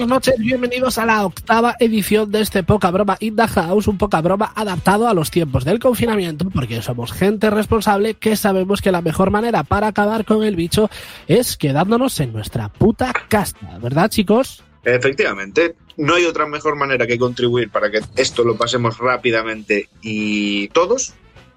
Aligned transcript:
Buenas 0.00 0.08
noches, 0.16 0.38
bienvenidos 0.38 0.96
a 0.96 1.04
la 1.04 1.26
octava 1.26 1.76
edición 1.78 2.30
de 2.32 2.40
este 2.40 2.62
Poca 2.62 2.90
Broma 2.90 3.18
in 3.20 3.36
the 3.36 3.46
House, 3.46 3.86
un 3.86 3.98
poca 3.98 4.22
broma 4.22 4.50
adaptado 4.56 5.06
a 5.06 5.12
los 5.12 5.30
tiempos 5.30 5.62
del 5.66 5.78
confinamiento, 5.78 6.48
porque 6.48 6.80
somos 6.80 7.12
gente 7.12 7.50
responsable 7.50 8.14
que 8.14 8.34
sabemos 8.34 8.80
que 8.80 8.92
la 8.92 9.02
mejor 9.02 9.30
manera 9.30 9.62
para 9.62 9.88
acabar 9.88 10.24
con 10.24 10.42
el 10.42 10.56
bicho 10.56 10.88
es 11.28 11.58
quedándonos 11.58 12.18
en 12.20 12.32
nuestra 12.32 12.70
puta 12.70 13.12
casa, 13.28 13.58
¿verdad 13.82 14.08
chicos? 14.08 14.64
Efectivamente, 14.84 15.74
no 15.98 16.14
hay 16.14 16.24
otra 16.24 16.46
mejor 16.46 16.76
manera 16.76 17.06
que 17.06 17.18
contribuir 17.18 17.68
para 17.68 17.90
que 17.90 18.00
esto 18.16 18.42
lo 18.42 18.56
pasemos 18.56 18.96
rápidamente 18.96 19.90
y 20.00 20.68
todos 20.68 21.12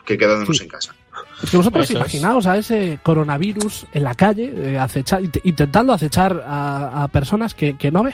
que 0.05 0.17
quedándonos 0.17 0.57
Sí. 0.57 0.63
en 0.63 0.69
casa. 0.69 0.93
Es 1.41 1.49
que 1.49 1.55
vosotros 1.55 1.85
Eso 1.85 1.93
es. 1.93 1.99
imaginaos 1.99 2.45
a 2.45 2.57
ese 2.57 2.99
coronavirus 3.03 3.85
en 3.93 4.03
la 4.03 4.15
calle, 4.15 4.51
eh, 4.53 4.77
acecha- 4.77 5.21
intentando 5.45 5.93
acechar 5.93 6.43
a, 6.45 7.03
a 7.03 7.07
personas 7.07 7.53
que, 7.53 7.77
que 7.77 7.89
no 7.89 8.03
ve. 8.03 8.13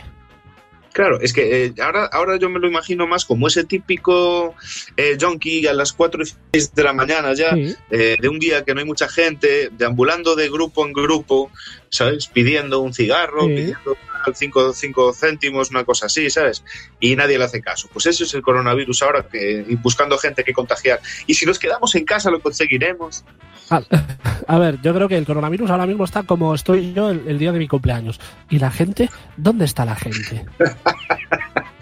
Claro, 0.91 1.19
es 1.21 1.33
que 1.33 1.65
eh, 1.65 1.73
ahora, 1.81 2.05
ahora 2.05 2.37
yo 2.37 2.49
me 2.49 2.59
lo 2.59 2.67
imagino 2.67 3.05
más 3.07 3.23
como 3.23 3.47
ese 3.47 3.63
típico 3.63 4.55
eh, 4.97 5.17
junkie 5.21 5.67
a 5.67 5.73
las 5.73 5.93
4 5.93 6.23
y 6.23 6.25
6 6.53 6.73
de 6.73 6.83
la 6.83 6.93
mañana 6.93 7.33
ya, 7.33 7.53
Sí. 7.53 7.75
eh, 7.91 8.15
de 8.19 8.27
un 8.27 8.39
día 8.39 8.63
que 8.65 8.73
no 8.73 8.79
hay 8.79 8.85
mucha 8.85 9.07
gente, 9.07 9.69
deambulando 9.71 10.35
de 10.35 10.49
grupo 10.49 10.85
en 10.85 10.93
grupo, 10.93 11.51
¿sabes? 11.89 12.27
Pidiendo 12.27 12.79
un 12.81 12.93
cigarro, 12.93 13.43
Sí. 13.43 13.49
pidiendo 13.49 13.97
5 14.35 14.73
cinco 14.73 15.13
céntimos, 15.13 15.71
una 15.71 15.83
cosa 15.83 16.07
así, 16.07 16.29
¿sabes? 16.29 16.63
Y 16.99 17.15
nadie 17.15 17.37
le 17.37 17.45
hace 17.45 17.61
caso. 17.61 17.89
Pues 17.91 18.05
eso 18.05 18.23
es 18.23 18.33
el 18.33 18.41
coronavirus 18.41 19.01
ahora, 19.03 19.27
que, 19.27 19.65
buscando 19.81 20.17
gente 20.17 20.43
que 20.43 20.53
contagiar. 20.53 20.99
Y 21.27 21.33
si 21.33 21.45
nos 21.45 21.59
quedamos 21.59 21.93
en 21.95 22.05
casa 22.05 22.31
lo 22.31 22.41
conseguiremos. 22.41 23.23
A, 23.69 23.81
a 24.47 24.57
ver, 24.57 24.81
yo 24.81 24.93
creo 24.93 25.07
que 25.07 25.17
el 25.17 25.25
coronavirus 25.25 25.69
ahora 25.69 25.85
mismo 25.85 26.03
está 26.03 26.23
como 26.23 26.55
estoy 26.55 26.93
yo 26.93 27.11
el, 27.11 27.27
el 27.27 27.37
día 27.37 27.51
de 27.51 27.59
mi 27.59 27.67
cumpleaños. 27.67 28.19
¿Y 28.49 28.59
la 28.59 28.71
gente? 28.71 29.09
¿Dónde 29.37 29.65
está 29.65 29.85
la 29.85 29.95
gente? 29.95 30.45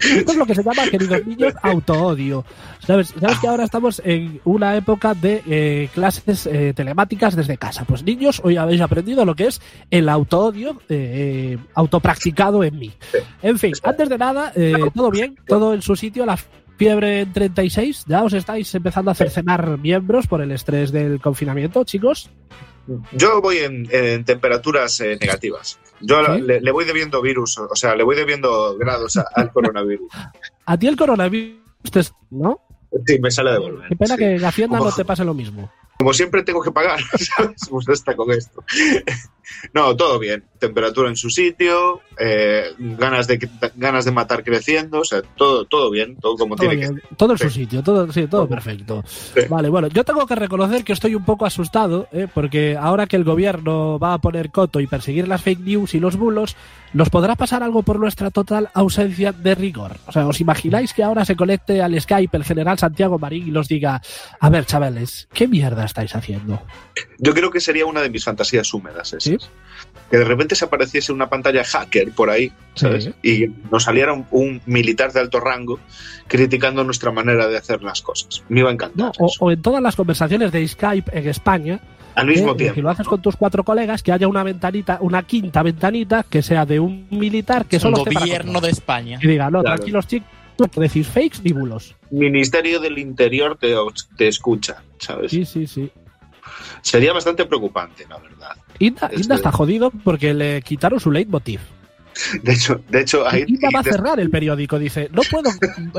Esto 0.00 0.32
es 0.32 0.38
lo 0.38 0.46
que 0.46 0.54
se 0.54 0.62
llama, 0.62 0.88
queridos 0.90 1.26
niños, 1.26 1.54
autoodio. 1.62 2.44
¿Sabes? 2.86 3.14
¿Sabes 3.20 3.38
que 3.40 3.48
ahora 3.48 3.64
estamos 3.64 4.00
en 4.04 4.40
una 4.44 4.76
época 4.76 5.14
de 5.14 5.42
eh, 5.46 5.88
clases 5.92 6.46
eh, 6.46 6.72
telemáticas 6.74 7.34
desde 7.34 7.58
casa? 7.58 7.84
Pues 7.84 8.02
niños, 8.04 8.40
hoy 8.44 8.56
habéis 8.56 8.80
aprendido 8.80 9.24
lo 9.24 9.34
que 9.34 9.46
es 9.46 9.60
el 9.90 10.08
autoodio 10.08 10.80
eh, 10.88 11.58
en 12.38 12.78
mí. 12.78 12.92
En 13.42 13.58
fin, 13.58 13.72
antes 13.82 14.08
de 14.08 14.18
nada, 14.18 14.52
eh, 14.54 14.74
todo 14.94 15.10
bien, 15.10 15.36
todo 15.46 15.74
en 15.74 15.82
su 15.82 15.96
sitio, 15.96 16.24
la 16.24 16.38
fiebre 16.76 17.20
en 17.22 17.32
36, 17.32 18.04
ya 18.06 18.22
os 18.22 18.32
estáis 18.32 18.72
empezando 18.74 19.10
a 19.10 19.14
cercenar 19.14 19.78
miembros 19.78 20.26
por 20.28 20.40
el 20.40 20.52
estrés 20.52 20.92
del 20.92 21.20
confinamiento, 21.20 21.82
chicos. 21.84 22.30
Yo 23.12 23.42
voy 23.42 23.58
en, 23.58 23.86
en 23.90 24.24
temperaturas 24.24 25.00
eh, 25.00 25.18
negativas. 25.20 25.78
Yo 26.00 26.24
¿Sí? 26.24 26.40
le, 26.42 26.60
le 26.60 26.70
voy 26.70 26.84
debiendo 26.84 27.20
virus, 27.20 27.58
o 27.58 27.74
sea, 27.74 27.94
le 27.96 28.02
voy 28.04 28.16
debiendo 28.16 28.78
grados 28.78 29.16
a- 29.16 29.26
al 29.34 29.52
coronavirus. 29.52 30.10
A 30.66 30.78
ti 30.78 30.86
el 30.86 30.96
coronavirus, 30.96 31.58
te- 31.92 32.00
¿no? 32.30 32.60
Sí, 33.06 33.18
me 33.20 33.30
sale 33.30 33.52
de 33.52 33.58
volver. 33.58 33.88
Qué 33.88 33.96
pena 33.96 34.14
sí. 34.14 34.20
que 34.20 34.34
en 34.36 34.44
Hacienda 34.44 34.78
Como- 34.78 34.90
no 34.90 34.96
te 34.96 35.04
pase 35.04 35.24
lo 35.24 35.34
mismo. 35.34 35.70
Como 35.98 36.12
siempre 36.14 36.44
tengo 36.44 36.62
que 36.62 36.70
pagar, 36.70 37.00
¿sabes? 37.36 37.60
Pues 37.68 37.88
está 37.88 38.14
con 38.14 38.30
esto. 38.30 38.62
No, 39.72 39.96
todo 39.96 40.18
bien. 40.18 40.44
Temperatura 40.58 41.08
en 41.08 41.16
su 41.16 41.30
sitio, 41.30 42.00
eh, 42.18 42.72
ganas, 42.78 43.26
de, 43.28 43.48
ganas 43.76 44.04
de 44.04 44.10
matar 44.10 44.42
creciendo, 44.42 45.00
o 45.00 45.04
sea, 45.04 45.22
todo, 45.22 45.64
todo 45.66 45.90
bien, 45.90 46.16
todo 46.16 46.36
como 46.36 46.56
Todo, 46.56 46.68
tiene 46.68 46.82
que 46.82 46.90
bien, 46.90 47.02
todo 47.16 47.32
en 47.32 47.38
su 47.38 47.50
sitio, 47.50 47.82
todo, 47.82 48.12
sí, 48.12 48.26
todo 48.26 48.42
Todo. 48.42 48.48
perfecto. 48.48 49.04
Sí. 49.06 49.42
Vale, 49.48 49.68
bueno, 49.68 49.86
yo 49.88 50.04
tengo 50.04 50.26
que 50.26 50.34
reconocer 50.34 50.82
que 50.84 50.92
estoy 50.92 51.14
un 51.14 51.24
poco 51.24 51.46
asustado, 51.46 52.08
¿eh? 52.12 52.26
porque 52.32 52.76
ahora 52.76 53.06
que 53.06 53.16
el 53.16 53.24
gobierno 53.24 53.98
va 54.00 54.14
a 54.14 54.18
poner 54.18 54.50
coto 54.50 54.80
y 54.80 54.86
perseguir 54.88 55.28
las 55.28 55.42
fake 55.42 55.60
news 55.60 55.94
y 55.94 56.00
los 56.00 56.16
bulos, 56.16 56.56
nos 56.92 57.10
podrá 57.10 57.36
pasar 57.36 57.62
algo 57.62 57.82
por 57.82 58.00
nuestra 58.00 58.30
total 58.30 58.70
ausencia 58.74 59.32
de 59.32 59.54
rigor. 59.54 59.96
O 60.06 60.12
sea, 60.12 60.26
¿os 60.26 60.40
imagináis 60.40 60.92
que 60.92 61.02
ahora 61.04 61.24
se 61.24 61.36
conecte 61.36 61.82
al 61.82 61.98
Skype 62.00 62.36
el 62.36 62.44
general 62.44 62.78
Santiago 62.78 63.18
Marín 63.18 63.46
y 63.46 63.50
los 63.50 63.68
diga, 63.68 64.02
a 64.40 64.50
ver, 64.50 64.64
chavales, 64.66 65.28
¿qué 65.32 65.46
mierda 65.46 65.84
estáis 65.84 66.16
haciendo? 66.16 66.60
Yo 67.18 67.32
creo 67.34 67.50
que 67.50 67.60
sería 67.60 67.86
una 67.86 68.00
de 68.00 68.10
mis 68.10 68.24
fantasías 68.24 68.72
húmedas 68.74 69.12
esas. 69.12 69.22
¿Sí? 69.24 69.37
Que 70.10 70.16
de 70.16 70.24
repente 70.24 70.54
se 70.54 70.64
apareciese 70.64 71.12
una 71.12 71.28
pantalla 71.28 71.62
hacker 71.64 72.12
por 72.12 72.30
ahí, 72.30 72.50
¿sabes? 72.74 73.04
Sí. 73.04 73.14
Y 73.22 73.46
nos 73.70 73.84
saliera 73.84 74.14
un, 74.14 74.26
un 74.30 74.62
militar 74.64 75.12
de 75.12 75.20
alto 75.20 75.38
rango 75.38 75.78
criticando 76.26 76.82
nuestra 76.82 77.10
manera 77.12 77.46
de 77.46 77.56
hacer 77.58 77.82
las 77.82 78.00
cosas. 78.00 78.42
Me 78.48 78.60
iba 78.60 78.70
a 78.70 78.72
encantar. 78.72 78.98
¿No? 78.98 79.12
O, 79.18 79.26
eso. 79.26 79.44
o 79.44 79.50
en 79.50 79.60
todas 79.60 79.82
las 79.82 79.96
conversaciones 79.96 80.50
de 80.50 80.66
Skype 80.66 81.10
en 81.18 81.28
España, 81.28 81.80
Al 82.14 82.26
mismo 82.26 82.52
Eh, 82.52 82.56
tiempo. 82.56 82.74
Si 82.76 82.80
lo 82.80 82.88
haces 82.90 83.06
con 83.06 83.20
tus 83.20 83.36
cuatro 83.36 83.62
colegas, 83.64 84.02
que 84.02 84.10
haya 84.10 84.26
una 84.26 84.42
ventanita, 84.42 84.98
una 85.02 85.22
quinta 85.24 85.62
ventanita 85.62 86.24
que 86.28 86.40
sea 86.42 86.64
de 86.64 86.80
un 86.80 87.06
militar 87.10 87.66
que 87.66 87.78
solo 87.78 87.98
esté 87.98 88.10
para 88.12 88.24
gobierno 88.26 88.60
de 88.62 88.70
España. 88.70 89.18
Y 89.22 89.26
diga, 89.28 89.50
no, 89.50 89.60
Claro. 89.60 89.76
tranquilos 89.76 90.06
chicos, 90.06 90.26
no 90.58 90.66
decís 90.82 91.06
fakes 91.06 91.38
ni 91.44 91.52
bulos. 91.52 91.94
Ministerio 92.10 92.80
del 92.80 92.98
Interior 92.98 93.56
te, 93.60 93.74
te 94.16 94.26
escucha, 94.26 94.82
¿sabes? 94.98 95.30
Sí, 95.30 95.44
sí, 95.44 95.66
sí. 95.66 95.90
Sería 96.82 97.12
bastante 97.12 97.44
preocupante, 97.44 98.06
la 98.08 98.18
verdad. 98.18 98.56
Inda, 98.78 99.10
está 99.12 99.50
jodido 99.52 99.90
porque 99.90 100.34
le 100.34 100.62
quitaron 100.62 101.00
su 101.00 101.10
leitmotiv. 101.10 101.60
De 102.42 102.52
hecho, 102.52 102.80
de 102.88 103.00
hecho 103.02 103.28
ahí 103.28 103.44
Inda 103.46 103.68
va 103.72 103.80
a 103.80 103.84
cerrar 103.84 104.18
el 104.18 104.28
periódico. 104.28 104.76
Dice, 104.78 105.08
no 105.12 105.22
puedo 105.30 105.50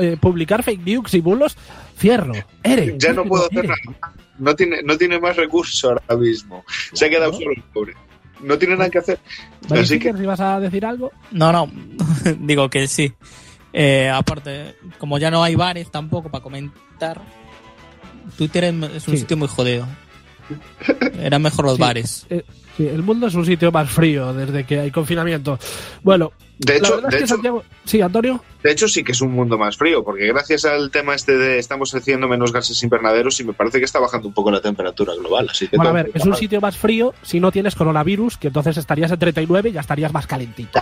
eh, 0.02 0.18
publicar 0.20 0.62
fake 0.62 0.84
news 0.84 1.14
y 1.14 1.20
bulos. 1.20 1.56
Cierro. 1.98 2.32
Ere. 2.62 2.94
ya 2.98 3.12
no 3.14 3.24
puedo 3.24 3.46
hacer 3.46 3.66
nada. 3.66 3.80
No 4.38 4.54
tiene, 4.54 4.82
no 4.82 4.96
tiene 4.98 5.18
más 5.18 5.36
recursos 5.36 5.82
ahora 5.84 6.02
mismo. 6.16 6.64
Se 6.92 7.06
ha 7.06 7.10
quedado 7.10 7.32
solo 7.32 7.52
el 7.56 7.62
pobre. 7.72 7.94
No 8.42 8.58
tiene 8.58 8.74
nada 8.76 8.90
que 8.90 8.98
hacer. 8.98 9.18
Así 9.70 9.98
que 9.98 10.12
si 10.14 10.24
vas 10.26 10.40
a 10.40 10.60
decir 10.60 10.84
algo. 10.84 11.10
No, 11.30 11.52
no, 11.52 11.70
digo 12.40 12.68
que 12.68 12.86
sí. 12.86 13.12
Eh, 13.72 14.10
aparte, 14.12 14.76
como 14.98 15.18
ya 15.18 15.30
no 15.30 15.42
hay 15.42 15.54
bares 15.54 15.90
tampoco 15.90 16.30
para 16.30 16.42
comentar, 16.42 17.20
Twitter 18.36 18.64
es 18.64 18.74
es 18.94 19.08
un 19.08 19.14
Sí. 19.14 19.20
sitio 19.20 19.36
muy 19.36 19.48
jodido. 19.48 19.86
Eran 21.20 21.42
mejor 21.42 21.64
los 21.66 21.76
Sí. 21.76 21.80
bares. 21.80 22.26
Sí, 22.76 22.86
el 22.86 23.02
mundo 23.02 23.26
es 23.26 23.34
un 23.34 23.44
sitio 23.44 23.70
más 23.72 23.90
frío 23.90 24.32
desde 24.32 24.64
que 24.64 24.80
hay 24.80 24.90
confinamiento. 24.90 25.58
Bueno, 26.02 26.32
de 26.58 26.76
hecho, 26.76 26.96
de, 27.00 27.08
es 27.08 27.10
que 27.10 27.16
hecho, 27.18 27.26
Santiago. 27.26 27.64
Sí, 27.84 28.00
Antonio. 28.00 28.42
de 28.62 28.70
hecho, 28.72 28.88
sí 28.88 29.02
que 29.04 29.12
es 29.12 29.20
un 29.20 29.32
mundo 29.32 29.58
más 29.58 29.76
frío, 29.76 30.02
porque 30.04 30.26
gracias 30.28 30.64
al 30.64 30.90
tema 30.90 31.14
este 31.14 31.36
de 31.36 31.58
estamos 31.58 31.94
haciendo 31.94 32.26
menos 32.28 32.52
gases 32.52 32.82
invernaderos 32.82 33.38
y 33.40 33.44
me 33.44 33.52
parece 33.52 33.78
que 33.80 33.84
está 33.84 33.98
bajando 33.98 34.28
un 34.28 34.34
poco 34.34 34.50
la 34.50 34.60
temperatura 34.62 35.14
global. 35.14 35.48
Así 35.50 35.68
que 35.68 35.76
Bueno, 35.76 35.90
a 35.90 35.94
ver, 35.94 36.10
es 36.14 36.24
un 36.24 36.34
sitio 36.36 36.60
más 36.60 36.76
frío 36.76 37.12
si 37.22 37.38
no 37.40 37.50
tienes 37.52 37.74
coronavirus, 37.74 38.38
que 38.38 38.46
entonces 38.48 38.76
estarías 38.78 39.10
en 39.10 39.18
39 39.18 39.70
y 39.70 39.72
ya 39.72 39.80
estarías 39.80 40.12
más 40.12 40.26
calentito. 40.26 40.80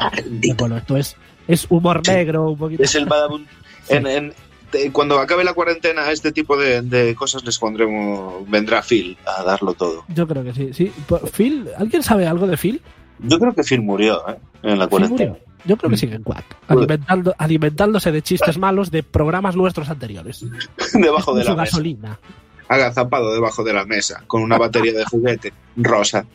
Bueno, 0.59 0.77
esto 0.77 0.97
es, 0.97 1.17
es 1.49 1.67
humor 1.69 2.03
Sí. 2.05 2.13
negro, 2.13 2.51
un 2.51 2.59
poquito. 2.59 2.83
Es 2.83 2.95
el 2.95 3.07
badabun. 3.07 3.47
Sí. 3.89 3.95
En- 3.95 4.07
en- 4.07 4.35
de- 4.73 4.91
cuando 4.93 5.19
acabe 5.19 5.45
la 5.45 5.55
cuarentena, 5.55 6.03
a 6.03 6.13
este 6.13 6.33
tipo 6.33 6.57
de, 6.57 6.83
de 6.83 7.15
cosas 7.15 7.45
les 7.45 7.59
pondremos. 7.59 8.49
Vendrá 8.49 8.83
Phil 8.83 9.17
a 9.27 9.43
darlo 9.43 9.75
todo. 9.75 10.05
Yo 10.09 10.27
creo 10.27 10.45
que 10.45 10.55
sí, 10.55 10.73
sí. 10.73 10.93
Por- 11.07 11.29
Phil, 11.31 11.69
¿alguien 11.77 12.03
sabe 12.03 12.27
algo 12.27 12.47
de 12.47 12.57
Phil? 12.57 12.81
Yo 13.21 13.39
creo 13.39 13.53
que 13.55 13.63
Phil 13.65 13.83
murió 13.83 14.23
¿eh? 14.29 14.37
en 14.63 14.79
la 14.79 14.85
Phil 14.87 14.91
cuarentena. 14.91 15.31
murió. 15.33 15.49
Yo 15.65 15.77
creo 15.77 15.91
que 15.91 15.97
sigue 15.97 16.15
en 16.15 16.23
Quack, 16.23 16.45
alimentando, 16.69 17.35
alimentándose 17.37 18.13
de 18.13 18.23
chistes 18.23 18.57
malos 18.59 18.91
de 18.93 19.03
programas 19.03 19.57
nuestros 19.57 19.91
anteriores. 19.91 20.45
Debajo 20.95 21.35
de 21.35 21.43
su 21.43 21.51
la 21.51 21.57
mesa. 21.57 21.65
gasolina. 21.65 22.19
Agazapado 22.69 23.33
debajo 23.35 23.65
de 23.65 23.73
la 23.73 23.85
mesa, 23.85 24.23
con 24.27 24.43
una 24.43 24.57
batería 24.57 24.93
de 24.93 25.05
juguete 25.05 25.53
rosa. 25.77 26.27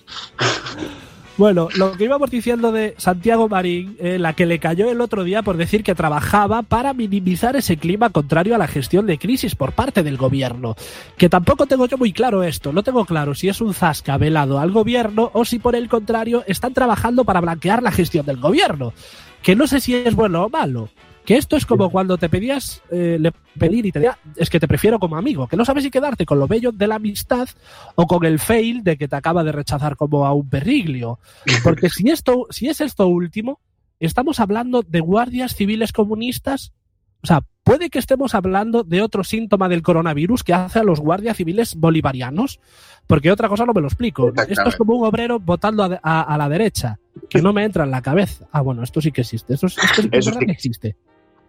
Bueno, 1.36 1.68
lo 1.76 1.94
que 1.94 2.04
íbamos 2.04 2.30
diciendo 2.30 2.72
de 2.72 2.94
Santiago 2.98 3.50
Marín, 3.50 3.98
eh, 4.00 4.20
la 4.20 4.34
que 4.34 4.46
le 4.46 4.60
cayó 4.60 4.92
el 4.92 5.02
otro 5.02 5.24
día 5.24 5.42
por 5.42 5.58
decir 5.58 5.84
que 5.84 5.96
trabajaba 5.96 6.62
para 6.62 6.94
minimizar 6.94 7.56
ese 7.56 7.78
clima 7.78 8.12
contrario 8.12 8.54
a 8.54 8.60
la 8.60 8.68
gestión 8.68 9.08
de 9.08 9.18
crisis 9.18 9.56
por 9.56 9.72
parte 9.72 10.04
del 10.04 10.16
gobierno. 10.16 10.76
Que 11.18 11.30
tampoco 11.30 11.66
tengo 11.66 11.88
yo 11.88 11.98
muy 11.98 12.14
claro 12.14 12.44
esto, 12.44 12.72
no 12.72 12.84
tengo 12.84 13.04
claro 13.06 13.34
si 13.34 13.50
es 13.50 13.62
un 13.62 13.74
zasca 13.74 14.16
velado 14.18 14.60
al 14.60 14.72
gobierno 14.72 15.32
o 15.34 15.44
si 15.44 15.58
por 15.58 15.76
el 15.76 15.90
contrario 15.90 16.44
están 16.46 16.76
trabajando 16.76 17.26
para 17.26 17.42
blanquear 17.42 17.82
la 17.82 17.92
gestión 17.92 18.28
del 18.28 18.38
gobierno. 18.38 18.94
Que 19.42 19.56
no 19.56 19.66
sé 19.66 19.80
si 19.80 19.96
es 19.96 20.14
bueno 20.14 20.44
o 20.44 20.50
malo. 20.50 20.90
Que 21.26 21.38
esto 21.38 21.56
es 21.56 21.66
como 21.66 21.90
cuando 21.90 22.18
te 22.18 22.28
pedías 22.28 22.82
eh, 22.92 23.18
le 23.20 23.32
pedir 23.58 23.86
y 23.86 23.92
te 23.94 24.00
decía, 24.00 24.18
es 24.36 24.50
que 24.50 24.60
te 24.60 24.68
prefiero 24.68 25.00
como 25.00 25.16
amigo, 25.16 25.48
que 25.48 25.56
no 25.56 25.64
sabes 25.64 25.84
si 25.86 25.90
quedarte 25.92 26.26
con 26.26 26.38
lo 26.38 26.48
bello 26.48 26.72
de 26.74 26.86
la 26.86 26.96
amistad 26.96 27.48
o 27.96 28.08
con 28.08 28.26
el 28.26 28.40
fail 28.40 28.84
de 28.84 28.98
que 28.98 29.08
te 29.08 29.16
acaba 29.16 29.44
de 29.44 29.54
rechazar 29.54 29.96
como 29.96 30.26
a 30.26 30.34
un 30.34 30.50
perriglio. 30.50 31.20
Porque 31.64 31.90
si 31.90 32.10
esto, 32.10 32.48
si 32.50 32.68
es 32.68 32.82
esto 32.82 33.08
último, 33.08 33.62
estamos 34.02 34.42
hablando 34.42 34.82
de 34.86 35.00
guardias 35.00 35.56
civiles 35.56 35.94
comunistas. 35.94 36.74
O 37.22 37.28
sea, 37.28 37.42
puede 37.64 37.90
que 37.90 38.00
estemos 38.00 38.36
hablando 38.36 38.84
de 38.84 39.02
otro 39.02 39.24
síntoma 39.24 39.70
del 39.70 39.82
coronavirus 39.82 40.44
que 40.44 40.54
hace 40.54 40.80
a 40.80 40.84
los 40.84 41.00
guardias 41.00 41.38
civiles 41.38 41.76
bolivarianos, 41.76 42.60
porque 43.08 43.32
otra 43.32 43.48
cosa 43.48 43.66
no 43.66 43.72
me 43.72 43.80
lo 43.80 43.88
explico. 43.88 44.34
Esto 44.50 44.68
es 44.68 44.76
como 44.76 44.96
un 44.98 45.06
obrero 45.06 45.40
votando 45.40 45.84
a, 45.86 46.00
a- 46.04 46.22
a 46.24 46.38
la 46.38 46.50
derecha, 46.50 47.00
que 47.30 47.42
no 47.42 47.54
me 47.54 47.64
entra 47.64 47.86
en 47.86 47.92
la 47.92 48.02
cabeza. 48.02 48.46
Ah, 48.52 48.60
bueno, 48.60 48.84
esto 48.84 49.00
sí 49.00 49.14
que 49.14 49.22
existe. 49.22 49.54
Esto, 49.54 49.68
esto 49.68 50.02
sí 50.02 50.10
que 50.10 50.18
Eso 50.18 50.32
verdad 50.32 50.40
sí. 50.42 50.46
que 50.48 50.52
existe. 50.52 50.96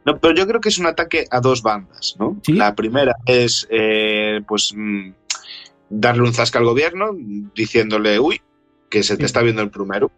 No, 0.05 0.19
pero 0.19 0.35
yo 0.35 0.47
creo 0.47 0.61
que 0.61 0.69
es 0.69 0.79
un 0.79 0.87
ataque 0.87 1.27
a 1.31 1.41
dos 1.41 1.63
bandas, 1.63 2.17
¿no? 2.19 2.41
Sí. 2.43 2.53
La 2.53 2.75
primera 2.75 3.17
es, 3.27 3.67
eh, 3.71 4.41
pues, 4.47 4.73
mm, 4.77 5.13
darle 5.89 6.23
un 6.23 6.35
zasca 6.35 6.59
al 6.59 6.67
gobierno, 6.67 7.11
diciéndole, 7.55 8.19
uy, 8.19 8.41
que 8.91 9.03
se 9.03 9.17
te 9.17 9.25
está 9.25 9.43
viendo 9.43 9.63
el 9.63 9.71
primero. 9.71 10.13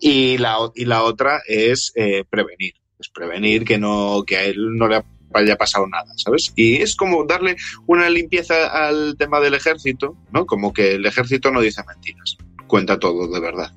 Y 0.00 0.38
la, 0.38 0.56
y 0.74 0.84
la 0.84 1.02
otra 1.02 1.42
es 1.46 1.92
eh, 1.94 2.24
prevenir. 2.28 2.74
Es 2.98 3.08
prevenir 3.08 3.64
que, 3.64 3.78
no, 3.78 4.24
que 4.26 4.36
a 4.36 4.44
él 4.44 4.74
no 4.74 4.88
le 4.88 5.02
haya 5.34 5.56
pasado 5.56 5.86
nada, 5.86 6.12
¿sabes? 6.16 6.52
Y 6.56 6.76
es 6.76 6.96
como 6.96 7.24
darle 7.24 7.56
una 7.86 8.08
limpieza 8.08 8.66
al 8.66 9.16
tema 9.18 9.38
del 9.40 9.54
ejército, 9.54 10.16
¿no? 10.32 10.46
Como 10.46 10.72
que 10.72 10.94
el 10.94 11.06
ejército 11.06 11.50
no 11.50 11.60
dice 11.60 11.82
mentiras, 11.86 12.36
cuenta 12.66 12.98
todo 12.98 13.28
de 13.28 13.40
verdad. 13.40 13.72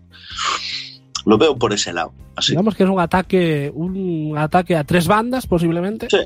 Lo 1.30 1.38
veo 1.38 1.56
por 1.56 1.72
ese 1.74 1.94
lado. 1.94 2.12
Así. 2.36 2.54
Digamos 2.54 2.76
que 2.76 2.84
es 2.84 2.90
un 2.90 3.00
ataque, 3.00 3.72
un 3.72 4.36
ataque 4.36 4.76
a 4.76 4.84
tres 4.84 5.08
bandas, 5.08 5.46
posiblemente. 5.46 6.08
Sí. 6.10 6.18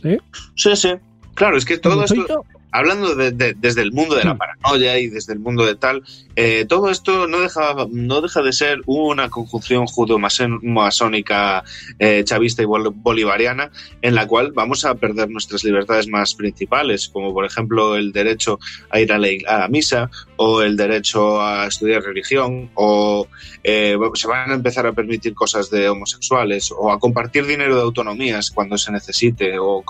¿Sí? 0.00 0.18
Sí, 0.54 0.76
sí. 0.76 0.90
Claro, 1.34 1.56
es 1.56 1.64
que 1.64 1.78
todo 1.78 2.04
esto. 2.04 2.44
Hablando 2.72 3.14
de- 3.14 3.30
de- 3.30 3.54
desde 3.54 3.82
el 3.82 3.92
mundo 3.92 4.16
de 4.16 4.24
la 4.24 4.34
Mm. 4.34 4.38
paranoia 4.38 4.98
y 4.98 5.08
desde 5.08 5.32
el 5.34 5.38
mundo 5.38 5.64
de 5.64 5.74
tal, 5.76 6.02
eh, 6.36 6.64
todo 6.68 6.90
esto 6.90 7.26
no 7.28 7.40
deja, 7.40 7.74
no 7.90 8.20
deja 8.22 8.42
de 8.42 8.52
ser 8.52 8.80
una 8.86 9.28
conjunción 9.28 9.86
judo-masónica, 9.86 11.62
eh, 11.98 12.22
chavista 12.24 12.62
y 12.62 12.64
bol- 12.66 12.92
bolivariana, 12.94 13.70
en 14.00 14.14
la 14.14 14.26
cual 14.26 14.52
vamos 14.52 14.84
a 14.84 14.94
perder 14.94 15.30
nuestras 15.30 15.64
libertades 15.64 16.08
más 16.08 16.34
principales, 16.34 17.08
como 17.08 17.32
por 17.32 17.44
ejemplo 17.44 17.96
el 17.96 18.12
derecho 18.12 18.58
a 18.90 19.00
ir 19.00 19.12
a 19.12 19.18
la, 19.18 19.28
ig- 19.28 19.46
a 19.46 19.58
la 19.60 19.68
misa, 19.68 20.10
o 20.36 20.62
el 20.62 20.76
derecho 20.76 21.40
a 21.40 21.66
estudiar 21.66 22.02
religión, 22.02 22.70
o 22.74 23.28
eh, 23.62 23.96
se 24.14 24.26
van 24.26 24.50
a 24.50 24.54
empezar 24.54 24.86
a 24.86 24.92
permitir 24.92 25.34
cosas 25.34 25.70
de 25.70 25.88
homosexuales, 25.88 26.72
o 26.76 26.90
a 26.90 26.98
compartir 26.98 27.46
dinero 27.46 27.76
de 27.76 27.82
autonomías 27.82 28.50
cuando 28.50 28.76
se 28.78 28.90
necesite, 28.92 29.58
o. 29.58 29.84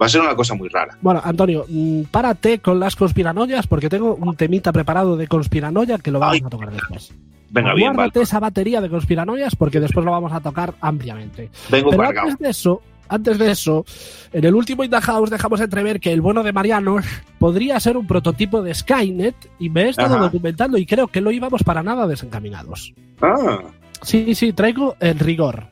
Va 0.00 0.06
a 0.06 0.08
ser 0.08 0.20
una 0.22 0.34
cosa 0.34 0.54
muy 0.54 0.68
rara. 0.68 0.96
Bueno, 1.02 1.20
Antonio, 1.22 1.66
mm, 2.14 2.22
párate 2.22 2.58
con 2.60 2.78
las 2.80 2.96
conspiranoias 2.96 3.66
porque 3.66 3.88
tengo 3.88 4.14
un 4.14 4.36
temita 4.36 4.72
preparado 4.72 5.16
de 5.16 5.26
conspiranoia 5.26 5.98
que 5.98 6.10
lo 6.10 6.18
vamos 6.20 6.34
Ay. 6.34 6.42
a 6.44 6.48
tocar 6.50 6.70
después. 6.72 7.12
Venga, 7.50 7.74
bien, 7.74 7.92
Guárdate 7.94 8.18
vale. 8.18 8.24
esa 8.24 8.40
batería 8.40 8.80
de 8.80 8.88
conspiranoias 8.90 9.54
porque 9.54 9.78
después 9.80 10.04
lo 10.04 10.10
vamos 10.12 10.32
a 10.32 10.40
tocar 10.40 10.74
ampliamente. 10.80 11.50
Vengo 11.70 11.90
Pero 11.90 12.02
cargado. 12.02 12.28
antes 12.28 12.38
de 12.44 12.50
eso, 12.50 12.82
antes 13.08 13.38
de 13.38 13.50
eso, 13.50 13.84
en 14.32 14.44
el 14.44 14.54
último 14.54 14.82
In 14.82 14.90
the 14.90 15.00
House 15.00 15.30
dejamos 15.30 15.60
entrever 15.60 16.00
que 16.00 16.12
el 16.12 16.20
bueno 16.20 16.42
de 16.42 16.52
Mariano 16.52 16.96
podría 17.38 17.78
ser 17.78 17.96
un 17.96 18.06
prototipo 18.06 18.60
de 18.62 18.74
Skynet 18.74 19.36
y 19.60 19.70
me 19.70 19.82
he 19.84 19.88
estado 19.90 20.14
Ajá. 20.16 20.24
documentando 20.24 20.78
y 20.78 20.86
creo 20.86 21.06
que 21.06 21.20
no 21.20 21.30
íbamos 21.30 21.62
para 21.62 21.82
nada 21.82 22.06
desencaminados. 22.06 22.92
Ah, 23.22 23.58
Sí, 24.02 24.34
sí, 24.34 24.52
traigo 24.52 24.96
el 25.00 25.18
rigor. 25.18 25.68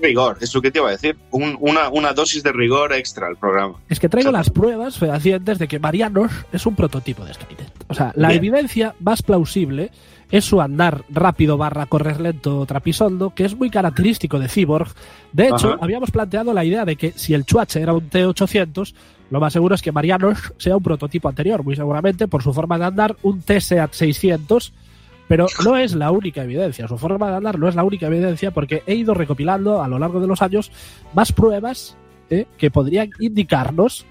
Rigor, 0.00 0.38
es 0.40 0.54
lo 0.54 0.60
que 0.62 0.70
te 0.70 0.78
iba 0.78 0.88
a 0.88 0.92
decir. 0.92 1.16
Un- 1.30 1.56
una, 1.60 1.88
una 1.88 2.12
dosis 2.12 2.42
de 2.42 2.52
rigor 2.52 2.92
extra 2.92 3.26
al 3.26 3.36
programa. 3.36 3.74
Es 3.88 4.00
que 4.00 4.08
traigo 4.08 4.30
las 4.30 4.50
pruebas 4.50 4.98
fehacientes 4.98 5.58
de 5.58 5.68
que 5.68 5.78
Marianos 5.78 6.30
es 6.52 6.66
un 6.66 6.74
prototipo 6.74 7.24
de 7.24 7.34
Skynet. 7.34 7.72
O 7.88 7.94
sea, 7.94 8.12
la 8.16 8.28
Bien. 8.28 8.38
evidencia 8.38 8.94
más 9.00 9.22
plausible 9.22 9.90
es 10.30 10.44
su 10.46 10.60
andar 10.62 11.04
rápido 11.10 11.58
barra 11.58 11.84
correr 11.86 12.20
lento 12.20 12.64
trapisondo, 12.64 13.34
que 13.34 13.44
es 13.44 13.54
muy 13.54 13.68
característico 13.68 14.38
de 14.38 14.48
Cyborg. 14.48 14.88
De 15.32 15.44
hecho, 15.48 15.74
Ajá. 15.74 15.78
habíamos 15.82 16.10
planteado 16.10 16.54
la 16.54 16.64
idea 16.64 16.84
de 16.86 16.96
que 16.96 17.12
si 17.12 17.34
el 17.34 17.44
Chuache 17.44 17.80
era 17.82 17.92
un 17.92 18.08
T800, 18.08 18.94
lo 19.30 19.40
más 19.40 19.52
seguro 19.52 19.74
es 19.74 19.82
que 19.82 19.92
Marianos 19.92 20.52
sea 20.58 20.76
un 20.76 20.82
prototipo 20.82 21.28
anterior, 21.28 21.62
muy 21.62 21.76
seguramente 21.76 22.28
por 22.28 22.42
su 22.42 22.52
forma 22.54 22.78
de 22.78 22.84
andar, 22.86 23.16
un 23.22 23.42
T-Seat 23.42 23.92
600, 23.92 24.72
pero 25.28 25.46
no 25.64 25.76
es 25.76 25.94
la 25.94 26.10
única 26.10 26.42
evidencia. 26.42 26.88
Su 26.88 26.98
forma 26.98 27.30
de 27.30 27.36
andar 27.36 27.58
no 27.58 27.68
es 27.68 27.74
la 27.74 27.84
única 27.84 28.06
evidencia 28.06 28.50
porque 28.50 28.82
he 28.86 28.94
ido 28.94 29.14
recopilando 29.14 29.82
a 29.82 29.88
lo 29.88 29.98
largo 29.98 30.20
de 30.20 30.26
los 30.26 30.42
años 30.42 30.70
más 31.14 31.32
pruebas 31.32 31.96
eh, 32.30 32.46
que 32.56 32.70
podrían 32.70 33.10
indicarnos 33.18 34.06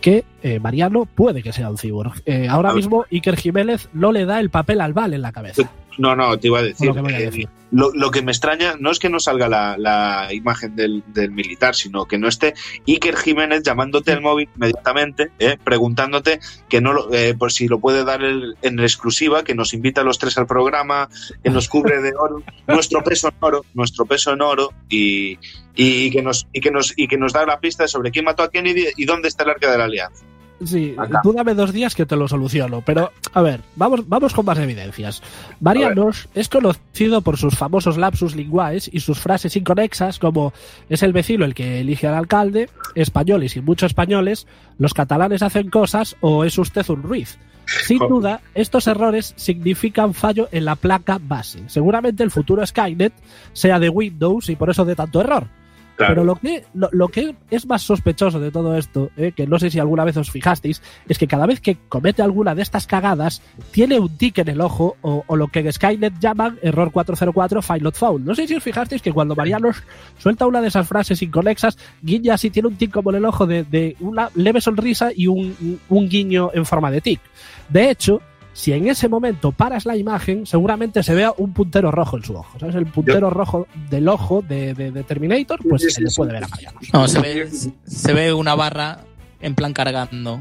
que 0.00 0.24
eh, 0.42 0.60
Mariano 0.60 1.04
puede 1.04 1.42
que 1.42 1.52
sea 1.52 1.70
un 1.70 1.78
cyborg. 1.78 2.14
Eh, 2.26 2.48
ahora 2.48 2.72
mismo 2.72 3.06
Iker 3.10 3.36
Jiménez 3.36 3.88
no 3.92 4.12
le 4.12 4.24
da 4.24 4.40
el 4.40 4.50
papel 4.50 4.80
al 4.80 4.92
Val 4.92 5.14
en 5.14 5.22
la 5.22 5.32
cabeza. 5.32 5.70
No, 5.98 6.14
no, 6.14 6.38
te 6.38 6.48
iba 6.48 6.58
a 6.58 6.62
decir. 6.62 6.88
Lo 6.88 7.02
que 7.08 7.24
eh, 7.24 7.26
lo, 7.72 7.90
lo 7.94 8.10
que 8.10 8.22
me 8.22 8.30
extraña 8.30 8.74
no 8.78 8.90
es 8.90 8.98
que 8.98 9.08
no 9.08 9.18
salga 9.18 9.48
la, 9.48 9.76
la 9.76 10.28
imagen 10.32 10.76
del, 10.76 11.02
del 11.08 11.30
militar, 11.32 11.74
sino 11.74 12.04
que 12.06 12.16
no 12.18 12.28
esté 12.28 12.54
Iker 12.86 13.16
Jiménez 13.16 13.62
llamándote 13.64 14.12
al 14.12 14.20
móvil 14.20 14.48
inmediatamente, 14.54 15.30
eh, 15.38 15.56
preguntándote 15.64 16.38
que 16.68 16.80
no 16.80 16.92
lo, 16.92 17.12
eh, 17.12 17.34
por 17.34 17.50
si 17.52 17.66
lo 17.66 17.80
puede 17.80 18.04
dar 18.04 18.22
el- 18.22 18.56
en 18.62 18.78
exclusiva, 18.80 19.42
que 19.42 19.54
nos 19.54 19.74
invita 19.74 20.02
a 20.02 20.04
los 20.04 20.18
tres 20.18 20.38
al 20.38 20.46
programa, 20.46 21.08
que 21.42 21.50
nos 21.50 21.68
cubre 21.68 22.00
de 22.00 22.12
oro, 22.16 22.42
nuestro 22.68 23.02
peso 23.02 23.28
en 23.28 23.34
oro, 23.40 23.64
nuestro 23.74 24.06
peso 24.06 24.32
en 24.32 24.42
oro, 24.42 24.72
y, 24.88 25.38
y 25.74 26.10
que 26.10 26.22
nos, 26.22 26.46
y 26.52 26.60
que 26.60 26.70
nos, 26.70 26.92
y 26.96 27.08
que 27.08 27.18
nos 27.18 27.32
da 27.32 27.44
la 27.46 27.58
pista 27.58 27.88
sobre 27.88 28.10
quién 28.12 28.24
mató 28.26 28.42
a 28.44 28.50
Kennedy 28.50 28.86
y 28.96 29.04
dónde 29.06 29.28
está 29.28 29.42
el 29.44 29.50
arca 29.50 29.70
de 29.72 29.78
la 29.78 29.84
alianza. 29.84 30.24
Sí, 30.64 30.94
Acá. 30.96 31.20
tú 31.22 31.32
dame 31.32 31.54
dos 31.54 31.72
días 31.72 31.94
que 31.94 32.06
te 32.06 32.16
lo 32.16 32.28
soluciono. 32.28 32.82
Pero, 32.84 33.12
a 33.32 33.42
ver, 33.42 33.60
vamos, 33.74 34.08
vamos 34.08 34.32
con 34.32 34.46
más 34.46 34.58
evidencias. 34.58 35.22
Marianos 35.60 36.28
es 36.34 36.48
conocido 36.48 37.20
por 37.20 37.36
sus 37.36 37.56
famosos 37.56 37.96
lapsus 37.96 38.34
linguaes 38.34 38.88
y 38.92 39.00
sus 39.00 39.18
frases 39.18 39.56
inconexas 39.56 40.18
como 40.18 40.52
es 40.88 41.02
el 41.02 41.12
vecino 41.12 41.44
el 41.44 41.54
que 41.54 41.80
elige 41.80 42.06
al 42.06 42.14
alcalde, 42.14 42.70
españoles 42.94 43.56
y 43.56 43.60
muchos 43.60 43.90
españoles, 43.90 44.46
los 44.78 44.94
catalanes 44.94 45.42
hacen 45.42 45.70
cosas 45.70 46.16
o 46.20 46.44
es 46.44 46.56
usted 46.58 46.88
un 46.88 47.02
ruiz. 47.02 47.38
Sin 47.66 47.98
duda, 47.98 48.40
estos 48.54 48.86
errores 48.86 49.34
significan 49.36 50.14
fallo 50.14 50.48
en 50.52 50.64
la 50.64 50.76
placa 50.76 51.18
base. 51.20 51.64
Seguramente 51.68 52.22
el 52.22 52.30
futuro 52.30 52.64
Skynet 52.64 53.12
sea 53.52 53.80
de 53.80 53.88
Windows 53.88 54.48
y 54.48 54.56
por 54.56 54.70
eso 54.70 54.84
de 54.84 54.94
tanto 54.94 55.20
error. 55.20 55.48
Pero 55.96 56.24
lo 56.24 56.36
que, 56.36 56.64
lo, 56.74 56.88
lo 56.92 57.08
que 57.08 57.34
es 57.50 57.66
más 57.66 57.82
sospechoso 57.82 58.38
de 58.38 58.50
todo 58.50 58.76
esto, 58.76 59.10
eh, 59.16 59.32
que 59.34 59.46
no 59.46 59.58
sé 59.58 59.70
si 59.70 59.78
alguna 59.78 60.04
vez 60.04 60.16
os 60.16 60.30
fijasteis, 60.30 60.82
es 61.08 61.18
que 61.18 61.26
cada 61.26 61.46
vez 61.46 61.60
que 61.60 61.76
comete 61.88 62.22
alguna 62.22 62.54
de 62.54 62.62
estas 62.62 62.86
cagadas, 62.86 63.42
tiene 63.70 63.98
un 63.98 64.16
tic 64.16 64.38
en 64.38 64.48
el 64.48 64.60
ojo 64.60 64.96
o, 65.02 65.24
lo 65.36 65.48
que 65.48 65.60
en 65.60 65.72
Skynet 65.72 66.18
llaman 66.18 66.58
error 66.62 66.90
404 66.92 67.62
file 67.62 67.80
not 67.80 67.96
found. 67.96 68.26
No 68.26 68.34
sé 68.34 68.46
si 68.46 68.54
os 68.54 68.62
fijasteis 68.62 69.02
que 69.02 69.12
cuando 69.12 69.34
Marianos 69.34 69.82
suelta 70.18 70.46
una 70.46 70.60
de 70.60 70.68
esas 70.68 70.86
frases 70.86 71.22
inconexas, 71.22 71.78
guiña 72.02 72.34
así, 72.34 72.50
tiene 72.50 72.68
un 72.68 72.76
tic 72.76 72.90
como 72.90 73.10
en 73.10 73.16
el 73.16 73.24
ojo 73.24 73.46
de, 73.46 73.64
de 73.64 73.96
una 74.00 74.30
leve 74.34 74.60
sonrisa 74.60 75.10
y 75.14 75.26
un, 75.26 75.80
un 75.88 76.08
guiño 76.08 76.50
en 76.52 76.66
forma 76.66 76.90
de 76.90 77.00
tic. 77.00 77.20
De 77.68 77.90
hecho, 77.90 78.20
si 78.58 78.72
en 78.72 78.88
ese 78.88 79.06
momento 79.10 79.52
paras 79.52 79.84
la 79.84 79.96
imagen, 79.98 80.46
seguramente 80.46 81.02
se 81.02 81.14
vea 81.14 81.34
un 81.36 81.52
puntero 81.52 81.90
rojo 81.90 82.16
en 82.16 82.24
su 82.24 82.34
ojo. 82.34 82.58
¿Sabes? 82.58 82.74
El 82.74 82.86
puntero 82.86 83.28
rojo 83.28 83.66
del 83.90 84.08
ojo 84.08 84.42
de, 84.42 84.72
de- 84.72 84.90
de 84.92 85.04
Terminator, 85.04 85.60
pues 85.68 85.82
Sí, 85.82 85.88
se 85.90 85.96
sí, 85.96 86.02
le 86.04 86.10
sí. 86.10 86.16
puede 86.16 86.32
ver 86.32 86.44
a 86.44 86.48
Mariano. 86.48 86.80
No, 86.92 87.06
se 87.06 87.20
ve, 87.20 87.50
se 87.86 88.12
ve 88.14 88.32
una 88.32 88.54
barra 88.54 89.00
en 89.40 89.54
plan 89.54 89.74
cargando. 89.74 90.40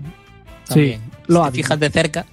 También. 0.65 1.01
lo 1.27 1.43
si 1.45 1.51
te 1.51 1.55
fijas 1.57 1.79
de 1.79 1.89
cerca. 1.89 2.25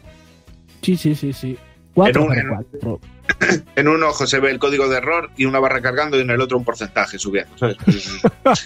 Sí, 0.83 0.97
sí, 0.97 1.15
sí, 1.17 1.33
sí. 1.33 1.49
En 1.51 1.59
4 1.95 2.25
un- 2.27 2.39
en- 2.39 2.49
4. 2.49 3.01
En 3.77 3.89
un 3.89 4.03
ojo 4.05 4.27
se 4.27 4.39
ve 4.39 4.51
el 4.51 4.59
código 4.61 4.89
de 4.89 4.99
error 4.99 5.31
y 5.37 5.47
una 5.47 5.59
barra 5.59 5.81
cargando 5.83 6.17
y 6.17 6.21
en 6.23 6.31
el 6.31 6.41
otro 6.41 6.59
un 6.59 6.65
porcentaje 6.65 7.19
subiendo. 7.19 7.59
¿sabes? 7.59 7.77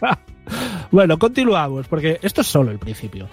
Bueno, 0.92 1.18
continuamos, 1.18 1.88
porque 1.88 2.18
esto 2.22 2.40
es 2.42 2.46
solo 2.46 2.70
el 2.70 2.78
principio. 2.78 3.28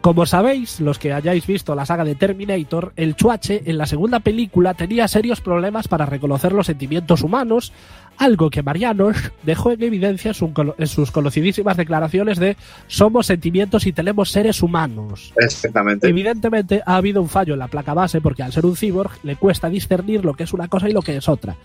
Como 0.00 0.26
sabéis, 0.26 0.80
los 0.80 0.96
que 0.98 1.12
hayáis 1.12 1.44
visto 1.46 1.74
la 1.74 1.84
saga 1.84 2.04
de 2.04 2.14
Terminator, 2.14 2.92
el 2.94 3.16
Chuache 3.16 3.62
en 3.66 3.78
la 3.78 3.86
segunda 3.86 4.20
película 4.20 4.74
tenía 4.74 5.08
serios 5.08 5.40
problemas 5.40 5.88
para 5.88 6.06
reconocer 6.06 6.52
los 6.52 6.66
sentimientos 6.66 7.22
humanos, 7.22 7.72
algo 8.16 8.48
que 8.48 8.62
Marianos 8.62 9.16
dejó 9.42 9.72
en 9.72 9.82
evidencia 9.82 10.28
en 10.30 10.34
su- 10.34 10.74
en 10.78 10.86
sus 10.86 11.10
conocidísimas 11.10 11.76
declaraciones 11.76 12.38
de 12.38 12.56
somos 12.86 13.26
sentimientos 13.26 13.86
y 13.88 13.92
tenemos 13.92 14.30
seres 14.30 14.62
humanos. 14.62 15.32
Exactamente. 15.36 16.08
Evidentemente 16.08 16.80
ha 16.86 16.94
habido 16.96 17.20
un 17.20 17.28
fallo 17.28 17.54
en 17.54 17.58
la 17.58 17.68
placa 17.68 17.92
base 17.92 18.20
porque 18.20 18.44
al 18.44 18.52
ser 18.52 18.66
un 18.66 18.76
cyborg 18.76 19.10
le 19.24 19.34
cuesta 19.34 19.68
discernir 19.68 20.24
lo 20.24 20.34
que 20.34 20.44
es 20.44 20.52
una 20.52 20.68
cosa 20.68 20.88
y 20.88 20.92
lo 20.92 21.02
que 21.02 21.16
es 21.16 21.28
otra. 21.28 21.56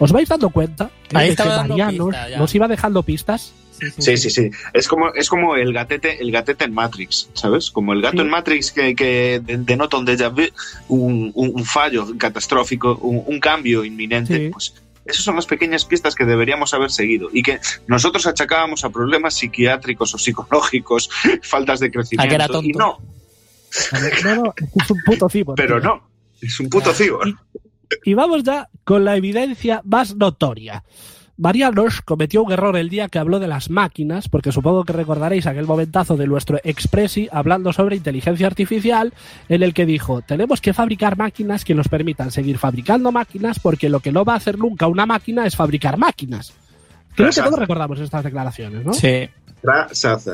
¿Os 0.00 0.10
vais 0.10 0.28
dando 0.28 0.50
cuenta 0.50 0.90
Ahí 1.14 1.30
de 1.30 1.36
que 1.36 1.44
Marianos 1.44 2.08
pista, 2.08 2.38
nos 2.38 2.54
iba 2.54 2.66
dejando 2.68 3.02
pistas? 3.04 3.54
Sí, 3.98 4.16
sí, 4.16 4.30
sí. 4.30 4.50
Es 4.72 4.88
como, 4.88 5.12
es 5.14 5.28
como 5.28 5.56
el 5.56 5.72
gatete, 5.72 6.20
el 6.22 6.30
gatete 6.32 6.64
en 6.64 6.72
Matrix, 6.74 7.28
¿sabes? 7.34 7.70
Como 7.70 7.92
el 7.92 8.00
gato 8.02 8.16
Sí. 8.18 8.22
en 8.22 8.28
Matrix 8.30 8.72
que, 8.72 8.94
que 8.94 9.40
de- 9.44 9.58
denota 9.58 9.96
un 9.98 10.06
déjà 10.06 10.30
vu, 10.30 10.44
un, 10.88 11.30
un- 11.34 11.64
fallo 11.64 12.06
catastrófico, 12.18 12.96
un, 12.96 13.22
un 13.26 13.40
cambio 13.40 13.84
inminente. 13.84 14.36
Sí. 14.46 14.48
Pues 14.50 14.74
esas 15.04 15.22
son 15.24 15.36
las 15.36 15.46
pequeñas 15.46 15.84
pistas 15.84 16.14
que 16.14 16.24
deberíamos 16.24 16.74
haber 16.74 16.90
seguido 16.90 17.28
y 17.32 17.42
que 17.42 17.60
nosotros 17.86 18.26
achacábamos 18.26 18.84
a 18.84 18.90
problemas 18.90 19.34
psiquiátricos 19.34 20.14
o 20.14 20.18
psicológicos, 20.18 21.10
faltas 21.42 21.78
de 21.80 21.90
crecimiento. 21.90 22.34
Era 22.34 22.46
tonto. 22.48 22.68
Y 22.68 22.72
no, 22.72 22.98
No, 24.24 24.34
no, 24.36 24.54
es 24.82 24.90
un 24.90 25.00
puto 25.04 25.28
cyborg. 25.28 25.56
pero 25.56 25.80
tío. 25.80 25.88
no. 25.90 26.08
Es 26.40 26.60
un 26.60 26.68
puto 26.68 26.92
cibor. 26.92 27.34
Y 28.04 28.14
vamos 28.14 28.42
ya 28.42 28.68
con 28.84 29.04
la 29.04 29.16
evidencia 29.16 29.80
más 29.84 30.16
notoria. 30.16 30.82
Marianos 31.38 32.00
cometió 32.00 32.42
un 32.42 32.50
error 32.52 32.76
el 32.76 32.88
día 32.88 33.08
que 33.08 33.18
habló 33.18 33.38
de 33.38 33.46
las 33.46 33.68
máquinas, 33.68 34.28
porque 34.28 34.52
supongo 34.52 34.84
que 34.84 34.94
recordaréis 34.94 35.46
aquel 35.46 35.66
momentazo 35.66 36.16
de 36.16 36.26
nuestro 36.26 36.58
Expressi 36.64 37.28
hablando 37.30 37.72
sobre 37.74 37.96
inteligencia 37.96 38.46
artificial, 38.46 39.12
en 39.48 39.62
el 39.62 39.74
que 39.74 39.84
dijo, 39.84 40.22
tenemos 40.22 40.60
que 40.62 40.72
fabricar 40.72 41.18
máquinas 41.18 41.64
que 41.64 41.74
nos 41.74 41.88
permitan 41.88 42.30
seguir 42.30 42.56
fabricando 42.56 43.12
máquinas, 43.12 43.58
porque 43.58 43.90
lo 43.90 44.00
que 44.00 44.12
no 44.12 44.24
va 44.24 44.32
a 44.32 44.36
hacer 44.36 44.58
nunca 44.58 44.86
una 44.86 45.04
máquina 45.04 45.46
es 45.46 45.56
fabricar 45.56 45.98
máquinas. 45.98 46.54
Creo 47.14 47.30
que 47.30 47.40
todos 47.42 47.58
recordamos 47.58 48.00
estas 48.00 48.24
declaraciones, 48.24 48.84
¿no? 48.84 48.92
Sí. 48.92 49.28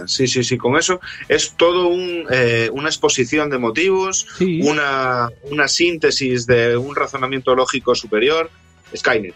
Sí, 0.06 0.26
sí, 0.26 0.44
sí. 0.44 0.58
Con 0.58 0.76
eso 0.76 1.00
es 1.28 1.54
todo 1.56 1.88
un, 1.88 2.26
eh, 2.30 2.68
una 2.72 2.88
exposición 2.88 3.48
de 3.50 3.58
motivos, 3.58 4.26
Sí. 4.36 4.60
una, 4.62 5.28
una 5.50 5.68
síntesis 5.68 6.46
de 6.46 6.76
un 6.76 6.94
razonamiento 6.94 7.54
lógico 7.54 7.94
superior. 7.94 8.50
Skynet. 8.94 9.34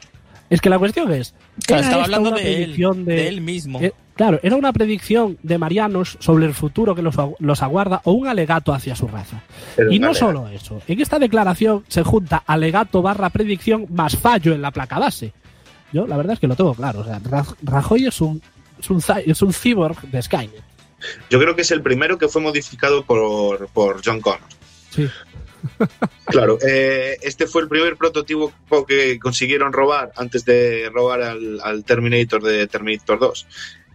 Es 0.51 0.61
que 0.61 0.69
la 0.69 0.79
cuestión 0.79 1.11
es. 1.13 1.35
Claro, 1.67 1.81
¿era 1.81 1.89
estaba 1.89 2.03
esta 2.05 2.17
hablando 2.17 2.29
una 2.31 2.39
de 2.39 2.53
él, 2.53 2.63
predicción 2.65 3.05
de 3.05 3.29
él 3.29 3.41
mismo. 3.41 3.81
Eh, 3.81 3.93
claro, 4.15 4.39
era 4.43 4.57
una 4.57 4.73
predicción 4.73 5.39
de 5.43 5.59
Marianos 5.59 6.17
sobre 6.21 6.45
el 6.47 6.55
futuro 6.55 6.95
que 6.95 7.03
los, 7.03 7.17
agu- 7.17 7.37
los 7.39 7.63
aguarda 7.63 8.03
o 8.05 8.13
un 8.13 8.27
alegato 8.29 8.73
hacia 8.75 8.95
su 8.95 9.09
raza. 9.09 9.43
Pero 9.75 9.91
Y 9.93 9.99
no 9.99 10.13
solo 10.15 10.49
eso. 10.49 10.83
En 10.87 11.01
esta 11.01 11.19
declaración 11.19 11.85
se 11.89 12.03
junta 12.03 12.43
alegato 12.47 13.01
barra 13.03 13.31
predicción 13.31 13.87
más 13.91 14.17
fallo 14.17 14.53
en 14.55 14.61
la 14.63 14.71
placa 14.71 14.99
base. 14.99 15.33
Yo, 15.93 16.07
la 16.07 16.17
verdad 16.17 16.35
es 16.35 16.41
que 16.41 16.47
lo 16.49 16.57
tengo 16.57 16.75
claro. 16.75 17.01
O 17.01 17.05
sea, 17.05 17.21
Raj- 17.21 17.57
Rajoy 17.63 18.07
es 18.07 18.21
un, 18.21 18.43
es 18.79 18.91
un, 18.91 19.03
es 19.25 19.41
un 19.43 19.53
cyborg 19.53 20.01
de 20.11 20.21
Skynet. 20.23 20.63
Yo 21.31 21.39
creo 21.39 21.55
que 21.55 21.63
es 21.63 21.71
el 21.71 21.83
primero 21.83 22.19
que 22.19 22.29
fue 22.29 22.43
modificado 22.43 23.05
por, 23.05 23.69
por 23.69 24.03
John 24.05 24.21
Connor. 24.21 24.41
Sí. 24.91 25.09
Claro, 26.27 26.59
eh, 26.67 27.17
este 27.23 27.47
fue 27.47 27.63
el 27.63 27.69
primer 27.69 27.97
prototipo 27.97 28.53
que 28.87 29.19
consiguieron 29.19 29.73
robar 29.73 30.13
antes 30.17 30.45
de 30.45 30.91
robar 30.93 31.23
al, 31.23 31.61
al 31.63 31.85
Terminator 31.85 32.43
de 32.43 32.67
Terminator 32.67 33.19
2 33.19 33.47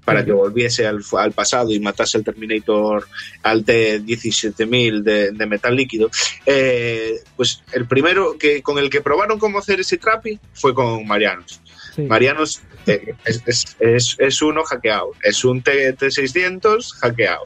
para 0.05 0.25
que 0.25 0.31
volviese 0.31 0.87
al, 0.87 1.01
al 1.19 1.31
pasado 1.31 1.71
y 1.71 1.79
matase 1.79 2.17
al 2.17 2.23
Terminator 2.23 3.07
al 3.43 3.63
T-17000 3.63 5.03
de, 5.03 5.31
de 5.31 5.45
metal 5.45 5.75
líquido. 5.75 6.09
Eh, 6.45 7.19
pues 7.35 7.61
el 7.73 7.85
primero 7.85 8.37
que 8.37 8.61
con 8.63 8.77
el 8.79 8.89
que 8.89 9.01
probaron 9.01 9.37
cómo 9.39 9.59
hacer 9.59 9.79
ese 9.79 9.97
trapi 9.97 10.39
fue 10.53 10.73
con 10.73 11.05
Marianos. 11.05 11.61
sí. 11.95 12.01
Marianos 12.03 12.61
eh, 12.87 13.13
es, 13.25 13.43
es- 13.45 13.77
es- 13.79 14.15
es 14.17 14.41
uno 14.41 14.63
hackeado, 14.63 15.11
es 15.21 15.43
un 15.45 15.61
T- 15.61 15.95
T600 15.95 16.93
hackeado. 16.95 17.45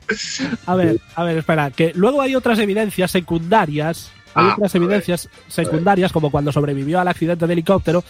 A 0.65 0.75
ver, 0.77 1.01
a 1.15 1.23
ver, 1.25 1.37
espera, 1.39 1.71
que 1.71 1.91
luego 1.93 2.21
hay 2.21 2.35
otras 2.35 2.57
evidencias 2.59 3.11
secundarias. 3.11 4.11
Hay 4.35 4.47
Ah, 4.49 4.53
otras 4.57 4.75
evidencias 4.75 5.29
secundarias, 5.47 6.11
como 6.11 6.29
cuando 6.29 6.51
sobrevivió 6.51 6.99
al 6.99 7.07
accidente 7.07 7.47
de 7.47 7.53
helicóptero, 7.53 8.03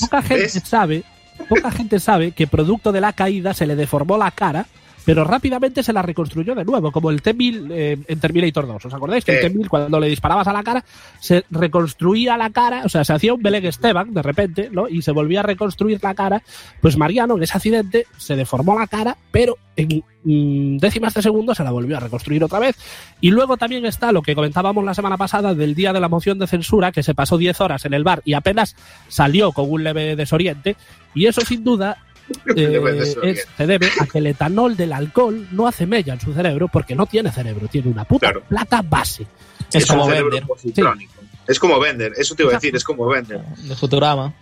poca 0.00 0.20
gente 0.22 0.44
¿Ves? 0.44 0.62
sabe, 0.64 1.04
poca 1.48 1.70
gente 1.70 2.00
sabe 2.00 2.32
que 2.32 2.46
producto 2.46 2.92
de 2.92 3.00
la 3.00 3.12
caída 3.12 3.54
se 3.54 3.66
le 3.66 3.76
deformó 3.76 4.18
la 4.18 4.30
cara, 4.32 4.66
pero 5.10 5.24
rápidamente 5.24 5.82
se 5.82 5.92
la 5.92 6.02
reconstruyó 6.02 6.54
de 6.54 6.64
nuevo, 6.64 6.92
como 6.92 7.10
el 7.10 7.20
T-1000 7.20 7.68
eh, 7.72 7.98
en 8.06 8.20
Terminator 8.20 8.64
2. 8.64 8.84
¿Os 8.84 8.94
acordáis 8.94 9.24
que 9.24 9.40
el 9.40 9.52
T-1000 9.52 9.66
cuando 9.66 9.98
le 9.98 10.06
disparabas 10.06 10.46
a 10.46 10.52
la 10.52 10.62
cara 10.62 10.84
se 11.18 11.44
reconstruía 11.50 12.36
la 12.36 12.50
cara, 12.50 12.82
o 12.84 12.88
sea, 12.88 13.02
se 13.02 13.12
hacía 13.12 13.34
un 13.34 13.42
Belén 13.42 13.66
Esteban 13.66 14.14
de 14.14 14.22
repente, 14.22 14.68
¿no? 14.70 14.88
Y 14.88 15.02
se 15.02 15.10
volvía 15.10 15.40
a 15.40 15.42
reconstruir 15.42 15.98
la 16.00 16.14
cara. 16.14 16.44
Pues 16.80 16.96
Mariano 16.96 17.36
en 17.36 17.42
ese 17.42 17.56
accidente 17.56 18.06
se 18.18 18.36
deformó 18.36 18.78
la 18.78 18.86
cara, 18.86 19.16
pero 19.32 19.56
en 19.74 20.04
mm, 20.22 20.78
décimas 20.78 21.12
de 21.14 21.22
segundo 21.22 21.56
se 21.56 21.64
la 21.64 21.72
volvió 21.72 21.96
a 21.96 22.00
reconstruir 22.00 22.44
otra 22.44 22.60
vez. 22.60 22.76
Y 23.20 23.32
luego 23.32 23.56
también 23.56 23.86
está 23.86 24.12
lo 24.12 24.22
que 24.22 24.36
comentábamos 24.36 24.84
la 24.84 24.94
semana 24.94 25.16
pasada 25.16 25.54
del 25.54 25.74
día 25.74 25.92
de 25.92 25.98
la 25.98 26.08
moción 26.08 26.38
de 26.38 26.46
censura, 26.46 26.92
que 26.92 27.02
se 27.02 27.16
pasó 27.16 27.36
10 27.36 27.60
horas 27.62 27.84
en 27.84 27.94
el 27.94 28.04
bar 28.04 28.22
y 28.24 28.34
apenas 28.34 28.76
salió 29.08 29.50
con 29.50 29.68
un 29.68 29.82
leve 29.82 30.14
desoriente. 30.14 30.76
Y 31.16 31.26
eso 31.26 31.40
sin 31.40 31.64
duda 31.64 31.98
eh, 32.56 32.80
es- 33.22 33.46
se 33.56 33.66
debe 33.66 33.88
a 34.00 34.06
que 34.06 34.18
el 34.18 34.26
etanol 34.28 34.76
del 34.76 34.92
alcohol 34.92 35.48
no 35.52 35.66
hace 35.66 35.86
mella 35.86 36.14
en 36.14 36.20
su 36.20 36.32
cerebro 36.32 36.68
porque 36.68 36.94
no 36.94 37.06
tiene 37.06 37.30
cerebro, 37.32 37.66
tiene 37.68 37.88
una 37.90 38.04
puta 38.04 38.26
Claro. 38.30 38.42
placa 38.48 38.82
base. 38.82 39.26
Es, 39.72 39.86
como 39.86 40.08
positrónico. 40.46 41.12
Es 41.46 41.58
como 41.58 41.78
Bender, 41.80 42.12
eso 42.16 42.34
te 42.34 42.42
iba 42.44 42.52
a 42.52 42.54
decir, 42.54 42.74
es 42.76 42.84
como 42.84 43.06
Bender. 43.06 43.40
de 43.40 43.76
Futurama. 43.76 44.32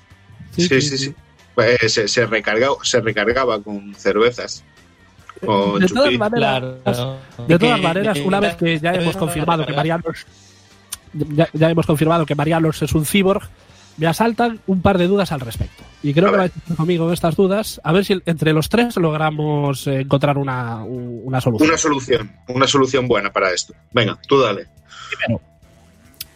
Sí, 0.57 0.69
sí, 0.69 0.81
sí. 0.99 1.15
Pues, 1.55 1.93
se, 1.93 2.07
se, 2.09 2.27
recargaba, 2.27 2.77
se 2.83 3.01
recargaba 3.01 3.61
con 3.63 3.95
cervezas. 3.95 4.63
Con 5.45 5.81
De 5.81 5.87
todas 5.87 6.05
chupín. 6.05 6.19
maneras, 6.19 6.61
Claro. 6.85 7.17
De 7.47 7.59
todas 7.59 7.77
Que- 7.77 7.83
maneras, 7.83 8.19
una 8.25 8.41
vez 8.41 8.57
que 8.57 8.79
ya 8.79 8.93
hemos 8.95 9.17
confirmado 9.17 9.65
que 9.67 9.73
Marianos 9.73 10.27
ya, 11.13 11.49
ya 11.53 11.71
hemos 11.71 11.87
confirmado 11.87 12.27
que 12.27 12.35
Marianos 12.35 12.83
es 12.83 12.93
un 12.93 13.05
cyborg, 13.07 13.43
me 13.97 14.07
asaltan 14.07 14.61
un 14.67 14.83
par 14.83 14.99
de 14.99 15.07
dudas 15.07 15.33
al 15.33 15.41
respecto. 15.41 15.83
Y 16.03 16.15
creo 16.15 16.29
A 16.29 16.31
que 16.31 16.37
ver. 16.39 16.51
vais 16.67 16.77
conmigo 16.77 17.13
estas 17.13 17.35
dudas, 17.35 17.81
a 17.83 17.93
ver 17.93 18.05
si 18.05 18.21
entre 18.27 18.53
los 18.53 18.69
tres 18.69 18.97
logramos 18.97 19.87
eh, 19.89 20.01
encontrar 20.03 20.39
una, 20.39 20.85
un- 20.85 21.23
una 21.25 21.41
solución. 21.41 21.69
Una 21.71 21.79
solución, 21.79 22.33
una 22.49 22.67
solución 22.69 23.09
buena 23.09 23.33
para 23.33 23.51
esto. 23.53 23.75
Venga, 23.93 24.17
tú 24.29 24.41
dale. 24.41 24.67
Primero, 25.11 25.41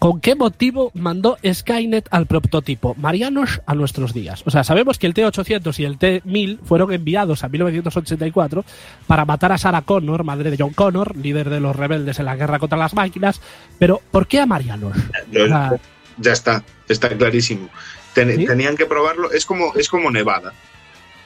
¿con 0.01 0.21
qué 0.21 0.35
motivo 0.35 0.91
mandó 0.95 1.39
Skynet 1.49 2.09
al 2.11 2.27
prototipo 2.27 2.97
Marianos 2.99 3.61
a 3.65 3.77
nuestros 3.77 4.13
días? 4.13 4.43
O 4.47 4.51
sea, 4.51 4.65
sabemos 4.65 4.99
que 4.99 5.07
el 5.07 5.15
T-800 5.15 5.79
y 5.79 5.85
el 5.85 5.97
T-1000 5.99 6.59
fueron 6.65 6.93
enviados 6.93 7.45
a 7.45 7.49
1984 7.49 8.65
para 9.07 9.25
matar 9.25 9.53
a 9.53 9.59
Sarah 9.59 9.83
Connor, 9.83 10.25
madre 10.25 10.51
de 10.51 10.57
John 10.59 10.73
Connor, 10.73 11.17
líder 11.17 11.51
de 11.51 11.61
los 11.61 11.77
rebeldes 11.77 12.19
en 12.19 12.25
la 12.25 12.35
guerra 12.35 12.59
contra 12.59 12.77
las 12.79 12.95
máquinas, 12.95 13.41
pero 13.79 14.01
¿por 14.11 14.27
qué 14.27 14.41
a 14.41 14.47
Marianos? 14.47 14.97
Yo- 15.31 15.45
O 15.45 15.47
sea, 15.47 15.73
ya 16.19 16.33
está, 16.33 16.65
está 16.89 17.09
clarísimo. 17.11 17.69
Ten- 18.15 18.37
¿Sí? 18.37 18.47
Tenían 18.47 18.77
que 18.77 18.87
probarlo, 18.87 19.31
es 19.33 19.47
como, 19.47 19.75
es 19.75 19.89
como 19.89 20.11
Nevada. 20.11 20.53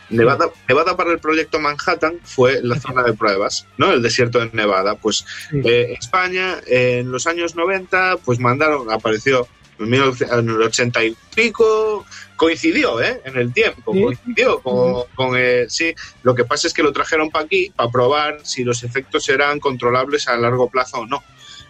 Nevada, 0.09 0.49
Nevada 0.69 0.97
para 0.97 1.11
el 1.11 1.19
proyecto 1.19 1.59
Manhattan 1.59 2.21
fue 2.23 2.61
la 2.63 2.79
zona 2.79 3.03
de 3.03 3.13
pruebas, 3.13 3.67
¿no? 3.77 3.91
El 3.91 4.03
desierto 4.03 4.39
de 4.39 4.51
Nevada. 4.53 4.95
Pues 4.95 5.25
Sí. 5.51 5.61
eh, 5.65 5.97
España 6.01 6.59
eh, 6.67 6.99
en 7.01 7.11
los 7.11 7.27
años 7.27 7.57
90, 7.57 8.19
pues 8.25 8.39
mandaron, 8.39 8.89
apareció 8.93 9.49
en 9.81 9.91
1900 9.91 10.39
en 10.39 10.49
el 10.49 10.63
80 10.63 11.05
y 11.05 11.17
pico, 11.35 12.07
coincidió, 12.37 13.01
¿eh? 13.03 13.21
En 13.25 13.37
el 13.37 13.53
tiempo, 13.53 13.93
Sí. 13.93 14.01
coincidió 14.03 14.61
con, 14.61 15.03
con, 15.17 15.35
eh, 15.37 15.67
sí. 15.69 15.93
Lo 16.23 16.37
que 16.37 16.45
pasa 16.45 16.69
es 16.69 16.73
que 16.73 16.85
lo 16.85 16.93
trajeron 16.93 17.31
para 17.31 17.45
aquí 17.47 17.73
para 17.75 17.91
probar 17.91 18.39
si 18.45 18.63
los 18.63 18.85
efectos 18.85 19.29
eran 19.29 19.59
controlables 19.59 20.29
a 20.29 20.37
largo 20.37 20.71
plazo 20.71 20.99
o 20.99 21.07
no. 21.07 21.25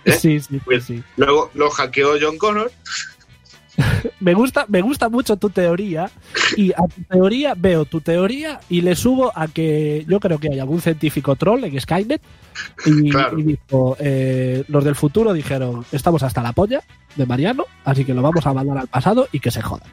¿eh? 0.04 0.12
sí, 0.12 0.40
sí, 0.40 0.60
sí, 0.68 0.80
sí. 0.82 1.02
Luego 1.16 1.50
lo 1.54 1.70
hackeó 1.70 2.16
John 2.20 2.36
Connor 2.36 2.70
Me 4.20 4.32
gusta, 4.34 4.64
me 4.68 4.80
gusta 4.80 5.08
mucho 5.08 5.36
tu 5.36 5.50
teoría 5.50 6.10
y 6.56 6.72
a 6.72 6.76
tu 6.88 7.02
teoría 7.08 7.54
veo 7.56 7.84
tu 7.84 8.00
teoría 8.00 8.60
y 8.68 8.80
le 8.80 8.96
subo 8.96 9.30
a 9.34 9.46
que 9.48 10.04
yo 10.08 10.18
creo 10.20 10.38
que 10.38 10.48
hay 10.50 10.58
algún 10.58 10.80
científico 10.80 11.36
troll 11.36 11.62
en 11.64 11.78
Skynet 11.80 12.20
y, 12.86 13.10
Claro. 13.10 13.38
y 13.38 13.42
dijo, 13.42 13.96
eh, 14.00 14.64
los 14.68 14.82
del 14.84 14.94
futuro 14.94 15.32
dijeron, 15.32 15.84
estamos 15.92 16.22
hasta 16.22 16.42
la 16.42 16.52
polla 16.52 16.80
de 17.16 17.26
Mariano, 17.26 17.64
así 17.84 18.04
que 18.04 18.14
lo 18.14 18.22
vamos 18.22 18.46
a 18.46 18.54
mandar 18.54 18.78
al 18.78 18.88
pasado 18.88 19.28
y 19.32 19.40
que 19.40 19.50
se 19.50 19.60
jodan. 19.62 19.88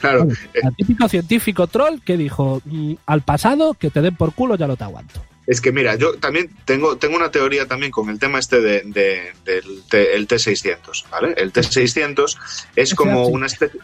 Claro, 0.00 0.28
El 0.52 0.76
típico 0.76 1.08
científico 1.08 1.66
troll 1.66 2.00
que 2.04 2.16
dijo, 2.16 2.60
"Mm, 2.64 2.92
al 3.06 3.22
pasado 3.22 3.74
que 3.74 3.90
te 3.90 4.02
den 4.02 4.14
por 4.14 4.32
culo 4.34 4.54
ya 4.56 4.66
no 4.68 4.76
te 4.76 4.84
aguanto. 4.84 5.20
Es 5.46 5.60
que 5.60 5.72
mira, 5.72 5.94
yo 5.96 6.14
también 6.18 6.50
tengo, 6.64 6.96
tengo 6.96 7.16
una 7.16 7.30
teoría 7.30 7.66
también 7.66 7.92
con 7.92 8.08
el 8.10 8.18
tema 8.18 8.38
este 8.38 8.60
de, 8.60 8.82
de- 8.86 9.32
del 9.44 9.82
T, 9.88 10.14
el 10.16 10.26
T600, 10.26 11.08
¿vale? 11.10 11.34
El 11.36 11.52
T600 11.52 12.36
es 12.76 12.94
como 12.94 13.26
una 13.28 13.46
especie... 13.46 13.80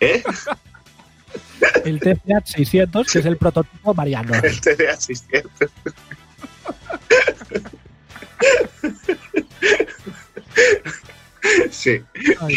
¿Eh? 0.00 0.22
El 1.84 2.00
TCH 2.00 2.46
600, 2.46 3.06
que 3.10 3.18
es 3.20 3.26
el 3.26 3.36
prototipo 3.36 3.94
Mariano. 3.94 4.34
El 4.34 4.60
TDA600. 4.60 5.48
Sí, 11.70 12.00
Ay, 12.40 12.56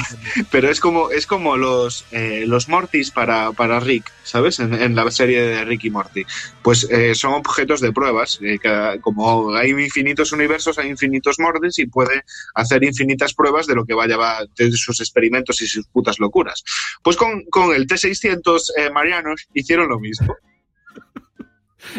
pero 0.52 0.70
es 0.70 0.80
como, 0.80 1.10
es 1.10 1.26
como 1.26 1.58
los, 1.58 2.06
eh, 2.12 2.46
los 2.48 2.70
Mortys 2.70 3.12
para, 3.12 3.52
para 3.52 3.80
Rick, 3.80 4.12
¿sabes? 4.24 4.60
En, 4.60 4.74
en 4.74 4.96
la 4.96 5.10
serie 5.12 5.42
de 5.42 5.66
Rick 5.66 5.86
y 5.86 5.90
Morty. 5.90 6.24
Pues 6.62 6.88
eh, 6.90 7.16
son 7.16 7.34
objetos 7.34 7.82
de 7.82 7.92
pruebas. 7.92 8.40
eh, 8.42 8.60
como 9.02 9.54
hay 9.56 9.72
infinitos 9.72 10.32
universos, 10.32 10.78
hay 10.78 10.90
infinitos 10.90 11.40
Mortys 11.40 11.80
y 11.80 11.88
puede 11.88 12.24
hacer 12.54 12.84
infinitas 12.84 13.34
pruebas 13.34 13.68
de 13.68 13.76
lo 13.76 13.86
que 13.86 13.94
vaya 13.94 14.18
va, 14.18 14.46
de 14.56 14.72
sus 14.72 15.00
experimentos 15.00 15.62
y 15.62 15.68
sus 15.68 15.88
putas 15.88 16.20
locuras. 16.20 16.64
Pues 17.02 17.16
con, 17.16 17.44
con 17.46 17.74
el 17.74 17.88
T600 17.88 18.72
eh, 18.78 18.90
Marianos 18.92 19.48
hicieron 19.54 19.90
lo 19.90 20.00
mismo. 20.00 20.36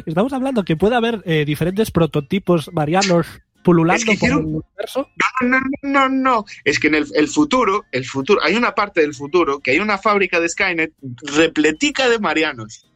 Estamos 0.04 0.32
hablando 0.32 0.64
que 0.64 0.76
puede 0.76 0.96
haber 0.96 1.22
diferentes 1.46 1.92
prototipos 1.92 2.70
marianos 2.72 3.26
pululando 3.66 3.98
Es 3.98 4.04
que 4.04 4.12
por 4.12 4.28
hicieron- 4.28 4.40
el 4.40 4.46
universo. 4.46 5.08
No, 5.42 5.48
no, 5.48 5.60
no, 5.82 6.08
no. 6.08 6.44
Es 6.64 6.78
que 6.78 6.86
en 6.86 6.94
el, 6.94 7.06
el 7.14 7.28
futuro, 7.28 7.84
el 7.92 8.04
futuro, 8.04 8.40
hay 8.42 8.54
una 8.54 8.74
parte 8.74 9.00
del 9.02 9.12
futuro 9.14 9.60
que 9.60 9.72
hay 9.72 9.78
una 9.80 9.98
fábrica 9.98 10.40
de 10.40 10.48
Skynet 10.48 10.92
repletica 11.22 12.08
de 12.08 12.18
marianos, 12.18 12.86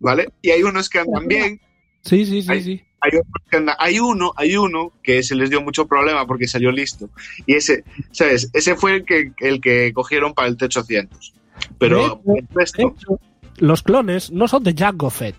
¿vale? 0.00 0.28
Y 0.42 0.50
hay 0.50 0.62
unos 0.62 0.88
que 0.90 0.98
andan 0.98 1.26
bien, 1.28 1.60
Sí, 2.02 2.24
sí, 2.26 2.40
sí, 2.42 2.48
Ay. 2.50 2.62
sí. 2.62 2.82
hay 3.02 3.10
andan- 3.52 3.76
hay 3.78 4.00
uno, 4.00 4.32
hay 4.36 4.56
uno 4.56 4.92
que 5.02 5.22
se 5.22 5.34
les 5.34 5.48
dio 5.50 5.60
mucho 5.60 5.86
problema 5.86 6.26
porque 6.26 6.48
salió 6.48 6.70
listo. 6.72 7.08
Y 7.46 7.54
ese, 7.54 7.84
¿sabes? 8.10 8.50
Ese 8.52 8.74
fue 8.76 8.96
el 8.96 9.04
que, 9.04 9.32
el 9.40 9.60
que 9.60 9.92
cogieron 9.94 10.34
para 10.34 10.48
el 10.48 10.56
T800. 10.56 11.32
Pero 11.78 12.22
el 12.36 12.46
resto, 12.54 12.94
hecho, 12.96 13.20
los 13.58 13.82
clones 13.82 14.30
no 14.30 14.48
son 14.48 14.62
de 14.64 14.74
Jango 14.74 15.10
Fett. 15.10 15.36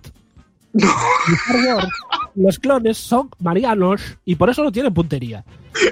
No. 0.74 0.88
En 1.28 1.34
Star 1.36 1.75
Wars, 1.75 1.88
los 2.36 2.60
clones 2.60 2.98
son 2.98 3.30
marianos 3.40 4.01
y 4.25 4.36
por 4.36 4.50
eso 4.50 4.63
no 4.63 4.72
tienen 4.72 4.94
puntería. 4.94 5.44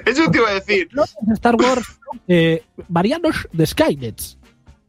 eso 0.05 0.29
te 0.31 0.37
iba 0.37 0.49
a 0.49 0.53
decir. 0.53 0.87
Los 0.91 1.11
clones 1.11 1.27
de 1.27 1.33
Star 1.33 1.55
Wars 1.55 1.85
son 1.85 2.21
eh, 2.27 2.63
marianos 2.87 3.47
de 3.51 3.65
Skynet. 3.65 4.21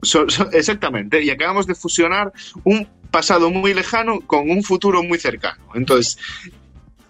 So- 0.02 0.28
so- 0.28 0.50
exactamente. 0.52 1.22
Y 1.22 1.30
acabamos 1.30 1.66
de 1.66 1.74
fusionar 1.74 2.32
un 2.64 2.86
pasado 3.10 3.50
muy 3.50 3.74
lejano 3.74 4.20
con 4.20 4.50
un 4.50 4.62
futuro 4.62 5.02
muy 5.02 5.18
cercano. 5.18 5.60
Entonces, 5.74 6.18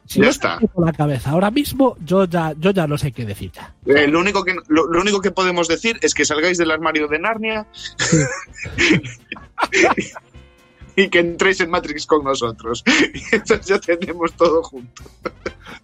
Si 0.07 0.21
Ya 0.21 0.29
está. 0.31 0.59
la 0.77 0.93
cabeza 0.93 1.31
ahora 1.31 1.53
mismo, 1.53 1.97
yo 2.05 2.25
ya, 2.25 2.53
yo 2.59 2.73
ya 2.73 2.89
no 2.89 2.99
sé 2.99 3.13
qué 3.13 3.25
decir 3.25 3.53
ya. 3.53 3.73
eh, 3.87 4.09
lo, 4.09 4.19
único 4.19 4.43
que, 4.43 4.57
lo, 4.67 4.87
lo 4.87 5.01
único 5.01 5.21
que 5.21 5.31
podemos 5.31 5.69
decir 5.69 5.99
es 6.03 6.15
que 6.15 6.25
salgáis 6.25 6.59
del 6.59 6.73
armario 6.73 7.07
de 7.07 7.19
Narnia 7.21 7.65
y 11.01 11.09
que 11.09 11.21
entréis 11.21 11.61
en 11.61 11.71
Matrix 11.71 12.07
con 12.07 12.25
nosotros. 12.25 12.83
Y 13.15 13.35
entonces 13.35 13.67
ya 13.67 13.79
tenemos 13.79 14.33
todo 14.33 14.63
junto. 14.63 15.03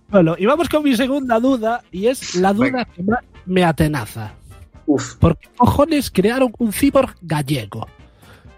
Bueno, 0.08 0.36
y 0.38 0.46
vamos 0.46 0.68
con 0.68 0.84
mi 0.84 0.96
segunda 0.96 1.40
duda, 1.40 1.82
y 1.90 2.06
es 2.06 2.34
la 2.36 2.52
duda 2.52 2.64
Venga. 2.66 2.84
que 2.84 3.02
más 3.02 3.20
me 3.44 3.64
atenaza. 3.64 4.34
Uf. 4.86 5.16
¿Por 5.16 5.36
qué 5.36 5.48
cojones 5.56 6.10
crearon 6.10 6.52
un 6.58 6.72
cyborg 6.72 7.16
gallego? 7.22 7.88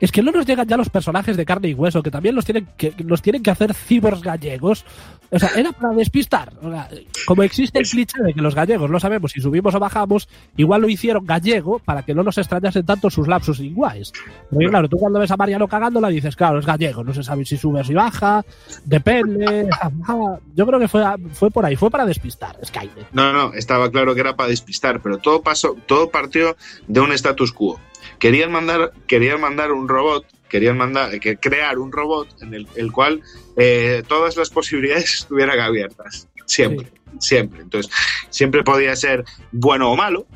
Es 0.01 0.13
que 0.13 0.23
no 0.23 0.31
nos 0.31 0.47
llegan 0.47 0.67
ya 0.67 0.77
los 0.77 0.89
personajes 0.89 1.37
de 1.37 1.45
carne 1.45 1.69
y 1.69 1.75
hueso, 1.75 2.03
que 2.03 2.11
también 2.11 2.35
los 2.35 2.45
tienen 2.45 2.69
que, 2.77 2.95
los 2.99 3.23
tienen 3.23 3.43
que 3.43 3.51
hacer 3.51 3.75
cyborgs 3.75 4.23
gallegos. 4.23 4.85
O 5.31 5.39
sea, 5.39 5.51
era 5.57 5.73
para 5.73 5.95
despistar. 5.95 6.53
O 6.63 6.71
sea, 6.71 6.89
como 7.27 7.43
existe 7.43 7.79
el 7.79 7.87
cliché 7.87 8.23
de 8.23 8.33
que 8.33 8.41
los 8.41 8.55
gallegos 8.55 8.91
no 8.91 8.99
sabemos 8.99 9.33
si 9.33 9.41
subimos 9.41 9.75
o 9.75 9.81
bajamos, 9.81 10.29
igual 10.57 10.81
lo 10.81 10.89
hicieron 10.89 11.27
gallego 11.27 11.81
para 11.81 12.03
que 12.03 12.15
no 12.15 12.23
nos 12.23 12.39
extrañasen 12.39 12.87
tanto 12.87 13.11
sus 13.11 13.29
lapsus 13.29 13.59
lingües. 13.59 14.13
Porque 14.51 14.69
claro, 14.69 14.89
tú 14.89 14.97
cuando 14.97 15.19
ves 15.19 15.31
a 15.31 15.37
Mariano 15.37 15.69
cagándola 15.69 16.09
dices, 16.09 16.35
claro, 16.35 16.59
es 16.59 16.67
gallego, 16.67 17.05
no 17.05 17.13
se 17.13 17.23
sabe 17.23 17.45
si 17.45 17.57
sube 17.57 17.81
o 17.81 17.85
si 17.85 17.95
baja, 17.95 18.45
depende. 18.85 19.69
Yo 20.55 20.67
creo 20.67 20.81
que 20.81 20.89
fue, 20.89 21.05
fue 21.33 21.51
por 21.51 21.67
ahí, 21.67 21.77
fue 21.77 21.91
para 21.91 22.07
despistar, 22.07 22.57
Skynet. 22.65 23.09
No, 23.13 23.33
no, 23.33 23.53
estaba 23.53 23.91
claro 23.91 24.15
que 24.15 24.21
era 24.21 24.37
para 24.37 24.49
despistar, 24.49 25.01
pero 25.03 25.19
todo 25.19 25.43
pasó, 25.43 25.77
todo 25.87 26.11
partió 26.11 26.57
de 26.87 27.01
un 27.01 27.13
status 27.13 27.53
quo. 27.53 27.79
Querían 28.19 28.51
mandar, 28.53 28.93
querían 29.07 29.41
mandar 29.41 29.73
un 29.73 29.89
robot, 29.89 30.25
querían 30.49 30.77
mandar, 30.77 31.19
que 31.21 31.37
crear 31.37 31.79
un 31.79 31.93
robot 31.93 32.43
en 32.43 32.55
el, 32.55 32.67
el 32.77 32.91
cual 32.93 33.23
eh, 33.57 34.03
todas 34.09 34.37
las 34.37 34.51
posibilidades 34.51 35.15
estuvieran 35.21 35.61
abiertas. 35.61 36.29
Siempre, 36.47 36.89
siempre. 37.21 37.63
Entonces, 37.63 37.93
siempre 38.31 38.63
podía 38.65 38.95
ser 38.97 39.25
bueno 39.53 39.91
o 39.93 39.97
malo, 39.97 40.27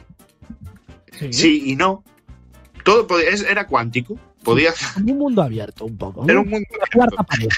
Sí. 1.18 1.32
sí 1.32 1.62
y 1.66 1.76
no. 1.76 2.02
Todo 2.84 3.06
podía, 3.06 3.28
era 3.30 3.66
cuántico. 3.66 4.18
Podía 4.42 4.72
un 4.96 5.18
mundo 5.18 5.42
abierto, 5.42 5.84
un 5.84 5.96
poco. 5.96 6.24
era 6.28 6.40
un 6.40 6.48
mundo 6.50 6.66
pared. 7.28 7.48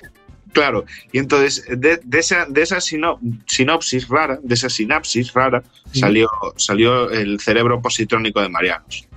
Claro, 0.53 0.85
y 1.13 1.19
entonces 1.19 1.65
de, 1.69 1.99
de 2.05 2.19
esa, 2.19 2.45
de 2.47 2.63
esa 2.63 2.81
sino- 2.81 3.19
sinopsis 3.47 4.07
rara, 4.09 4.39
de 4.43 4.55
esa 4.55 4.69
sinapsis 4.69 5.33
rara, 5.33 5.63
Sí. 5.93 6.01
salió, 6.01 6.29
salió 6.57 7.11
el 7.11 7.41
cerebro 7.41 7.81
positrónico 7.83 8.41
de 8.43 8.49
Marianos. 8.51 9.09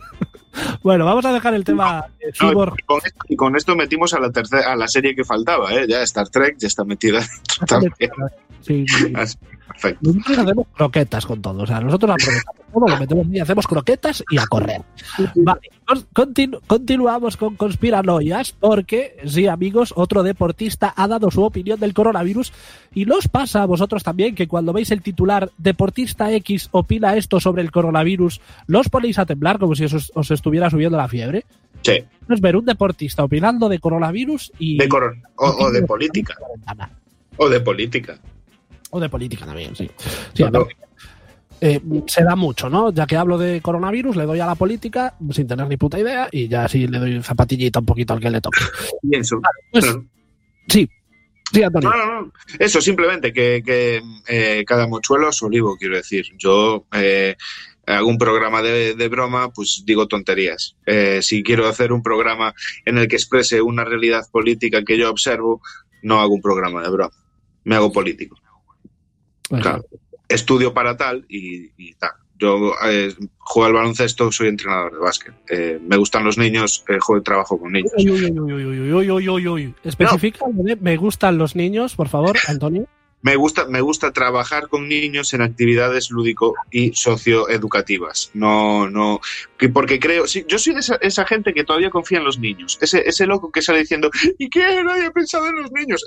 Bueno, 0.84 1.06
vamos 1.06 1.26
a 1.26 1.34
dejar 1.34 1.54
el 1.54 1.64
tema 1.64 2.06
de 2.20 2.28
No, 2.42 2.50
cyborg. 2.50 2.76
y, 2.78 2.84
con 2.84 2.98
esto, 3.04 3.20
y 3.30 3.36
con 3.36 3.56
esto 3.56 3.76
metimos 3.76 4.14
a 4.14 4.20
la 4.20 4.32
tercera, 4.32 4.72
a 4.72 4.76
la 4.76 4.88
serie 4.88 5.16
que 5.16 5.24
faltaba, 5.24 5.74
¿eh? 5.74 5.86
Ya 5.88 6.02
Star 6.04 6.30
Trek 6.30 6.58
ya 6.60 6.68
está 6.68 6.84
metida 6.84 7.20
dentro 7.20 7.66
también. 7.68 7.94
Sí, 8.62 8.86
sí. 8.88 9.12
Así, 9.14 9.38
perfecto. 9.68 10.00
Nosotros 10.14 10.38
hacemos 10.38 10.68
croquetas 10.74 11.26
con 11.26 11.42
todo. 11.42 11.64
O 11.64 11.68
sea, 11.68 11.82
nosotros 11.82 12.12
aprovechamos 12.12 12.63
todo, 12.74 12.88
lo 12.88 12.98
metemos 12.98 13.28
y 13.32 13.40
hacemos 13.40 13.68
croquetas 13.68 14.24
y 14.30 14.38
a 14.38 14.48
correr. 14.48 14.82
Vale, 15.36 15.62
con- 15.86 16.06
continu- 16.14 16.60
continuamos 16.68 17.38
con 17.38 17.56
conspiranoias 17.56 18.52
porque, 18.54 19.18
sí, 19.26 19.48
amigos, 19.48 19.94
otro 19.96 20.24
deportista 20.24 20.94
ha 20.96 21.08
dado 21.08 21.30
su 21.32 21.44
opinión 21.44 21.80
del 21.80 21.94
coronavirus 21.94 22.52
y 22.94 23.06
nos 23.06 23.28
pasa 23.28 23.62
a 23.64 23.66
vosotros 23.66 24.04
también 24.04 24.36
que 24.36 24.48
cuando 24.48 24.74
veis 24.74 24.92
el 24.92 25.02
titular 25.02 25.52
Deportista 25.58 26.32
X 26.34 26.70
opina 26.72 27.16
esto 27.16 27.40
sobre 27.40 27.62
el 27.62 27.72
coronavirus, 27.72 28.42
los 28.68 28.90
ponéis 28.90 29.20
a 29.20 29.26
temblar 29.26 29.60
como 29.60 29.76
si 29.76 29.86
os, 29.86 30.12
os 30.16 30.32
estuviera 30.32 30.70
subiendo 30.70 30.98
la 30.98 31.08
fiebre. 31.08 31.46
Sí, 31.82 32.04
Es 32.30 32.40
ver 32.42 32.56
un 32.56 32.66
deportista 32.66 33.24
opinando 33.24 33.68
de 33.70 33.80
coronavirus 33.80 34.52
y... 34.58 34.78
de 34.78 34.88
coron- 34.88 35.22
o, 35.36 35.48
o 35.66 35.72
de 35.72 35.84
política. 35.84 36.36
O 37.38 37.50
de 37.50 37.60
política. 37.60 38.18
O 38.92 39.00
de 39.00 39.10
política 39.10 39.46
también, 39.46 39.76
sí. 39.76 39.90
Sí, 40.34 40.44
No, 40.44 40.66
ver, 40.66 40.76
eh, 41.62 41.82
se 42.08 42.24
da 42.24 42.36
mucho, 42.36 42.70
¿no? 42.70 42.92
Ya 42.92 43.06
que 43.06 43.16
hablo 43.16 43.38
de 43.38 43.62
coronavirus, 43.62 44.16
le 44.16 44.26
doy 44.26 44.40
a 44.40 44.46
la 44.46 44.56
política 44.56 45.16
sin 45.32 45.48
tener 45.48 45.68
ni 45.68 45.78
puta 45.78 46.00
idea 46.00 46.28
y 46.32 46.48
ya 46.48 46.66
así 46.66 46.88
le 46.88 47.00
doy 47.00 47.24
zapatillita 47.24 47.80
un 47.80 47.86
poquito 47.86 48.14
al 48.14 48.20
que 48.20 48.30
le 48.30 48.42
toque. 48.42 48.60
pienso. 49.10 49.40
Pues, 49.72 49.98
sí, 50.68 50.90
sí, 51.52 51.64
Antonio. 51.64 51.90
No, 51.90 51.98
no, 51.98 52.22
no. 52.22 52.32
Eso, 52.60 52.82
simplemente 52.82 53.32
que, 53.32 53.64
que, 53.66 54.02
eh, 54.28 54.64
cada 54.66 54.88
mochuelo 54.88 55.30
es 55.30 55.42
olivo, 55.42 55.78
quiero 55.78 55.96
decir. 55.96 56.26
Yo 56.38 56.86
eh, 56.94 57.36
hago 57.86 58.08
un 58.08 58.18
programa 58.18 58.62
de, 58.62 58.96
de 58.96 59.08
broma, 59.08 59.52
pues 59.52 59.84
digo 59.86 60.08
tonterías. 60.08 60.76
Eh, 60.86 61.20
si 61.22 61.44
quiero 61.44 61.68
hacer 61.68 61.92
un 61.92 62.04
programa 62.04 62.54
en 62.86 62.98
el 62.98 63.08
que 63.08 63.16
exprese 63.16 63.62
una 63.62 63.84
realidad 63.84 64.26
política 64.32 64.84
que 64.84 64.98
yo 64.98 65.10
observo, 65.10 65.62
no 66.02 66.20
hago 66.20 66.34
un 66.34 66.42
programa 66.42 66.82
de 66.82 66.90
broma. 66.90 67.16
Me 67.64 67.76
hago 67.76 67.92
político. 67.92 68.38
Pues, 69.50 69.62
Claro 69.62 69.84
estudio 70.34 70.74
para 70.74 70.98
tal 70.98 71.26
y, 71.30 71.72
y 71.78 71.94
tal. 71.96 72.12
Yo 72.40 72.74
eh, 72.86 73.14
juego 73.38 73.68
al 73.68 73.74
baloncesto, 73.74 74.32
soy 74.32 74.50
entrenador 74.50 74.92
de 74.94 75.00
básquet. 75.00 75.34
Eh, 75.50 75.80
me 75.82 75.98
gustan 75.98 76.24
los 76.26 76.38
niños, 76.38 76.84
eh, 76.90 76.98
juego, 77.00 77.22
trabajo 77.22 77.60
con 77.60 77.72
niños. 77.72 77.92
Uy, 77.98 78.12
uy, 78.12 78.26
uy, 78.32 78.54
uy, 78.54 78.92
uy, 78.92 79.12
uy, 79.12 79.30
uy, 79.30 79.48
uy. 79.48 79.76
Especifica, 79.84 80.46
me 80.82 80.98
gustan 80.98 81.38
los 81.38 81.56
niños, 81.56 81.96
por 81.96 82.10
favor, 82.10 82.36
Antonio. 82.48 82.88
Me 83.24 83.38
gusta, 83.38 83.66
me 83.68 83.82
gusta 83.82 84.12
trabajar 84.12 84.68
con 84.68 84.88
niños 84.88 85.34
en 85.34 85.42
actividades 85.42 86.12
lúdico 86.12 86.54
y 86.70 86.94
socioeducativas. 86.94 88.32
No, 88.34 88.90
no, 88.90 89.22
que 89.58 89.70
porque 89.70 89.98
creo, 90.00 90.28
sí, 90.28 90.46
yo 90.48 90.60
soy 90.60 90.74
de 90.74 90.82
esa, 90.82 90.96
esa 90.96 91.26
gente 91.26 91.54
que 91.54 91.64
todavía 91.64 91.90
confía 91.90 92.20
en 92.20 92.26
los 92.26 92.38
niños. 92.38 92.78
Ese, 92.82 93.02
ese 93.08 93.26
loco 93.26 93.50
que 93.50 93.62
sale 93.62 93.80
diciendo, 93.80 94.12
¿y 94.38 94.50
qué? 94.50 94.84
Nadie 94.84 95.06
ha 95.06 95.12
pensado 95.12 95.48
en 95.48 95.56
los 95.56 95.72
niños. 95.72 96.06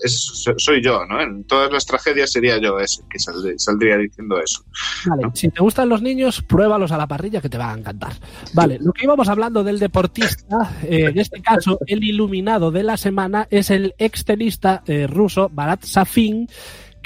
Soy 0.58 0.82
yo, 0.82 1.06
¿no? 1.06 1.20
En 1.20 1.44
todas 1.44 1.72
las 1.72 1.86
tragedias 1.86 2.30
sería 2.30 2.58
yo 2.58 2.78
ese 2.78 3.02
que 3.08 3.18
saldría, 3.18 3.54
saldría 3.58 3.96
diciendo 3.96 4.38
eso. 4.38 4.62
Vale, 5.06 5.30
si 5.32 5.48
te 5.48 5.60
gustan 5.60 5.88
los 5.88 6.02
niños, 6.02 6.42
pruébalos 6.42 6.92
a 6.92 6.98
la 6.98 7.06
parrilla 7.06 7.40
que 7.40 7.48
te 7.48 7.56
van 7.56 7.70
a 7.70 7.78
encantar. 7.78 8.12
Vale, 8.52 8.78
lo 8.78 8.92
que 8.92 9.04
íbamos 9.04 9.28
hablando 9.28 9.64
del 9.64 9.78
deportista, 9.78 10.76
eh, 10.82 11.06
en 11.06 11.18
este 11.18 11.40
caso, 11.40 11.78
el 11.86 12.04
iluminado 12.04 12.70
de 12.70 12.82
la 12.82 12.98
semana 12.98 13.48
es 13.50 13.70
el 13.70 13.94
extenista 13.96 14.82
eh, 14.86 15.06
ruso 15.06 15.48
Barat 15.50 15.82
Safin, 15.84 16.48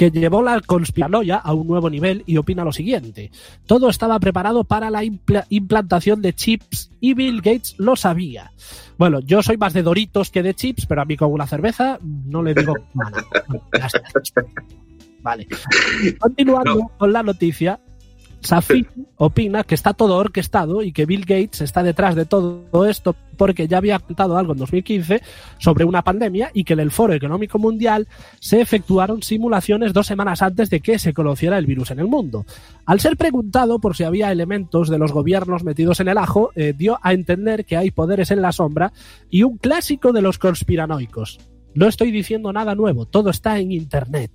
que 0.01 0.11
llevó 0.11 0.43
la 0.43 0.59
conspiranoia 0.63 1.37
a 1.37 1.53
un 1.53 1.67
nuevo 1.67 1.91
nivel 1.91 2.23
y 2.25 2.39
opina 2.39 2.65
lo 2.65 2.73
siguiente. 2.73 3.31
Todo 3.67 3.91
estaba 3.91 4.19
preparado 4.19 4.65
para 4.65 4.89
la 4.89 5.05
impla- 5.05 5.45
implantación 5.51 6.23
de 6.23 6.33
chips 6.33 6.91
y 7.01 7.13
Bill 7.13 7.43
Gates 7.43 7.75
lo 7.77 7.97
sabía. 7.97 8.51
Bueno, 8.97 9.21
yo 9.21 9.43
soy 9.43 9.59
más 9.59 9.75
de 9.75 9.83
Doritos 9.83 10.31
que 10.31 10.43
de 10.43 10.55
chips, 10.55 10.87
pero 10.87 11.03
a 11.03 11.05
mí 11.05 11.19
con 11.19 11.31
una 11.31 11.47
cerveza 11.47 11.99
no 12.03 12.43
le 12.43 12.55
digo 12.55 12.73
nada. 12.95 13.23
Vale. 15.23 15.47
Continuando 16.19 16.91
con 16.97 17.13
la 17.13 17.23
noticia, 17.23 17.79
Safin 18.41 18.87
opina 19.17 19.65
que 19.65 19.75
está 19.75 19.93
todo 19.93 20.17
orquestado 20.17 20.83
y 20.83 20.93
que 20.93 21.07
Bill 21.07 21.25
Gates 21.27 21.61
está 21.61 21.83
detrás 21.83 22.15
de 22.15 22.25
todo 22.25 22.87
esto 22.87 23.15
porque 23.37 23.69
ya 23.69 23.79
había 23.79 23.99
contado 23.99 24.37
algo 24.37 24.53
en 24.53 24.59
2015 24.59 25.23
sobre 25.59 25.85
una 25.85 26.03
pandemia 26.03 26.51
y 26.53 26.65
que 26.65 26.75
en 26.75 26.81
el 26.81 26.91
Foro 26.91 27.15
Económico 27.15 27.59
Mundial 27.59 28.09
se 28.39 28.61
efectuaron 28.61 29.23
simulaciones 29.23 29.93
dos 29.93 30.07
semanas 30.07 30.43
antes 30.43 30.71
de 30.71 30.81
que 30.81 30.99
se 30.99 31.15
conociera 31.15 31.59
el 31.59 31.67
virus 31.67 31.91
en 31.91 32.01
el 32.01 32.07
mundo. 32.07 32.45
Al 32.87 33.01
ser 33.01 33.17
preguntado 33.17 33.79
por 33.79 33.97
si 33.97 34.05
había 34.05 34.33
elementos 34.33 34.89
de 34.89 34.99
los 34.99 35.13
gobiernos 35.13 35.65
metidos 35.65 36.01
en 36.01 36.09
el 36.09 36.19
ajo, 36.19 36.51
eh, 36.55 36.75
dio 36.77 36.99
a 37.03 37.13
entender 37.13 37.65
que 37.65 37.77
hay 37.77 37.91
poderes 37.91 38.31
en 38.31 38.43
la 38.43 38.53
sombra 38.53 38.93
y 39.31 39.43
un 39.43 39.59
clásico 39.59 40.13
de 40.13 40.23
los 40.23 40.39
conspiranoicos. 40.39 41.39
No 41.75 41.87
estoy 41.87 42.11
diciendo 42.11 42.53
nada 42.53 42.75
nuevo, 42.75 43.07
todo 43.07 43.31
está 43.31 43.59
en 43.59 43.73
Internet. 43.73 44.33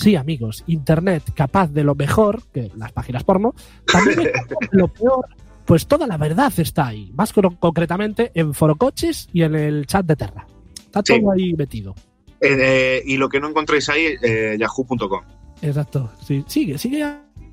Sí, 0.00 0.16
amigos, 0.16 0.64
Internet 0.66 1.24
capaz 1.34 1.68
de 1.68 1.84
lo 1.84 1.94
mejor, 1.94 2.42
que 2.52 2.70
las 2.76 2.90
páginas 2.92 3.22
porno, 3.24 3.54
también 3.86 4.20
es 4.20 4.32
capaz 4.32 4.56
de 4.60 4.68
lo 4.78 4.88
peor, 4.88 5.26
pues 5.66 5.86
toda 5.86 6.06
la 6.06 6.16
verdad 6.16 6.52
está 6.56 6.86
ahí. 6.88 7.10
Más 7.14 7.32
con- 7.32 7.56
concretamente 7.56 8.30
en 8.34 8.54
Forocoches 8.54 9.28
y 9.32 9.42
en 9.42 9.54
el 9.54 9.86
chat 9.86 10.06
de 10.06 10.16
Terra. 10.16 10.46
Está 10.78 11.02
Sí. 11.04 11.20
todo 11.20 11.32
ahí 11.32 11.52
metido. 11.54 11.94
Eh, 12.40 12.56
eh, 12.58 13.02
y 13.04 13.16
lo 13.18 13.28
que 13.28 13.38
no 13.40 13.48
encontréis 13.50 13.88
ahí, 13.90 14.14
eh, 14.22 14.56
yahoo.com. 14.58 15.20
Exacto. 15.62 16.10
Sí, 16.26 16.42
sigue, 16.48 16.78
sigue 16.78 17.04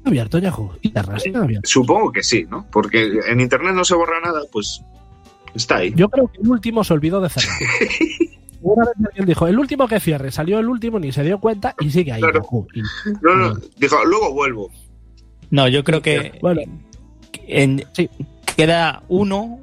abierto 0.05 0.37
Yahoo. 0.39 0.71
Y 0.81 0.91
Terra 0.91 1.19
sigue 1.19 1.37
abierto. 1.37 1.67
Supongo 1.69 2.11
que 2.13 2.23
sí, 2.23 2.45
¿no? 2.49 2.65
Porque 2.71 3.19
en 3.27 3.41
internet 3.41 3.73
no 3.75 3.83
se 3.83 3.95
borra 3.95 4.21
nada, 4.23 4.39
pues 4.51 4.81
está 5.53 5.77
ahí. 5.77 5.93
Yo 5.95 6.07
creo 6.07 6.29
que 6.31 6.39
el 6.41 6.47
último 6.47 6.85
se 6.85 6.93
olvidó 6.93 7.19
de 7.19 7.27
cerrar. 7.29 7.57
Una 8.61 8.85
vez 8.85 8.93
alguien 9.05 9.25
dijo, 9.25 9.47
el 9.47 9.59
último 9.59 9.87
que 9.87 9.99
cierre, 9.99 10.31
salió 10.31 10.59
el 10.59 10.67
último, 10.67 10.99
ni 10.99 11.11
se 11.11 11.23
dio 11.23 11.39
cuenta 11.39 11.75
y 11.79 11.89
sigue 11.91 12.11
ahí. 12.13 12.21
Claro. 12.21 12.41
Yahoo. 12.43 12.67
Y- 12.73 12.81
No, 13.21 13.35
no, 13.35 13.53
dijo, 13.77 14.03
luego 14.05 14.33
vuelvo. 14.33 14.69
No, 15.49 15.67
yo 15.67 15.83
creo 15.83 16.01
que 16.01 16.37
Bueno, 16.41 16.61
en- 17.47 17.85
Sí. 17.93 18.09
queda 18.55 19.03
uno 19.07 19.59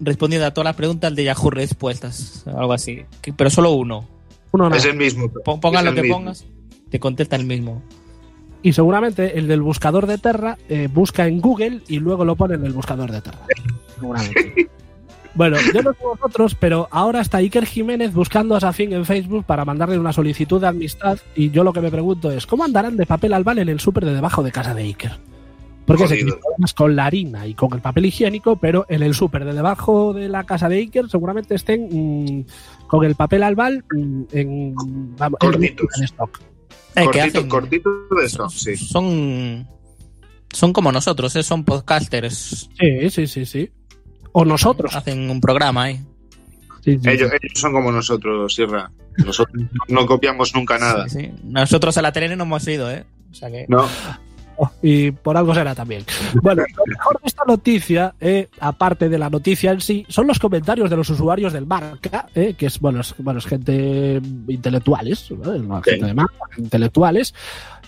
respondiendo 0.00 0.46
a 0.46 0.52
todas 0.52 0.64
las 0.66 0.76
preguntas 0.76 1.14
de 1.14 1.24
Yahoo 1.24 1.50
Respuestas, 1.50 2.44
algo 2.46 2.72
así. 2.72 3.02
Que- 3.20 3.32
Pero 3.32 3.50
solo 3.50 3.72
uno. 3.72 4.06
uno 4.52 4.64
nada. 4.64 4.76
Es 4.76 4.84
el 4.86 4.96
mismo. 4.96 5.28
Pon- 5.44 5.60
Pongas 5.60 5.84
lo 5.84 5.94
que 5.94 6.02
mismo. 6.02 6.16
pongas, 6.16 6.44
te 6.90 6.98
contesta 6.98 7.36
el 7.36 7.44
mismo. 7.44 7.82
Y 8.62 8.72
seguramente 8.72 9.38
el 9.38 9.46
del 9.46 9.62
buscador 9.62 10.06
de 10.06 10.18
Terra 10.18 10.58
eh, 10.68 10.88
busca 10.92 11.26
en 11.28 11.40
Google 11.40 11.82
y 11.86 11.98
luego 12.00 12.24
lo 12.24 12.34
pone 12.34 12.54
en 12.56 12.64
el 12.64 12.72
buscador 12.72 13.12
de 13.12 13.20
Terra. 13.22 13.38
Seguramente. 14.00 14.68
Bueno, 15.34 15.56
yo 15.72 15.82
no 15.82 15.92
sé 15.92 15.98
vosotros, 16.02 16.54
pero 16.54 16.88
ahora 16.90 17.20
está 17.20 17.38
Iker 17.38 17.64
Jiménez 17.66 18.12
buscando 18.12 18.56
a 18.56 18.60
Safin 18.60 18.92
en 18.92 19.04
Facebook 19.04 19.44
para 19.44 19.64
mandarle 19.64 19.98
una 19.98 20.12
solicitud 20.12 20.60
de 20.60 20.66
amistad. 20.68 21.18
Y 21.36 21.50
yo 21.50 21.62
lo 21.64 21.72
que 21.72 21.80
me 21.80 21.90
pregunto 21.90 22.30
es: 22.32 22.46
¿cómo 22.46 22.64
andarán 22.64 22.96
de 22.96 23.06
papel 23.06 23.32
albal 23.32 23.58
en 23.58 23.68
el 23.68 23.78
súper 23.80 24.04
de 24.04 24.14
debajo 24.14 24.42
de 24.42 24.50
casa 24.52 24.74
de 24.74 24.82
Iker? 24.82 25.12
Porque 25.86 26.06
se 26.06 26.18
con 26.76 26.96
la 26.96 27.06
harina 27.06 27.46
y 27.46 27.54
con 27.54 27.72
el 27.72 27.80
papel 27.80 28.04
higiénico, 28.06 28.56
pero 28.56 28.84
en 28.90 29.02
el 29.02 29.14
súper 29.14 29.44
de 29.46 29.54
debajo 29.54 30.12
de 30.12 30.28
la 30.28 30.44
casa 30.44 30.68
de 30.68 30.76
Iker 30.76 31.08
seguramente 31.08 31.54
estén 31.54 31.88
mm, 31.90 32.44
con 32.88 33.04
el 33.06 33.14
papel 33.14 33.42
albal 33.42 33.84
mm, 33.90 34.22
en, 34.32 34.74
vamos, 35.16 35.38
en- 35.40 35.50
Cortitos. 35.52 35.86
en 35.96 36.04
stock. 36.04 36.40
Eh, 36.40 37.00
que 37.00 37.04
cortito, 37.04 37.38
hacen- 37.38 37.48
cortito 37.48 37.90
de 38.18 38.26
eso, 38.26 38.48
sí. 38.50 38.76
Son, 38.76 39.66
son 40.52 40.72
como 40.74 40.92
nosotros, 40.92 41.34
¿eh? 41.36 41.42
son 41.42 41.64
podcasters. 41.64 42.68
Sí, 42.78 43.08
sí, 43.10 43.26
sí, 43.26 43.46
sí. 43.46 43.70
O 44.32 44.44
nosotros. 44.44 44.94
Hacen 44.94 45.30
un 45.30 45.40
programa 45.40 45.84
ahí. 45.84 46.00
Sí, 46.84 46.98
sí, 47.02 47.10
Ellos, 47.10 47.30
ellos 47.30 47.52
son 47.54 47.72
como 47.72 47.92
nosotros, 47.92 48.54
Sierra. 48.54 48.90
Nosotros 49.16 49.64
no 49.88 50.06
copiamos 50.06 50.54
nunca 50.54 50.78
nada. 50.78 51.08
Sí, 51.08 51.20
sí. 51.20 51.32
Nosotros 51.44 51.98
a 51.98 52.02
la 52.02 52.12
tele 52.12 52.36
no 52.36 52.44
hemos 52.44 52.66
ido, 52.68 52.90
¿eh? 52.90 53.04
O 53.30 53.34
sea 53.34 53.50
que... 53.50 53.66
No, 53.68 53.86
y 54.82 55.10
por 55.10 55.36
algo 55.36 55.54
será 55.54 55.74
también. 55.74 56.04
Bueno, 56.42 56.62
lo 56.76 56.84
mejor 56.86 57.20
de 57.20 57.26
esta 57.26 57.44
noticia, 57.46 58.14
eh, 58.20 58.48
aparte 58.60 59.08
de 59.08 59.18
la 59.18 59.30
noticia 59.30 59.72
en 59.72 59.80
sí, 59.80 60.04
son 60.08 60.26
los 60.26 60.38
comentarios 60.38 60.90
de 60.90 60.96
los 60.96 61.08
usuarios 61.10 61.52
del 61.52 61.66
marca, 61.66 62.26
eh, 62.34 62.54
que 62.56 62.66
es, 62.66 62.78
bueno, 62.80 63.00
es, 63.00 63.14
bueno, 63.18 63.38
es 63.38 63.46
gente 63.46 64.20
intelectuales, 64.48 65.30
¿no? 65.30 65.82
Sí. 65.82 65.90
gente 65.90 66.06
de 66.06 66.14
marca, 66.14 66.34
intelectuales, 66.56 67.34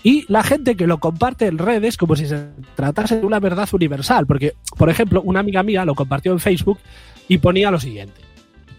y 0.03 0.25
la 0.31 0.43
gente 0.43 0.75
que 0.75 0.87
lo 0.87 0.99
comparte 0.99 1.45
en 1.45 1.57
redes 1.57 1.97
como 1.97 2.15
si 2.15 2.25
se 2.25 2.47
tratase 2.75 3.19
de 3.19 3.25
una 3.25 3.39
verdad 3.39 3.69
universal. 3.71 4.25
Porque, 4.25 4.55
por 4.77 4.89
ejemplo, 4.89 5.21
una 5.21 5.41
amiga 5.41 5.63
mía 5.63 5.85
lo 5.85 5.95
compartió 5.95 6.31
en 6.31 6.39
Facebook 6.39 6.79
y 7.27 7.37
ponía 7.37 7.71
lo 7.71 7.79
siguiente. 7.79 8.30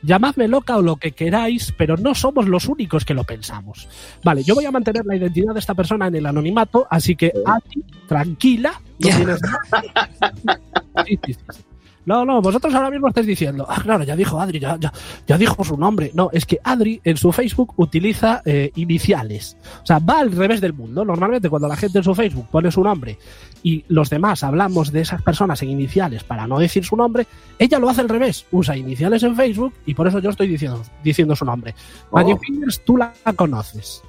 Llamadme 0.03 0.49
loca 0.49 0.77
o 0.77 0.83
lo 0.83 0.97
que 0.97 1.13
queráis, 1.13 1.73
pero 1.77 1.97
no 1.97 2.15
somos 2.15 2.49
los 2.49 2.67
únicos 2.69 3.05
que 3.05 3.15
lo 3.15 3.25
pensamos. 3.25 3.89
Vale, 4.25 4.43
yo 4.43 4.55
voy 4.55 4.65
a 4.65 4.71
mantener 4.71 5.07
la 5.07 5.17
identidad 5.17 5.55
de 5.55 5.61
esta 5.61 5.75
persona 5.75 6.09
en 6.09 6.17
el 6.17 6.27
anonimato, 6.27 6.87
así 6.91 7.15
que 7.15 7.33
Adi, 7.47 7.85
tranquila, 8.07 8.81
no 8.99 9.09
tienes 9.09 9.41
sí, 11.07 11.19
sí, 11.25 11.35
sí. 11.35 11.63
No, 12.05 12.25
no, 12.25 12.43
vosotros 12.43 12.75
ahora 12.75 12.91
mismo 12.91 13.09
estáis 13.09 13.27
diciendo, 13.27 13.65
ah, 13.69 13.81
claro, 13.83 14.03
ya 14.05 14.17
dijo 14.17 14.41
Adri, 14.41 14.59
ya, 14.59 14.77
ya, 14.79 14.93
ya 15.27 15.39
dijo 15.39 15.63
su 15.63 15.77
nombre. 15.77 16.11
No, 16.15 16.31
es 16.33 16.47
que 16.47 16.59
Adri 16.65 17.01
en 17.05 17.17
su 17.17 17.31
Facebook 17.33 17.75
utiliza 17.77 18.43
eh, 18.45 18.73
iniciales. 18.75 19.57
O 19.83 19.87
sea, 19.87 19.99
va 19.99 20.21
al 20.21 20.33
revés 20.33 20.61
del 20.61 20.73
mundo. 20.73 21.05
Normalmente 21.05 21.49
cuando 21.49 21.69
la 21.69 21.77
gente 21.77 21.99
en 21.99 22.05
su 22.05 22.15
Facebook 22.15 22.49
pone 22.51 22.71
su 22.73 22.83
nombre 22.83 23.19
y 23.63 23.85
los 23.89 24.11
demás 24.11 24.43
hablamos 24.43 24.91
de 24.91 25.01
esas 25.01 25.23
personas 25.23 25.63
en 25.63 25.71
iniciales 25.71 26.25
para 26.25 26.47
no 26.47 26.59
decir 26.59 26.85
su 26.85 26.97
nombre, 26.97 27.27
ella 27.59 27.79
lo 27.79 27.89
hace 27.89 28.01
al 28.01 28.09
revés. 28.09 28.47
Usa 28.51 28.77
iniciales 28.77 29.23
en 29.23 29.37
Facebook 29.37 29.75
y 29.87 29.95
por 29.95 30.09
eso 30.09 30.19
yo 30.19 30.31
estoy 30.31 30.49
diciendo, 30.49 30.83
diciendo 31.05 31.37
su 31.37 31.45
nombre. 31.45 31.75
Oh. 32.11 32.17
Magic 32.17 32.39
Fingers, 32.41 32.85
tú 32.85 32.97
la 32.97 33.13
conoces. 33.37 34.03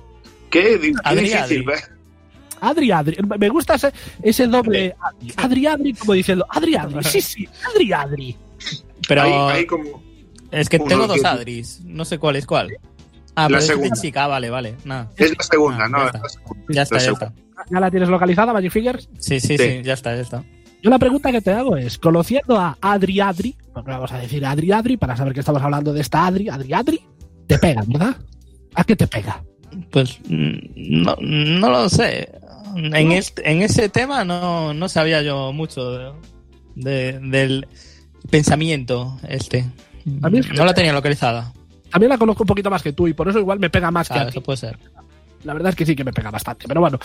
qué, 0.49 0.93
Adri, 1.03 1.23
difícil. 1.23 1.65
Adri, 2.69 2.91
Adri. 2.91 3.17
Me 3.39 3.49
gusta 3.49 3.76
ese, 3.76 3.91
ese 4.21 4.47
doble 4.47 4.95
Adri. 4.99 5.34
Adri, 5.38 5.67
Adri, 5.67 5.93
como 5.93 6.13
diciendo, 6.13 6.45
Adri, 6.49 6.76
Adri. 6.76 7.04
Sí, 7.04 7.21
sí, 7.21 7.47
Adri, 7.73 7.93
Adri. 7.93 8.38
Pero 9.08 9.21
Ahí, 9.21 9.32
ahí 9.60 9.65
como... 9.65 10.02
es 10.52 10.69
que 10.69 10.80
tengo 10.80 11.08
dos 11.08 11.23
Adris, 11.26 11.82
no 11.86 12.06
sé 12.06 12.17
cuál 12.17 12.38
es 12.38 12.45
cuál. 12.45 12.69
Ah, 13.36 13.43
La 13.43 13.47
pero 13.47 13.60
es 13.60 13.65
segunda. 13.67 13.95
chica, 14.02 14.28
vale, 14.28 14.49
vale. 14.49 14.76
Nada. 14.86 15.10
Es 15.17 15.36
la 15.38 15.43
segunda, 15.43 15.86
Ah, 15.86 15.89
¿no? 15.89 15.97
ya 15.99 16.04
Es 16.08 16.13
está. 16.13 16.19
la 16.21 16.30
segunda. 16.30 16.63
Ya 16.69 16.82
está, 16.84 16.95
La 16.95 17.02
ya 17.04 17.12
está. 17.12 17.34
¿Ya 17.71 17.80
la 17.80 17.91
tienes 17.91 18.10
localizada, 18.10 18.54
Magic 18.54 18.71
Fingers? 18.71 19.10
Sí, 19.19 19.39
sí, 19.39 19.58
Sí. 19.58 19.58
sí, 19.58 19.82
ya 19.84 19.93
está, 19.93 20.15
ya 20.15 20.21
está. 20.21 20.43
Yo 20.82 20.89
la 20.89 20.99
pregunta 20.99 21.32
que 21.32 21.41
te 21.41 21.52
hago 21.52 21.78
es, 21.78 21.97
conociendo 21.97 22.58
a 22.60 22.78
Adri 22.82 23.21
Adri, 23.21 23.56
porque 23.73 23.89
vamos 23.91 24.12
a 24.12 24.17
decir 24.19 24.45
Adri 24.45 24.71
Adri 24.71 24.97
para 24.97 25.15
saber 25.15 25.34
que 25.34 25.39
estamos 25.39 25.62
hablando 25.62 25.93
de 25.93 26.02
esta 26.02 26.26
Adri, 26.28 26.49
Adri 26.49 26.73
Adri, 26.73 27.02
te 27.47 27.58
pega, 27.58 27.84
¿verdad? 27.88 28.15
¿A 28.76 28.84
qué 28.84 28.95
te 28.95 29.08
pega? 29.08 29.41
Pues 29.91 30.19
mm, 30.28 31.04
no, 31.04 31.15
no 31.21 31.69
lo 31.69 31.89
sé. 31.89 32.30
En, 32.76 33.12
este, 33.12 33.50
en 33.52 33.62
ese 33.62 33.90
tema 33.90 34.24
no, 34.26 34.74
no 34.74 34.90
sabía 34.90 35.22
yo 35.22 35.52
mucho 35.54 35.92
de- 35.92 36.12
de- 36.76 37.20
del 37.20 37.68
pensamiento 38.30 39.18
este. 39.28 39.66
A 40.22 40.30
mí 40.30 40.40
es 40.40 40.48
que 40.48 40.54
no 40.54 40.66
la 40.66 40.74
tenía 40.74 40.94
localizada. 40.94 41.54
También 41.92 42.10
la 42.10 42.18
conozco 42.18 42.44
un 42.44 42.48
poquito 42.48 42.70
más 42.70 42.82
que 42.82 42.94
tú 42.94 43.08
y 43.08 43.14
por 43.14 43.28
eso 43.30 43.40
igual 43.40 43.60
me 43.60 43.70
pega 43.70 43.92
más 43.92 44.08
que 44.08 44.14
Claro, 44.16 44.30
a 44.30 44.32
ti. 44.32 44.38
eso 44.38 44.44
puede 44.44 44.58
ser. 44.58 44.78
La 45.44 45.54
verdad 45.54 45.70
es 45.70 45.76
que 45.76 45.86
sí 45.86 45.96
que 45.96 46.04
me 46.04 46.14
pega 46.14 46.32
bastante. 46.32 46.68
Pero 46.68 46.82
bueno, 46.82 46.98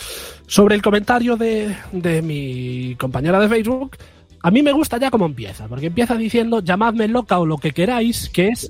sobre 0.47 0.75
el 0.75 0.81
comentario 0.81 1.35
de, 1.37 1.75
de 1.91 2.21
mi 2.21 2.95
compañera 2.95 3.39
de 3.39 3.49
Facebook, 3.49 3.97
a 4.41 4.49
mí 4.51 4.63
me 4.63 4.71
gusta 4.71 4.97
ya 4.97 5.11
cómo 5.11 5.25
empieza, 5.25 5.67
porque 5.67 5.87
empieza 5.87 6.15
diciendo 6.15 6.61
llamadme 6.61 7.07
loca 7.09 7.37
o 7.39 7.45
lo 7.45 7.57
que 7.57 7.71
queráis, 7.71 8.29
que 8.29 8.47
es, 8.47 8.69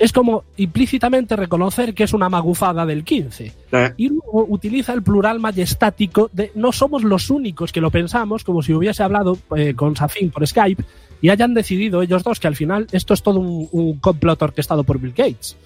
es 0.00 0.12
como 0.12 0.42
implícitamente 0.56 1.36
reconocer 1.36 1.94
que 1.94 2.02
es 2.04 2.12
una 2.12 2.28
magufada 2.28 2.84
del 2.86 3.04
15. 3.04 3.52
Eh, 3.70 3.92
Y 3.96 4.08
luego 4.08 4.46
utiliza 4.48 4.92
el 4.94 5.02
plural 5.02 5.38
majestático 5.38 6.28
de 6.32 6.50
no 6.56 6.72
somos 6.72 7.04
los 7.04 7.30
únicos 7.30 7.70
que 7.70 7.80
lo 7.80 7.90
pensamos, 7.92 8.42
como 8.42 8.62
si 8.62 8.72
hubiese 8.72 9.02
hablado 9.04 9.38
eh, 9.56 9.74
con 9.74 9.94
Safin 9.94 10.30
por 10.30 10.44
Skype 10.46 10.82
y 11.22 11.28
hayan 11.28 11.54
decidido 11.54 12.02
ellos 12.02 12.24
dos 12.24 12.40
que 12.40 12.48
al 12.48 12.56
final 12.56 12.86
esto 12.92 13.14
es 13.14 13.22
todo 13.22 13.38
un, 13.38 13.68
un 13.72 13.98
complot 14.00 14.40
orquestado 14.42 14.82
por 14.84 14.98
Bill 14.98 15.12
Gates. 15.14 15.56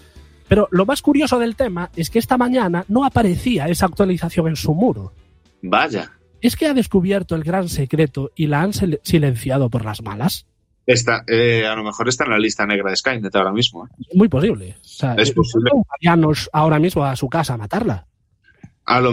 Pero 0.48 0.68
lo 0.72 0.84
más 0.84 1.00
curioso 1.00 1.38
del 1.38 1.56
tema 1.56 1.90
es 1.96 2.10
que 2.10 2.18
esta 2.18 2.36
mañana 2.36 2.84
no 2.88 3.04
aparecía 3.04 3.66
esa 3.68 3.86
actualización 3.86 4.48
en 4.48 4.56
su 4.56 4.74
muro. 4.74 5.12
Vaya. 5.62 6.10
¿Es 6.42 6.56
que 6.56 6.66
ha 6.66 6.74
descubierto 6.74 7.34
el 7.36 7.44
gran 7.44 7.68
secreto 7.70 8.30
y 8.36 8.48
la 8.48 8.60
han 8.60 8.72
sil- 8.76 9.00
silenciado 9.04 9.70
por 9.70 9.84
las 9.84 10.02
malas? 10.02 10.44
Está, 10.86 11.24
eh, 11.26 11.66
a 11.66 11.74
lo 11.74 11.82
mejor 11.82 12.08
está 12.08 12.24
en 12.24 12.30
la 12.30 12.38
lista 12.38 12.66
negra 12.66 12.90
de 12.90 12.96
Skynet 12.96 13.34
ahora 13.34 13.52
mismo. 13.52 13.86
¿eh? 13.86 13.90
Es 14.10 14.16
muy 14.16 14.28
posible. 14.28 14.76
O 14.80 14.84
sea, 14.84 15.14
Es 15.14 15.30
eh, 15.30 15.34
posible. 15.34 15.70
ahora 16.52 16.78
mismo 16.78 17.04
a 17.04 17.16
su 17.16 17.28
casa 17.28 17.54
a 17.54 17.56
matarla. 17.58 18.06
A 18.84 19.00
lo 19.00 19.12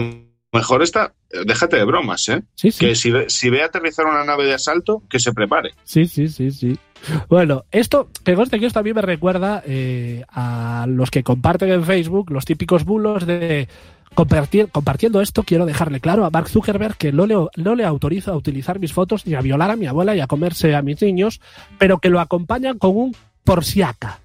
mejor 0.52 0.82
está. 0.82 1.14
Déjate 1.46 1.76
de 1.76 1.84
bromas, 1.84 2.28
¿eh? 2.28 2.42
Sí, 2.54 2.70
sí. 2.70 2.86
Que 2.86 2.94
si 2.94 3.10
ve, 3.10 3.30
si 3.30 3.48
ve 3.48 3.62
aterrizar 3.62 4.04
una 4.04 4.22
nave 4.22 4.44
de 4.44 4.52
asalto, 4.52 5.02
que 5.08 5.18
se 5.18 5.32
prepare. 5.32 5.70
Sí, 5.84 6.04
sí, 6.04 6.28
sí, 6.28 6.50
sí. 6.50 6.78
Bueno, 7.28 7.64
esto, 7.70 8.10
que 8.22 8.34
conste 8.34 8.60
que 8.60 8.66
esto 8.66 8.78
a 8.78 8.82
mí 8.82 8.92
me 8.92 9.00
recuerda 9.00 9.62
eh, 9.66 10.24
a 10.28 10.84
los 10.88 11.10
que 11.10 11.22
comparten 11.22 11.70
en 11.70 11.84
Facebook 11.84 12.30
los 12.30 12.44
típicos 12.44 12.84
bulos 12.84 13.26
de 13.26 13.66
compartir, 14.14 14.68
compartiendo 14.68 15.20
esto, 15.20 15.42
quiero 15.42 15.66
dejarle 15.66 16.00
claro 16.00 16.24
a 16.24 16.30
Mark 16.30 16.48
Zuckerberg 16.48 16.96
que 16.96 17.12
no 17.12 17.26
le, 17.26 17.36
no 17.56 17.74
le 17.74 17.84
autorizo 17.84 18.32
a 18.32 18.36
utilizar 18.36 18.78
mis 18.78 18.92
fotos 18.92 19.26
ni 19.26 19.34
a 19.34 19.40
violar 19.40 19.70
a 19.70 19.76
mi 19.76 19.86
abuela 19.86 20.14
y 20.14 20.20
a 20.20 20.26
comerse 20.26 20.74
a 20.74 20.82
mis 20.82 21.00
niños, 21.02 21.40
pero 21.78 21.98
que 21.98 22.10
lo 22.10 22.20
acompañan 22.20 22.78
con 22.78 22.96
un 22.96 23.16
por 23.44 23.64
si 23.64 23.82
aca. 23.82 24.20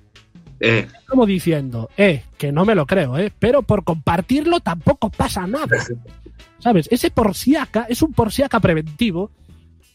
Eh, 0.60 0.88
Como 1.08 1.26
diciendo, 1.26 1.90
eh, 1.98 2.24
que 2.38 2.52
no 2.52 2.66
me 2.66 2.76
lo 2.76 2.86
creo, 2.86 3.18
eh, 3.18 3.32
pero 3.38 3.62
por 3.62 3.84
compartirlo 3.84 4.60
tampoco 4.60 5.10
pasa 5.10 5.46
nada. 5.46 5.78
¿Sabes? 6.60 6.88
Ese 6.92 7.12
por 7.12 7.36
si 7.36 7.56
aca 7.56 7.86
es 7.88 8.02
un 8.02 8.14
por 8.14 8.32
si 8.32 8.44
aca 8.44 8.60
preventivo. 8.60 9.32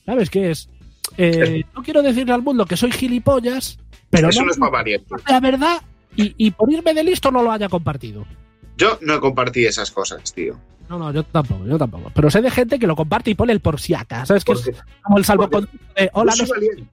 ¿Sabes 0.06 0.30
qué 0.30 0.50
es? 0.50 0.68
Eh, 1.16 1.64
no 1.74 1.82
quiero 1.82 2.02
decirle 2.02 2.32
al 2.32 2.42
mundo 2.42 2.64
que 2.64 2.76
soy 2.76 2.92
gilipollas, 2.92 3.78
pero 4.08 4.28
eso 4.28 4.44
no, 4.44 4.50
es 4.50 4.58
la 5.28 5.40
verdad 5.40 5.82
y, 6.16 6.34
y 6.38 6.52
por 6.52 6.72
irme 6.72 6.94
de 6.94 7.04
listo 7.04 7.30
no 7.30 7.42
lo 7.42 7.50
haya 7.50 7.68
compartido. 7.68 8.24
Yo 8.76 8.98
no 9.02 9.20
compartí 9.20 9.64
esas 9.66 9.90
cosas, 9.90 10.32
tío. 10.32 10.58
No, 10.88 10.98
no, 10.98 11.12
yo 11.12 11.22
tampoco, 11.22 11.64
yo 11.66 11.78
tampoco. 11.78 12.10
Pero 12.14 12.30
sé 12.30 12.42
de 12.42 12.50
gente 12.50 12.78
que 12.78 12.86
lo 12.86 12.96
comparte 12.96 13.30
y 13.30 13.34
pone 13.34 13.52
el 13.52 13.60
por 13.60 13.80
si 13.80 13.94
aca. 13.94 14.26
¿Sabes? 14.26 14.40
Es 14.40 14.44
Porque 14.44 14.74
como 15.02 15.18
el 15.18 15.24
salvoconducto 15.24 15.78
de 15.96 16.10
hola, 16.12 16.32
no 16.38 16.46
soy 16.46 16.88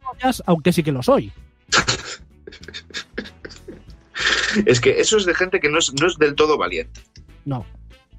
aunque 0.46 0.72
sí 0.72 0.84
que 0.84 0.92
lo 0.92 1.04
soy. 1.04 1.32
Es 4.66 4.82
que 4.82 5.00
eso 5.00 5.18
es 5.18 5.26
de 5.26 5.34
gente 5.34 5.60
que 5.60 5.70
no 5.70 5.80
es, 5.80 5.94
no 5.94 6.08
es 6.08 6.18
del 6.18 6.36
todo 6.36 6.58
valiente. 6.58 7.02
No. 7.46 7.66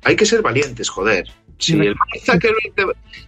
Hay 0.04 0.16
que 0.16 0.24
ser 0.24 0.40
valientes, 0.42 0.88
joder. 0.88 1.28
Si, 1.58 1.74
el 1.74 1.94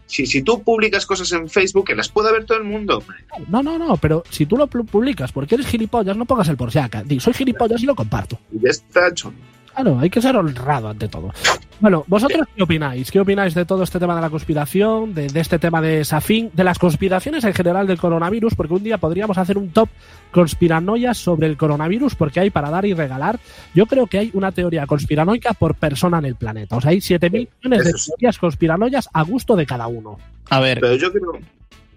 si, 0.07 0.25
si 0.25 0.43
tú 0.43 0.63
publicas 0.63 1.05
cosas 1.05 1.31
en 1.33 1.51
Facebook, 1.51 1.87
que 1.87 1.95
las 1.95 2.09
pueda 2.09 2.33
ver 2.33 2.47
todo 2.47 2.57
el 2.57 2.65
mundo. 2.65 2.99
hombre. 2.99 3.19
No, 3.49 3.63
no, 3.63 3.79
no, 3.79 3.99
pero 3.99 4.25
si 4.31 4.47
tú 4.47 4.57
lo 4.57 4.69
pu- 4.71 4.87
publicas 4.87 5.33
porque 5.33 5.57
eres 5.57 5.67
gilipollas, 5.67 6.17
no 6.17 6.25
pongas 6.25 6.49
el 6.49 6.57
por 6.57 6.73
si 6.73 6.79
soy 7.21 7.35
gilipollas 7.35 7.83
y 7.83 7.87
lo 7.87 7.95
comparto. 7.95 8.39
Y 8.51 8.61
ya 8.61 8.71
está 8.71 9.09
hecho. 9.09 9.35
Claro, 9.75 9.99
hay 9.99 10.11
que 10.11 10.21
ser 10.21 10.37
honrado 10.37 10.89
ante 10.89 11.09
todo. 11.09 11.33
Bueno, 11.81 12.05
¿vosotros 12.07 12.47
qué 12.55 12.63
opináis? 12.63 13.11
¿Qué 13.11 13.19
opináis 13.19 13.55
de 13.55 13.65
todo 13.65 13.83
este 13.83 13.99
tema 13.99 14.15
de 14.15 14.21
la 14.21 14.31
conspiración, 14.31 15.15
de, 15.15 15.27
de 15.29 15.41
este 15.41 15.59
tema 15.59 15.81
de 15.81 16.05
Safin, 16.05 16.51
de 16.53 16.63
las 16.63 16.79
conspiraciones 16.79 17.43
en 17.45 17.55
general 17.55 17.87
del 17.87 17.99
coronavirus? 17.99 18.55
Porque 18.55 18.75
un 18.75 18.85
día 18.85 18.99
podríamos 18.99 19.39
hacer 19.39 19.59
un 19.59 19.71
top 19.71 19.89
conspiranoias 20.31 21.17
sobre 21.19 21.47
el 21.49 21.57
coronavirus, 21.57 22.15
porque 22.15 22.41
hay 22.41 22.51
para 22.51 22.71
dar 22.71 22.85
y 22.85 22.95
regalar. 22.95 23.41
Yo 23.75 23.87
creo 23.87 24.07
que 24.07 24.19
hay 24.19 24.31
una 24.35 24.53
teoría 24.53 24.87
conspiranoica 24.87 25.55
por 25.55 25.75
persona 25.75 26.19
en 26.19 26.27
el 26.27 26.37
planeta. 26.37 26.77
O 26.77 26.81
sea, 26.81 26.91
hay 26.91 26.99
7.000 26.99 27.31
millones 27.63 27.85
de 27.85 27.93
teorías 27.93 28.39
conspiranoias 28.39 29.09
a 29.13 29.23
gusto 29.23 29.57
de 29.57 29.67
cada 29.67 29.87
uno. 29.89 30.19
A 30.51 30.61
ver, 30.61 30.79
Pero 30.81 30.95
yo 30.97 31.11
creo. 31.11 31.33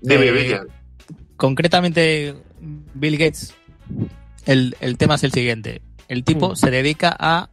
Dime, 0.01 0.25
Eh, 0.29 0.59
concretamente 1.37 2.33
Bill 2.93 3.17
Gates, 3.17 3.53
el, 4.45 4.75
el 4.79 4.97
tema 4.97 5.15
es 5.15 5.23
el 5.23 5.31
siguiente. 5.31 5.81
El 6.07 6.23
tipo 6.23 6.51
Mm. 6.51 6.55
se 6.55 6.71
dedica 6.71 7.15
a 7.19 7.49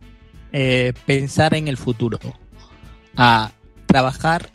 eh, 0.52 0.92
pensar 1.06 1.54
en 1.54 1.68
el 1.68 1.76
futuro, 1.76 2.18
a 3.16 3.52
trabajar 3.86 4.50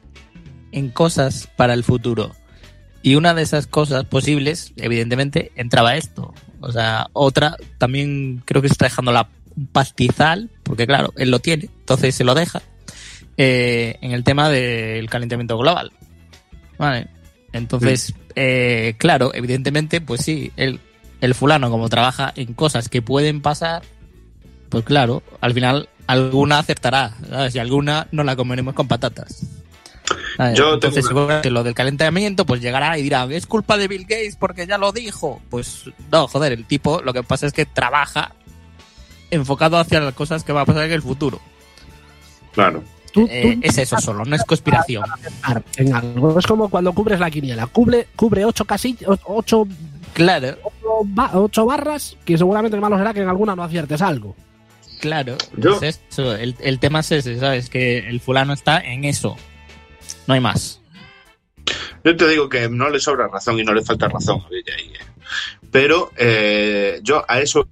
en 0.71 0.89
cosas 0.89 1.49
para 1.55 1.73
el 1.73 1.83
futuro. 1.83 2.35
Y 3.01 3.15
una 3.15 3.33
de 3.33 3.41
esas 3.41 3.67
cosas 3.67 4.05
posibles, 4.05 4.73
evidentemente, 4.75 5.51
entraba 5.55 5.95
esto. 5.95 6.33
O 6.59 6.71
sea, 6.71 7.07
otra 7.13 7.55
también 7.77 8.41
creo 8.45 8.61
que 8.61 8.67
está 8.67 8.85
dejando 8.85 9.11
la 9.11 9.29
pastizal, 9.71 10.49
porque 10.63 10.87
claro, 10.87 11.13
él 11.17 11.31
lo 11.31 11.39
tiene, 11.39 11.69
entonces 11.79 12.15
se 12.15 12.23
lo 12.23 12.35
deja, 12.35 12.61
eh, 13.37 13.97
en 14.01 14.11
el 14.11 14.23
tema 14.23 14.49
del 14.49 15.09
calentamiento 15.09 15.57
global. 15.57 15.91
Vale. 16.77 17.07
Entonces, 17.53 18.13
eh, 18.35 18.95
claro, 18.97 19.31
evidentemente, 19.33 20.01
pues 20.01 20.21
sí, 20.21 20.51
el, 20.57 20.79
el 21.21 21.33
fulano 21.33 21.71
como 21.71 21.89
trabaja 21.89 22.33
en 22.35 22.53
cosas 22.53 22.89
que 22.89 23.01
pueden 23.01 23.41
pasar, 23.41 23.83
pues 24.69 24.83
claro, 24.83 25.23
al 25.41 25.53
final 25.53 25.89
alguna 26.07 26.59
acertará, 26.59 27.13
¿sabes? 27.29 27.55
Y 27.55 27.59
alguna 27.59 28.07
no 28.11 28.23
la 28.23 28.35
comeremos 28.35 28.73
con 28.73 28.87
patatas. 28.87 29.45
¿sabes? 30.37 30.57
Yo 30.57 30.75
Entonces, 30.75 31.03
tengo 31.03 31.07
seguramente 31.07 31.49
lo 31.49 31.63
del 31.63 31.73
calentamiento, 31.73 32.45
pues 32.45 32.61
llegará 32.61 32.97
y 32.97 33.03
dirá, 33.03 33.25
es 33.29 33.45
culpa 33.45 33.77
de 33.77 33.87
Bill 33.87 34.03
Gates 34.03 34.35
porque 34.37 34.67
ya 34.67 34.77
lo 34.77 34.91
dijo. 34.91 35.41
Pues 35.49 35.85
no, 36.11 36.27
joder, 36.27 36.53
el 36.53 36.65
tipo 36.65 37.01
lo 37.01 37.13
que 37.13 37.23
pasa 37.23 37.45
es 37.45 37.53
que 37.53 37.65
trabaja 37.65 38.33
enfocado 39.31 39.77
hacia 39.77 39.99
las 39.99 40.13
cosas 40.13 40.43
que 40.43 40.53
va 40.53 40.61
a 40.61 40.65
pasar 40.65 40.83
en 40.83 40.93
el 40.93 41.01
futuro. 41.01 41.39
Claro. 42.53 42.83
tú 43.13 43.27
Eh, 43.29 43.59
es 43.61 43.77
eso 43.77 43.99
solo, 43.99 44.25
no 44.25 44.35
es 44.35 44.43
conspiración. 44.43 45.03
en 45.75 45.93
algo. 45.93 46.39
Es 46.39 46.45
como 46.45 46.69
cuando 46.69 46.93
cubres 46.93 47.19
la 47.19 47.29
quiniela. 47.29 47.67
Cubre, 47.67 48.07
cubre 48.15 48.45
ocho 48.45 48.65
casillas, 48.65 49.19
ocho, 49.25 49.67
Claro, 50.13 50.57
ocho 50.63 51.39
ocho 51.39 51.65
barras, 51.65 52.17
que 52.25 52.37
seguramente 52.37 52.79
malo 52.79 52.97
será 52.97 53.13
que 53.13 53.21
en 53.21 53.29
alguna 53.29 53.55
no 53.55 53.63
aciertes 53.63 54.01
algo. 54.01 54.35
Claro. 54.99 55.37
Yo- 55.55 55.79
Es 55.81 56.01
eso, 56.09 56.35
el, 56.35 56.55
el 56.59 56.79
tema 56.79 56.99
es 57.01 57.11
ese, 57.11 57.39
¿sabes? 57.39 57.69
Que 57.69 57.99
el 57.99 58.19
fulano 58.19 58.53
está 58.53 58.79
en 58.79 59.03
eso. 59.05 59.35
No 60.27 60.33
hay 60.33 60.39
más. 60.39 60.81
Yo 62.03 62.15
te 62.15 62.27
digo 62.29 62.47
que 62.49 62.69
no 62.69 62.89
le 62.89 62.99
sobra 62.99 63.27
razón 63.27 63.59
y 63.59 63.63
no 63.63 63.73
le 63.73 63.83
falta 63.83 64.07
razón 64.07 64.41
a 64.45 64.49
Villa 64.49 64.73
eh. 64.77 65.05
Pero 65.71 66.11
eh, 66.15 66.99
yo 67.03 67.25
a 67.27 67.41
eso 67.41 67.67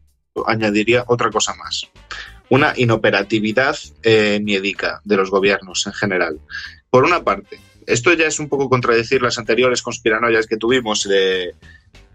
añadiría 0.46 1.06
otra 1.08 1.30
cosa 1.30 1.54
más. 1.56 1.88
Una 2.50 2.74
inoperatividad 2.76 3.78
eh, 4.04 4.40
miedica 4.44 5.02
de 5.06 5.16
los 5.16 5.32
gobiernos 5.32 5.88
en 5.88 5.94
general. 5.94 6.40
Por 6.90 7.06
una 7.06 7.24
parte, 7.24 7.60
esto 7.88 8.14
ya 8.14 8.28
es 8.28 8.40
un 8.40 8.50
poco 8.50 8.70
contradecir 8.70 9.22
las 9.22 9.38
anteriores 9.38 9.82
conspiranoias 9.82 10.46
que 10.48 10.58
tuvimos 10.58 11.04
de 11.08 11.56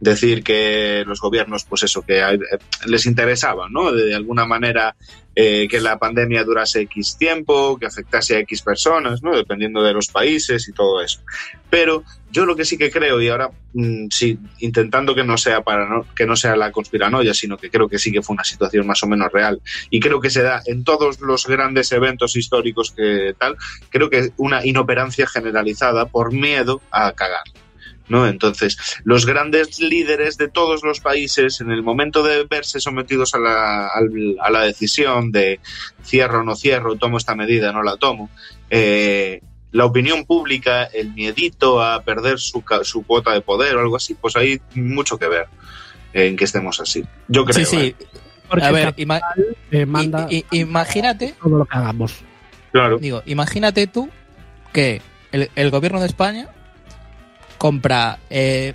decir 0.01 0.43
que 0.43 1.05
los 1.07 1.21
gobiernos, 1.21 1.65
pues 1.65 1.83
eso, 1.83 2.03
que 2.03 2.21
eh, 2.21 2.39
les 2.87 3.07
interesaba, 3.07 3.69
¿no? 3.69 3.93
De, 3.93 4.15
alguna 4.15 4.47
manera 4.47 4.97
eh, 5.35 5.69
que 5.69 5.81
la 5.81 5.99
pandemia 5.99 6.43
durase 6.43 6.81
X 6.83 7.17
tiempo, 7.19 7.79
que 7.79 7.87
afectase 7.87 8.37
a 8.37 8.39
X 8.41 8.63
personas, 8.63 9.23
¿no? 9.23 9.37
Dependiendo 9.37 9.83
de 9.83 9.93
los 9.93 10.09
países 10.09 10.67
y 10.69 10.73
todo 10.73 11.03
eso. 11.03 11.21
Pero 11.69 12.03
yo 12.33 12.47
lo 12.47 12.57
que 12.57 12.65
sí 12.65 12.79
que 12.79 12.91
creo, 12.91 13.21
y 13.21 13.29
ahora 13.29 13.51
mm, 13.75 14.07
sí, 14.11 14.39
intentando 14.61 15.15
que 15.15 15.23
no 15.23 15.37
sea 15.37 15.61
para 15.63 15.87
no, 15.87 16.07
que 16.17 16.27
no 16.27 16.35
sea 16.35 16.57
la 16.57 16.73
conspiranoia, 16.73 17.35
sino 17.35 17.59
que 17.59 17.71
creo 17.71 17.89
que 17.89 17.99
sí 17.99 18.11
que 18.11 18.23
fue 18.23 18.35
una 18.35 18.45
situación 18.45 18.87
más 18.87 19.03
o 19.03 19.07
menos 19.07 19.31
real, 19.31 19.61
y 19.91 20.01
creo 20.01 20.21
que 20.21 20.31
se 20.31 20.43
da 20.43 20.63
en 20.65 20.83
todos 20.83 21.21
los 21.21 21.47
grandes 21.47 21.93
eventos 21.93 22.37
históricos 22.37 22.93
que 22.93 23.35
tal, 23.39 23.57
creo 23.91 24.09
que 24.09 24.33
una 24.39 24.65
inoperancia 24.65 25.27
generalizada 25.27 26.07
por 26.07 26.33
miedo 26.33 26.81
a 26.91 27.13
cagar. 27.13 27.45
¿No? 28.11 28.27
Entonces, 28.27 28.77
los 29.05 29.25
grandes 29.25 29.79
líderes 29.81 30.37
de 30.37 30.49
todos 30.49 30.83
los 30.83 31.01
países, 31.01 31.61
en 31.63 31.71
el 31.71 31.83
momento 31.83 32.23
de 32.23 32.45
verse 32.45 32.81
sometidos 32.81 33.35
a 33.35 33.39
la, 33.39 33.87
al- 33.87 34.37
a 34.43 34.51
la 34.51 34.63
decisión 34.63 35.31
de 35.33 35.61
cierro 36.05 36.41
o 36.41 36.43
no 36.43 36.57
cierro, 36.57 36.97
tomo 36.97 37.17
esta 37.19 37.35
medida, 37.37 37.73
no 37.73 37.83
la 37.85 37.97
tomo, 37.97 38.29
eh, 38.69 39.41
la 39.73 39.85
opinión 39.85 40.25
pública, 40.27 40.83
el 40.85 41.13
miedito 41.15 41.81
a 41.81 42.03
perder 42.03 42.41
su, 42.41 42.63
ca- 42.63 42.83
su 42.83 43.05
cuota 43.05 43.33
de 43.33 43.41
poder 43.43 43.77
o 43.77 43.81
algo 43.81 43.95
así, 43.95 44.15
pues 44.15 44.35
hay 44.35 44.61
mucho 44.75 45.17
que 45.17 45.29
ver 45.29 45.47
en 46.13 46.37
que 46.37 46.43
estemos 46.45 46.81
así. 46.81 47.05
Yo 47.29 47.45
creo. 47.45 47.55
Sí, 47.59 47.65
sí. 47.65 47.77
¿eh? 47.87 47.97
Porque 48.49 48.65
A 48.67 48.73
ver, 48.73 48.89
el 48.97 49.07
ima- 49.07 49.21
capital, 49.21 49.57
eh, 49.71 49.87
manda 49.87 50.27
i- 50.29 50.45
i- 50.51 50.59
imagínate, 50.59 51.37
todo 51.41 51.59
lo 51.59 51.65
que 51.65 51.77
hagamos. 51.77 52.17
Claro. 52.73 52.99
digo, 52.99 53.23
imagínate 53.27 53.87
tú 53.87 54.09
que 54.73 55.01
el, 55.31 55.49
el 55.55 55.71
gobierno 55.71 56.01
de 56.01 56.07
España 56.07 56.49
compra 57.61 58.19
eh, 58.31 58.73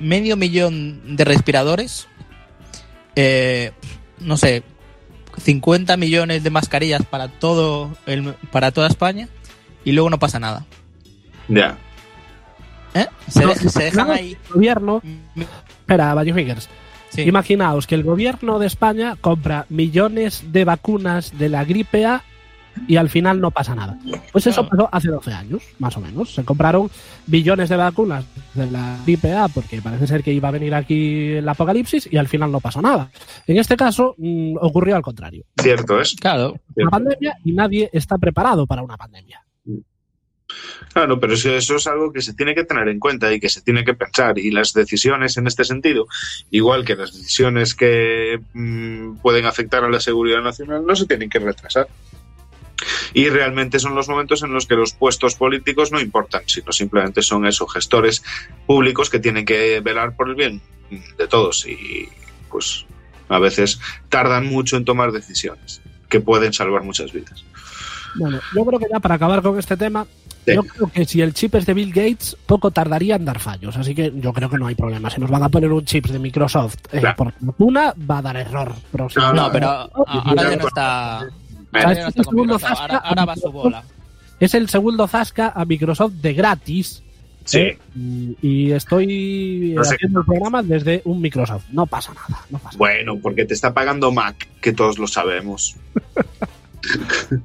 medio 0.00 0.36
millón 0.36 1.16
de 1.16 1.24
respiradores, 1.24 2.08
eh, 3.14 3.70
no 4.18 4.36
sé, 4.36 4.64
50 5.40 5.96
millones 5.96 6.42
de 6.42 6.50
mascarillas 6.50 7.02
para 7.04 7.28
todo 7.28 7.96
el, 8.06 8.34
para 8.50 8.72
toda 8.72 8.88
España 8.88 9.28
y 9.84 9.92
luego 9.92 10.10
no 10.10 10.18
pasa 10.18 10.40
nada. 10.40 10.66
Ya. 11.46 11.78
¿Eh? 12.94 13.06
Se, 13.28 13.42
No, 13.42 13.48
deja- 13.54 13.68
se 13.70 13.82
dejan 13.84 14.10
ahí. 14.10 14.36
El 14.48 14.52
gobierno, 14.54 15.00
espera, 15.80 16.12
Value 16.14 16.34
Fingers. 16.34 16.68
Sí. 17.10 17.22
Imaginaos 17.22 17.86
que 17.86 17.94
el 17.94 18.02
gobierno 18.02 18.58
de 18.58 18.66
España 18.66 19.14
compra 19.20 19.66
millones 19.68 20.42
de 20.50 20.64
vacunas 20.64 21.38
de 21.38 21.48
la 21.48 21.64
gripe 21.64 22.04
A 22.04 22.24
y 22.86 22.96
al 22.96 23.08
final 23.08 23.40
no 23.40 23.50
pasa 23.50 23.74
nada. 23.74 23.98
Pues 24.32 24.46
eso 24.46 24.68
pasó 24.68 24.88
hace 24.92 25.08
12 25.08 25.32
años, 25.32 25.62
más 25.78 25.96
o 25.96 26.00
menos. 26.00 26.34
Se 26.34 26.44
compraron 26.44 26.90
billones 27.26 27.68
de 27.68 27.76
vacunas 27.76 28.24
de 28.54 28.70
la 28.70 28.98
gripe 29.04 29.32
A 29.32 29.48
porque 29.48 29.80
parece 29.82 30.06
ser 30.06 30.22
que 30.22 30.32
iba 30.32 30.48
a 30.48 30.52
venir 30.52 30.74
aquí 30.74 31.32
el 31.32 31.48
apocalipsis 31.48 32.08
y 32.10 32.16
al 32.16 32.28
final 32.28 32.52
no 32.52 32.60
pasó 32.60 32.82
nada. 32.82 33.10
En 33.46 33.58
este 33.58 33.76
caso 33.76 34.14
mm, 34.18 34.56
ocurrió 34.60 34.96
al 34.96 35.02
contrario. 35.02 35.44
Cierto 35.60 36.00
es. 36.00 36.14
Claro, 36.16 36.54
Una 36.76 36.90
pandemia 36.90 37.36
y 37.44 37.52
nadie 37.52 37.90
está 37.92 38.18
preparado 38.18 38.66
para 38.66 38.82
una 38.82 38.96
pandemia. 38.96 39.44
Claro, 40.92 41.18
pero 41.18 41.34
es 41.34 41.42
que 41.42 41.56
eso 41.56 41.76
es 41.76 41.86
algo 41.86 42.12
que 42.12 42.22
se 42.22 42.34
tiene 42.34 42.54
que 42.54 42.64
tener 42.64 42.88
en 42.88 43.00
cuenta 43.00 43.32
y 43.32 43.40
que 43.40 43.48
se 43.48 43.62
tiene 43.62 43.84
que 43.84 43.94
pensar. 43.94 44.38
Y 44.38 44.50
las 44.50 44.72
decisiones 44.72 45.36
en 45.36 45.46
este 45.46 45.64
sentido, 45.64 46.06
igual 46.50 46.84
que 46.84 46.94
las 46.94 47.12
decisiones 47.12 47.74
que 47.74 48.40
mm, 48.52 49.16
pueden 49.16 49.46
afectar 49.46 49.84
a 49.84 49.88
la 49.88 50.00
seguridad 50.00 50.42
nacional, 50.42 50.84
no 50.86 50.94
se 50.94 51.06
tienen 51.06 51.30
que 51.30 51.38
retrasar. 51.38 51.88
Y 53.14 53.28
realmente 53.28 53.78
son 53.78 53.94
los 53.94 54.08
momentos 54.08 54.42
en 54.42 54.52
los 54.52 54.66
que 54.66 54.74
los 54.74 54.92
puestos 54.92 55.34
políticos 55.36 55.92
no 55.92 56.00
importan, 56.00 56.42
sino 56.46 56.72
simplemente 56.72 57.22
son 57.22 57.46
esos 57.46 57.72
gestores 57.72 58.22
públicos 58.66 59.08
que 59.10 59.18
tienen 59.20 59.44
que 59.44 59.80
velar 59.80 60.16
por 60.16 60.28
el 60.28 60.34
bien 60.34 60.60
de 61.16 61.28
todos. 61.28 61.66
Y 61.66 62.08
pues 62.50 62.84
a 63.28 63.38
veces 63.38 63.78
tardan 64.08 64.46
mucho 64.46 64.76
en 64.76 64.84
tomar 64.84 65.12
decisiones 65.12 65.80
que 66.08 66.20
pueden 66.20 66.52
salvar 66.52 66.82
muchas 66.82 67.12
vidas. 67.12 67.44
Bueno, 68.16 68.40
yo 68.54 68.64
creo 68.64 68.78
que 68.78 68.86
ya 68.92 69.00
para 69.00 69.16
acabar 69.16 69.42
con 69.42 69.58
este 69.58 69.76
tema, 69.76 70.06
Sí. 70.46 70.54
yo 70.54 70.62
creo 70.62 70.92
que 70.92 71.04
si 71.06 71.22
el 71.22 71.32
chip 71.32 71.54
es 71.54 71.64
de 71.64 71.72
Bill 71.72 71.88
Gates, 71.90 72.36
poco 72.46 72.70
tardaría 72.70 73.16
en 73.16 73.24
dar 73.24 73.38
fallos. 73.40 73.76
Así 73.78 73.94
que 73.94 74.12
yo 74.16 74.30
creo 74.34 74.50
que 74.50 74.58
no 74.58 74.66
hay 74.66 74.74
problema. 74.74 75.08
Si 75.08 75.18
nos 75.20 75.30
van 75.30 75.42
a 75.42 75.48
poner 75.48 75.72
un 75.72 75.84
chip 75.86 76.06
de 76.06 76.18
Microsoft 76.18 76.74
eh, 76.92 77.00
Claro. 77.00 77.16
por 77.16 77.32
fortuna, 77.32 77.94
va 78.08 78.18
a 78.18 78.22
dar 78.22 78.36
error. 78.36 78.74
próximamente. 78.92 79.40
no, 79.40 79.50
pero 79.50 79.68
a- 79.70 79.88
ahora 79.94 80.50
ya 80.50 80.56
no 80.56 80.68
está. 80.68 81.26
No 81.82 81.90
está 81.90 82.22
con 82.24 82.34
Microsoft, 82.36 82.80
ahora, 82.80 82.96
ahora 82.98 83.24
va 83.24 83.36
su 83.36 83.50
bola. 83.52 83.82
Es 84.40 84.54
el 84.54 84.68
segundo 84.68 85.06
Zasca 85.06 85.52
a 85.54 85.64
Microsoft 85.64 86.12
de 86.14 86.32
gratis. 86.34 87.02
Sí. 87.44 87.58
eh, 87.58 87.78
y- 88.40 88.72
estoy 88.72 89.72
No 89.76 89.84
sé. 89.84 89.96
haciendo 89.96 90.20
el 90.20 90.26
programa 90.26 90.62
desde 90.62 91.02
un 91.04 91.20
Microsoft. 91.20 91.64
No 91.72 91.84
pasa 91.86 92.14
nada. 92.14 92.40
No 92.48 92.58
pasa 92.58 92.78
Bueno, 92.78 93.18
porque 93.20 93.44
te 93.44 93.52
está 93.52 93.74
pagando 93.74 94.10
Mac, 94.12 94.48
que 94.62 94.72
todos 94.72 94.98
lo 94.98 95.06
sabemos. 95.06 95.76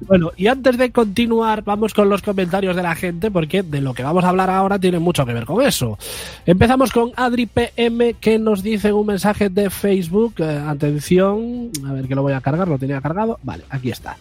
Bueno, 0.06 0.30
y 0.36 0.46
antes 0.46 0.76
de 0.78 0.90
continuar, 0.92 1.62
vamos 1.64 1.94
con 1.94 2.08
los 2.08 2.22
comentarios 2.22 2.76
de 2.76 2.82
la 2.82 2.94
gente, 2.94 3.30
porque 3.30 3.62
de 3.62 3.80
lo 3.80 3.94
que 3.94 4.02
vamos 4.02 4.24
a 4.24 4.28
hablar 4.28 4.50
ahora 4.50 4.78
tiene 4.78 4.98
mucho 4.98 5.24
que 5.26 5.32
ver 5.32 5.44
con 5.44 5.62
eso. 5.64 5.98
Empezamos 6.46 6.92
con 6.92 7.12
Adri 7.16 7.46
PM, 7.46 8.14
que 8.14 8.38
nos 8.38 8.62
dice 8.62 8.92
un 8.92 9.06
mensaje 9.06 9.48
de 9.48 9.70
Facebook. 9.70 10.34
Eh, 10.38 10.62
atención, 10.66 11.70
a 11.86 11.92
ver 11.92 12.06
que 12.08 12.14
lo 12.14 12.22
voy 12.22 12.32
a 12.32 12.40
cargar, 12.40 12.68
lo 12.68 12.78
tenía 12.78 13.00
cargado. 13.00 13.38
Vale, 13.42 13.64
aquí 13.70 13.90
está. 13.90 14.16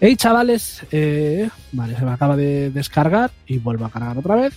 Hey 0.00 0.16
chavales, 0.16 0.82
eh, 0.90 1.48
vale, 1.72 1.96
se 1.96 2.04
me 2.04 2.10
acaba 2.10 2.36
de 2.36 2.70
descargar 2.70 3.30
y 3.46 3.58
vuelvo 3.58 3.84
a 3.86 3.90
cargar 3.90 4.18
otra 4.18 4.34
vez. 4.36 4.54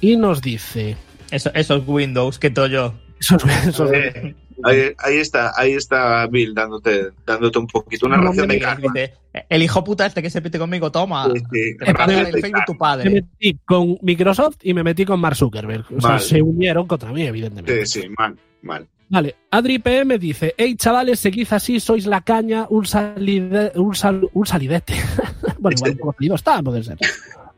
Y 0.00 0.16
nos 0.16 0.42
dice. 0.42 0.96
Eso, 1.30 1.50
esos 1.54 1.82
Windows 1.86 2.38
que 2.38 2.50
todo 2.50 2.66
yo. 2.66 2.94
Eso 3.18 3.36
es- 3.36 3.66
eso 3.68 3.92
es- 3.92 4.14
Eh, 4.16 4.34
ahí, 4.64 4.92
ahí 4.98 5.16
está, 5.18 5.52
ahí 5.56 5.72
está 5.72 6.26
Bill 6.26 6.54
dándote, 6.54 7.10
dándote 7.26 7.58
un 7.58 7.66
poquito 7.66 8.06
una 8.06 8.16
No, 8.16 8.24
ración 8.28 8.48
de. 8.48 8.54
Dice, 8.82 9.14
el 9.48 9.62
hijo 9.62 9.84
puta 9.84 10.06
este 10.06 10.22
que 10.22 10.30
se 10.30 10.40
pite 10.42 10.58
conmigo, 10.58 10.90
toma. 10.90 11.28
Sí, 11.32 11.38
sí, 11.40 11.76
Te 11.78 11.90
el 11.90 11.96
Facebook 12.40 12.64
tu 12.66 12.76
karma. 12.76 12.96
me 12.96 13.02
padre. 13.04 13.10
metí 13.10 13.58
con 13.64 13.98
Microsoft 14.02 14.56
y 14.62 14.74
me 14.74 14.82
metí 14.82 15.04
con 15.04 15.20
Mark 15.20 15.36
Zuckerberg. 15.36 15.84
O 15.96 16.00
sea, 16.00 16.10
Vale. 16.10 16.20
se 16.22 16.42
unieron 16.42 16.86
contra 16.86 17.12
mí, 17.12 17.22
evidentemente. 17.22 17.84
Sí, 17.86 18.02
sí, 18.02 18.08
mal, 18.18 18.36
mal. 18.62 18.86
Vale, 19.08 19.36
Adri 19.52 19.78
PM 19.78 20.18
dice, 20.18 20.54
hey 20.58 20.74
chavales, 20.76 21.20
seguid 21.20 21.46
así, 21.50 21.78
sois 21.78 22.06
la 22.06 22.22
caña, 22.22 22.66
un, 22.70 22.84
salide, 22.86 23.70
un, 23.76 23.94
sal- 23.94 24.28
un 24.32 24.46
salidete. 24.46 24.94
bueno, 25.60 25.76
igual 25.76 25.90
un 25.92 25.98
poco 25.98 26.12
salido 26.14 26.34
está, 26.34 26.62
puede 26.62 26.82
ser. 26.82 26.98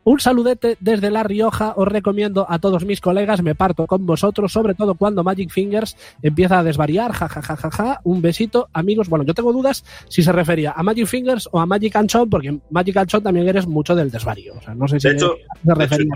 Un 0.05 0.19
saludete 0.19 0.77
desde 0.79 1.11
La 1.11 1.23
Rioja, 1.23 1.73
os 1.75 1.87
recomiendo 1.87 2.45
a 2.49 2.57
todos 2.59 2.85
mis 2.85 2.99
colegas, 3.01 3.43
me 3.43 3.53
parto 3.53 3.85
con 3.85 4.05
vosotros, 4.05 4.51
sobre 4.51 4.73
todo 4.73 4.95
cuando 4.95 5.23
Magic 5.23 5.51
Fingers 5.51 5.95
empieza 6.23 6.59
a 6.59 6.63
desvariar, 6.63 7.11
jajajajaja, 7.11 7.99
un 8.05 8.21
besito, 8.21 8.69
amigos, 8.73 9.09
bueno, 9.09 9.25
yo 9.25 9.33
tengo 9.33 9.53
dudas 9.53 9.83
si 10.07 10.23
se 10.23 10.31
refería 10.31 10.71
a 10.71 10.81
Magic 10.83 11.05
Fingers 11.05 11.47
o 11.51 11.59
a 11.59 11.65
Magic 11.65 11.95
Anchon, 11.95 12.29
porque 12.29 12.57
Magic 12.71 12.97
Anchon 12.97 13.21
también 13.21 13.47
eres 13.47 13.67
mucho 13.67 13.93
del 13.93 14.09
desvarío, 14.09 14.55
o 14.57 14.61
sea, 14.61 14.73
no 14.73 14.87
sé 14.87 14.99
si 14.99 15.09
De 15.09 15.13
hecho- 15.15 15.35
se 15.65 15.75
refería. 15.75 16.13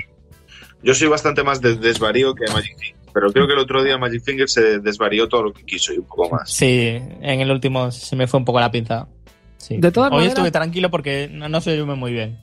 Yo 0.81 0.93
soy 0.93 1.07
bastante 1.09 1.43
más 1.43 1.61
de 1.61 1.75
desvarío 1.75 2.33
que 2.33 2.45
Magic 2.51 2.77
Fingers. 2.79 2.99
pero 3.13 3.31
creo 3.31 3.45
que 3.47 3.53
el 3.53 3.59
otro 3.59 3.83
día 3.83 3.97
Magic 3.99 4.23
Finger 4.23 4.49
se 4.49 4.79
desvarió 4.79 5.27
todo 5.27 5.43
lo 5.43 5.53
que 5.53 5.63
quiso 5.65 5.93
y 5.93 5.99
un 5.99 6.05
poco 6.05 6.29
más. 6.31 6.49
Sí, 6.49 6.67
en 7.21 7.41
el 7.41 7.51
último 7.51 7.91
se 7.91 8.15
me 8.15 8.25
fue 8.27 8.39
un 8.39 8.45
poco 8.45 8.59
la 8.59 8.71
pinza. 8.71 9.07
Sí. 9.57 9.77
De 9.77 9.91
todas 9.91 10.09
Hoy 10.09 10.15
maneras- 10.17 10.33
estuve 10.33 10.51
tranquilo 10.51 10.89
porque 10.89 11.29
no, 11.31 11.47
no 11.47 11.61
se 11.61 11.81
muy 11.83 12.11
bien. 12.11 12.39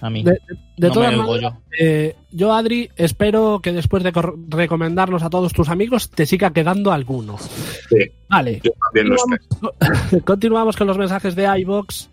A 0.00 0.10
mí. 0.10 0.22
De, 0.22 0.32
de 0.76 0.88
no 0.88 0.92
todas 0.92 1.16
maneras, 1.16 1.40
yo. 1.42 1.58
eh, 1.78 2.14
yo, 2.30 2.52
Adri, 2.54 2.88
espero 2.96 3.60
que 3.62 3.72
después 3.72 4.02
de 4.02 4.12
cor- 4.12 4.36
recomendarnos 4.48 5.22
a 5.22 5.30
todos 5.30 5.52
tus 5.52 5.68
amigos, 5.68 6.10
te 6.10 6.24
siga 6.26 6.52
quedando 6.52 6.92
alguno. 6.92 7.36
Sí. 7.38 7.96
Vale. 8.28 8.60
Yo 8.62 8.70
también 8.84 9.08
lo 9.08 9.16
espero. 9.16 10.22
Continuamos 10.24 10.76
con 10.76 10.86
los 10.86 10.98
mensajes 10.98 11.34
de 11.34 11.44
iBox 11.60 12.10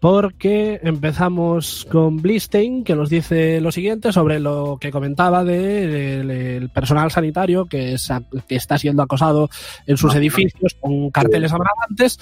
porque 0.00 0.78
empezamos 0.84 1.84
con 1.90 2.18
Blistein 2.22 2.84
que 2.84 2.94
nos 2.94 3.10
dice 3.10 3.60
lo 3.60 3.72
siguiente 3.72 4.12
sobre 4.12 4.38
lo 4.38 4.78
que 4.80 4.92
comentaba 4.92 5.42
del 5.42 6.30
el 6.30 6.70
personal 6.70 7.10
sanitario 7.10 7.66
que, 7.66 7.94
es- 7.94 8.08
que 8.46 8.54
está 8.54 8.78
siendo 8.78 9.02
acosado 9.02 9.50
en 9.86 9.96
sus 9.96 10.14
Ah. 10.14 10.18
edificios 10.18 10.76
con 10.80 11.10
carteles 11.10 11.52
amarrantes. 11.52 12.18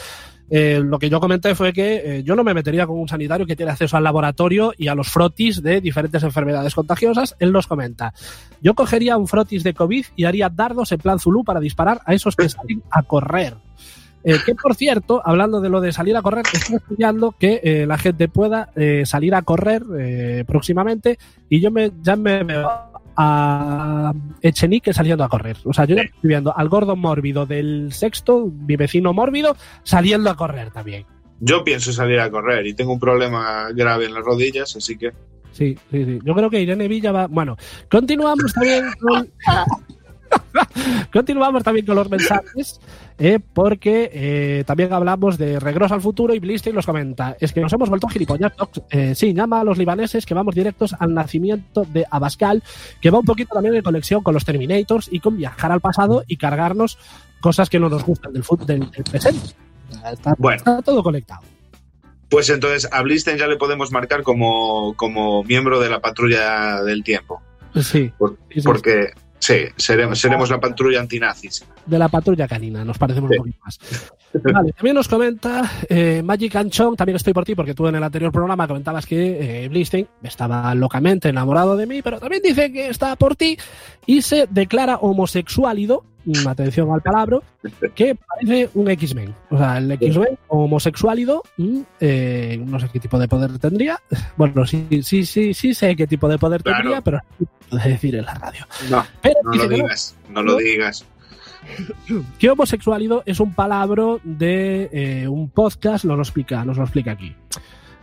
Eh, 0.49 0.81
lo 0.83 0.99
que 0.99 1.11
yo 1.11 1.19
comenté 1.19 1.55
fue 1.55 1.73
que 1.73 2.19
eh, 2.19 2.23
yo 2.23 2.37
no 2.37 2.45
me 2.45 2.55
metería 2.55 2.87
con 2.87 2.99
un 2.99 3.09
sanitario 3.09 3.47
que 3.47 3.57
tiene 3.57 3.73
acceso 3.73 3.97
al 3.97 4.05
laboratorio 4.05 4.73
y 4.77 4.89
a 4.89 4.95
los 4.95 5.09
frotis 5.09 5.63
de 5.63 5.81
diferentes 5.81 6.23
enfermedades 6.23 6.75
contagiosas. 6.75 7.35
Él 7.39 7.53
nos 7.53 7.67
comenta, 7.67 8.15
yo 8.61 8.75
cogería 8.75 9.17
un 9.17 9.27
frotis 9.27 9.65
de 9.65 9.75
COVID 9.75 10.07
y 10.15 10.25
haría 10.25 10.49
dardos 10.49 10.93
en 10.93 10.99
plan 10.99 11.19
Zulu 11.19 11.45
para 11.45 11.61
disparar 11.61 12.01
a 12.05 12.15
esos 12.15 12.37
que 12.37 12.49
salen 12.49 12.83
a 12.91 13.03
correr. 13.03 13.55
Eh, 14.23 14.39
que 14.45 14.55
por 14.57 14.75
cierto, 14.75 15.23
hablando 15.25 15.61
de 15.61 15.69
lo 15.69 15.81
de 15.81 15.93
salir 15.93 16.17
a 16.17 16.23
correr, 16.23 16.45
estoy 16.53 16.77
estudiando 16.77 17.33
que 17.39 17.85
la 17.87 17.97
gente 17.97 18.27
pueda 18.29 18.71
salir 19.05 19.37
a 19.37 19.43
correr 19.43 19.85
próximamente 20.47 21.19
y 21.49 21.61
yo 21.61 21.71
me, 21.71 21.93
ya 22.03 22.17
me 22.17 22.43
veo 22.43 22.96
a 23.17 24.13
Echenique 24.43 24.93
saliendo 24.93 25.25
a 25.25 25.29
correr. 25.29 25.57
O 25.65 25.73
sea, 25.73 25.85
yo 25.85 25.97
ya 25.97 26.03
estoy 26.03 26.29
viendo 26.29 26.57
al 26.57 26.69
gordo 26.69 26.97
mórbido 26.97 27.47
del 27.47 27.93
sexto, 27.93 28.47
mi 28.47 28.77
vecino 28.77 29.13
mórbido, 29.13 29.57
saliendo 29.83 30.31
a 30.31 30.37
correr 30.37 30.71
también. 30.71 31.07
Yo 31.41 31.65
pienso 31.65 31.93
salir 31.93 32.21
a 32.21 32.31
correr 32.31 32.67
y 32.67 32.75
tengo 32.75 32.93
un 32.93 33.01
problema 33.01 33.69
grave 33.75 34.07
en 34.07 34.15
las 34.15 34.25
rodillas, 34.25 34.75
así 34.77 34.97
que 34.97 35.13
Sí, 35.57 35.75
sí, 35.91 36.05
sí. 36.05 36.19
Yo 36.23 36.35
creo 36.35 36.51
que 36.51 36.61
Irene 36.61 36.87
Villa 36.87 37.13
va. 37.13 37.29
Bueno, 37.29 37.57
continuamos 37.91 38.53
también 38.53 38.85
con. 39.01 39.31
continuamos 41.13 41.63
también 41.63 41.87
con 41.87 41.97
los 41.97 42.09
mensajes, 42.11 42.81
eh, 43.19 43.39
porque 43.53 44.11
eh, 44.13 44.65
también 44.67 44.93
hablamos 44.93 45.39
de 45.39 45.59
Regreso 45.61 45.95
al 45.95 46.01
futuro 46.01 46.35
y 46.35 46.39
Blister 46.39 46.75
nos 46.75 46.87
comenta: 46.87 47.37
es 47.41 47.53
que 47.53 47.61
nos 47.61 47.73
hemos 47.73 47.89
vuelto 47.89 48.09
gilipollas. 48.09 48.53
Eh, 48.91 49.15
sí, 49.15 49.33
llama 49.35 49.61
a 49.61 49.65
los 49.65 49.79
libaneses 49.79 50.27
que 50.27 50.35
vamos 50.35 50.55
directos 50.55 50.95
al 50.99 51.15
nacimiento 51.15 51.85
de 51.93 52.05
Abascal, 52.11 52.63
que 53.01 53.11
va 53.11 53.19
un 53.19 53.25
poquito 53.25 53.55
también 53.55 53.75
en 53.75 53.83
conexión 53.83 54.23
con 54.23 54.35
los 54.35 54.45
Terminators 54.45 55.09
y 55.11 55.21
con 55.21 55.37
viajar 55.37 55.73
al 55.73 55.81
pasado 55.81 56.25
y 56.27 56.37
cargarnos 56.37 56.99
cosas 57.41 57.69
que 57.71 57.79
no 57.79 57.89
nos 57.89 58.05
gustan 58.05 58.33
del, 58.33 58.43
del, 58.67 58.91
del 58.91 59.05
presente. 59.05 59.55
Está, 60.13 60.35
Bueno. 60.39 60.57
está 60.59 60.83
todo 60.83 61.03
conectado. 61.03 61.43
pues 62.29 62.51
entonces 62.51 62.89
a 62.93 63.03
Blisten 63.03 63.39
ya 63.39 63.47
le 63.47 63.57
podemos 63.57 63.93
marcar 63.93 64.23
como, 64.25 64.95
como 64.97 65.45
miembro 65.45 65.79
de 65.81 65.89
la 65.89 66.01
patrulla 66.01 66.83
del 66.83 67.05
tiempo. 67.05 67.41
Sí, 67.81 68.11
Por- 68.19 68.37
sí, 68.51 68.61
sí. 68.61 68.63
Porque 68.63 69.11
sí, 69.39 69.55
seremos, 69.77 70.19
seremos 70.19 70.51
la 70.51 70.59
patrulla 70.61 71.01
antinazis. 71.01 71.65
de 71.87 71.99
la 71.99 72.09
patrulla 72.09 72.49
canina, 72.49 72.85
nos 72.85 72.99
parecemos 72.99 73.31
Sí. 73.31 73.37
un 73.39 73.45
poquito 73.45 73.59
más. 73.65 73.79
Vale, 74.53 74.73
también 74.73 74.95
nos 74.97 75.09
comenta 75.09 75.71
eh, 75.89 76.21
Magic 76.23 76.55
Anchong, 76.57 76.95
también 76.97 77.17
estoy 77.17 77.33
por 77.33 77.45
ti, 77.45 77.55
porque 77.55 77.75
tú 77.75 77.87
en 77.87 77.95
el 77.95 78.03
anterior 78.03 78.31
programa 78.33 78.67
comentabas 78.69 79.07
que 79.07 79.65
eh, 79.65 79.69
Blistein 79.69 80.07
estaba 80.23 80.75
locamente 80.75 81.29
enamorado 81.31 81.77
de 81.77 81.87
mí, 81.87 82.03
pero 82.03 82.19
también 82.21 82.43
dice 82.43 82.71
que 82.73 82.89
está 82.89 83.17
por 83.17 83.37
ti 83.37 83.57
y 84.05 84.21
se 84.23 84.47
declara 84.51 84.97
homosexuálido, 84.97 86.03
mm, 86.03 86.16
atención 86.47 86.91
al 86.93 87.01
palabra, 87.03 87.39
que 87.95 88.15
parece 88.17 88.71
un 88.75 88.91
X-Men. 88.91 89.35
O 89.51 89.59
sea, 89.59 89.79
el 89.79 89.91
X-Men 89.93 90.39
homosexuálido, 90.49 91.43
mm, 91.57 91.81
eh, 92.01 92.63
no 92.67 92.79
sé 92.81 92.89
qué 92.93 93.01
tipo 93.01 93.19
de 93.19 93.29
poder 93.29 93.59
tendría. 93.59 94.01
Bueno, 94.37 94.67
sí, 94.67 94.87
sí, 95.03 95.25
sí, 95.25 95.55
sí 95.55 95.75
sé 95.75 95.95
qué 95.97 96.07
tipo 96.07 96.29
de 96.29 96.39
poder 96.39 96.63
Claro. 96.63 96.79
tendría, 96.79 97.01
pero 97.01 97.21
no 97.39 97.47
puedo 97.71 97.85
decir 97.89 98.17
en 98.17 98.25
la 98.25 98.35
radio. 98.35 98.67
No, 98.91 99.05
Pero 99.23 99.37
no 99.45 99.51
lo 99.53 99.63
no, 99.65 99.69
digas, 99.69 100.17
no 100.31 100.43
lo 100.43 100.57
digas. 100.57 101.05
que 102.39 102.51
homosexualido 102.51 103.23
es 103.27 103.41
un 103.41 103.53
palabra 103.53 104.05
de 104.23 104.89
eh, 104.93 105.29
un 105.29 105.49
podcast, 105.51 106.05
nos 106.05 106.17
lo 106.17 106.23
explica, 106.23 106.65
nos 106.65 106.77
lo 106.77 106.85
explica 106.85 107.13
aquí. 107.13 107.35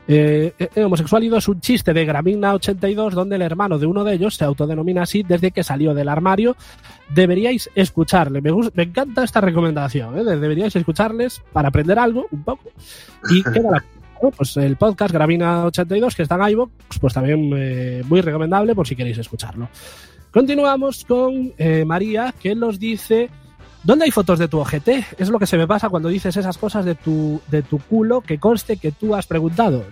Eh, 0.07 0.53
eh, 0.59 0.83
homosexualido 0.83 1.37
es 1.37 1.47
un 1.47 1.61
chiste 1.61 1.93
de 1.93 2.05
Gramina 2.05 2.53
82 2.53 3.13
donde 3.13 3.37
el 3.37 3.41
hermano 3.41 3.79
de 3.79 3.85
uno 3.85 4.03
de 4.03 4.13
ellos 4.15 4.35
se 4.35 4.43
autodenomina 4.43 5.03
así 5.03 5.23
desde 5.23 5.51
que 5.51 5.63
salió 5.63 5.93
del 5.93 6.09
armario. 6.09 6.55
Deberíais 7.09 7.69
escucharle. 7.75 8.41
Me, 8.41 8.49
encanta 8.83 9.23
esta 9.23 9.39
recomendación. 9.41 10.17
¿eh? 10.17 10.23
De- 10.23 10.39
Deberíais 10.39 10.75
escucharles 10.75 11.41
para 11.53 11.69
aprender 11.69 11.97
algo 11.99 12.27
un 12.31 12.43
poco. 12.43 12.69
Y 13.29 13.43
queda 13.53 13.83
pues 14.37 14.55
el 14.55 14.77
podcast 14.77 15.13
Gravina 15.13 15.65
82 15.65 16.15
que 16.15 16.23
está 16.23 16.35
en 16.35 16.51
iVoox, 16.51 16.71
pues 17.01 17.13
también 17.13 17.51
eh, 17.57 18.03
muy 18.07 18.21
recomendable 18.21 18.73
por 18.73 18.87
si 18.87 18.95
queréis 18.95 19.17
escucharlo. 19.17 19.67
Continuamos 20.31 21.05
con 21.05 21.53
María 21.85 22.33
que 22.41 22.55
nos 22.55 22.79
dice 22.79 23.29
¿Dónde 23.83 24.05
hay 24.05 24.11
fotos 24.11 24.39
de 24.39 24.47
tu 24.47 24.59
ojete? 24.59 25.05
Es 25.17 25.29
lo 25.29 25.39
que 25.39 25.45
se 25.45 25.57
me 25.57 25.67
pasa 25.67 25.89
cuando 25.89 26.07
dices 26.09 26.37
esas 26.37 26.57
cosas 26.57 26.85
de 26.85 26.95
tu, 26.95 27.41
de 27.49 27.61
tu 27.63 27.79
culo 27.79 28.21
que 28.21 28.39
conste 28.39 28.77
que 28.77 28.91
tú 28.93 29.13
has 29.15 29.27
preguntado. 29.27 29.85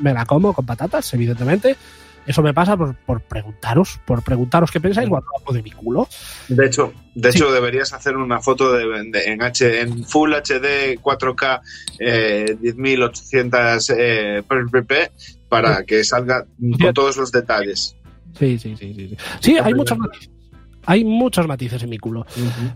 Me 0.00 0.12
la 0.12 0.26
como 0.26 0.52
con 0.52 0.66
patatas, 0.66 1.12
evidentemente. 1.14 1.76
Eso 2.24 2.40
me 2.42 2.54
pasa 2.54 2.76
por, 2.76 2.94
por 2.94 3.20
preguntaros, 3.20 3.98
por 4.04 4.22
preguntaros 4.22 4.70
qué 4.70 4.80
pensáis 4.80 5.08
cuando 5.08 5.26
hablo 5.36 5.52
de 5.52 5.62
mi 5.62 5.72
culo. 5.72 6.06
De 6.48 6.66
hecho, 6.66 6.92
de 7.16 7.32
Sí. 7.32 7.38
hecho 7.38 7.52
deberías 7.52 7.92
hacer 7.92 8.16
una 8.16 8.40
foto 8.40 8.72
de, 8.72 8.86
de- 9.10 9.24
en, 9.24 9.42
H, 9.42 9.80
en 9.80 10.04
Full 10.04 10.32
HD 10.32 11.00
4K 11.00 11.60
eh, 11.98 12.56
10800 12.60 13.90
eh, 13.96 14.42
pp 14.48 15.10
para 15.48 15.82
que 15.84 16.04
salga 16.04 16.46
con 16.80 16.94
todos 16.94 17.16
los 17.16 17.32
detalles. 17.32 17.96
Sí, 18.38 18.56
sí, 18.58 18.76
sí, 18.78 18.94
sí. 18.94 19.08
Sí, 19.08 19.16
Sí, 19.40 19.58
hay 19.58 19.74
muchos 19.74 19.98
matices. 19.98 20.30
Hay 20.86 21.04
muchos 21.04 21.46
matices 21.46 21.82
en 21.82 21.90
mi 21.90 21.98
culo. 21.98 22.26